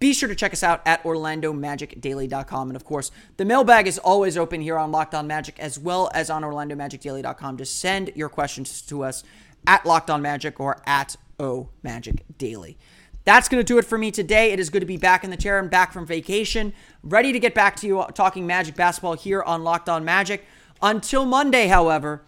be 0.00 0.12
sure 0.12 0.28
to 0.28 0.34
check 0.34 0.52
us 0.52 0.64
out 0.64 0.82
at 0.84 1.04
OrlandoMagicDaily.com. 1.04 2.68
And 2.68 2.74
of 2.76 2.84
course, 2.84 3.12
the 3.36 3.44
mailbag 3.44 3.86
is 3.86 3.98
always 3.98 4.36
open 4.36 4.60
here 4.60 4.76
on 4.76 4.90
Locked 4.90 5.14
On 5.14 5.28
Magic 5.28 5.60
as 5.60 5.78
well 5.78 6.10
as 6.12 6.28
on 6.28 6.42
OrlandoMagicDaily.com. 6.42 7.58
Just 7.58 7.78
send 7.78 8.10
your 8.16 8.28
questions 8.28 8.82
to 8.82 9.04
us 9.04 9.22
at 9.64 9.86
Locked 9.86 10.10
On 10.10 10.20
Magic 10.20 10.58
or 10.58 10.82
at 10.84 11.14
O 11.38 11.68
Magic 11.84 12.24
Daily. 12.36 12.76
That's 13.24 13.48
going 13.48 13.60
to 13.60 13.64
do 13.64 13.78
it 13.78 13.84
for 13.84 13.98
me 13.98 14.10
today. 14.10 14.52
It 14.52 14.58
is 14.58 14.70
good 14.70 14.80
to 14.80 14.86
be 14.86 14.96
back 14.96 15.22
in 15.22 15.30
the 15.30 15.36
chair 15.36 15.58
and 15.58 15.70
back 15.70 15.92
from 15.92 16.06
vacation, 16.06 16.72
ready 17.02 17.32
to 17.32 17.38
get 17.38 17.54
back 17.54 17.76
to 17.76 17.86
you 17.86 18.04
talking 18.14 18.46
Magic 18.46 18.74
basketball 18.74 19.14
here 19.14 19.42
on 19.42 19.62
Locked 19.62 19.88
On 19.88 20.04
Magic. 20.04 20.44
Until 20.82 21.24
Monday, 21.24 21.68
however, 21.68 22.22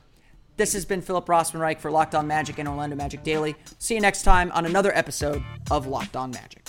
this 0.57 0.73
has 0.75 0.85
been 0.85 1.03
Philip 1.03 1.27
Rossman-Reich 1.27 1.81
for 1.81 1.91
Locked 1.91 2.15
On 2.15 2.29
Magic 2.29 2.61
and 2.61 2.69
Orlando 2.69 2.95
Magic 2.95 3.25
Daily. 3.25 3.57
See 3.79 3.95
you 3.95 4.01
next 4.01 4.23
time 4.23 4.53
on 4.53 4.67
another 4.67 4.97
episode 4.97 5.43
of 5.71 5.89
Locked 5.89 6.15
On 6.15 6.31
Magic. 6.31 6.69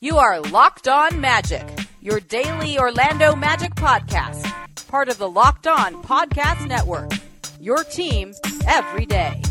You 0.00 0.16
are 0.16 0.40
Locked 0.40 0.88
On 0.88 1.20
Magic, 1.20 1.66
your 2.00 2.18
daily 2.18 2.78
Orlando 2.78 3.36
Magic 3.36 3.74
podcast, 3.76 4.52
part 4.88 5.08
of 5.08 5.18
the 5.18 5.28
Locked 5.28 5.68
On 5.68 6.02
Podcast 6.02 6.66
Network. 6.66 7.12
Your 7.60 7.84
team 7.84 8.34
every 8.66 9.06
day. 9.06 9.42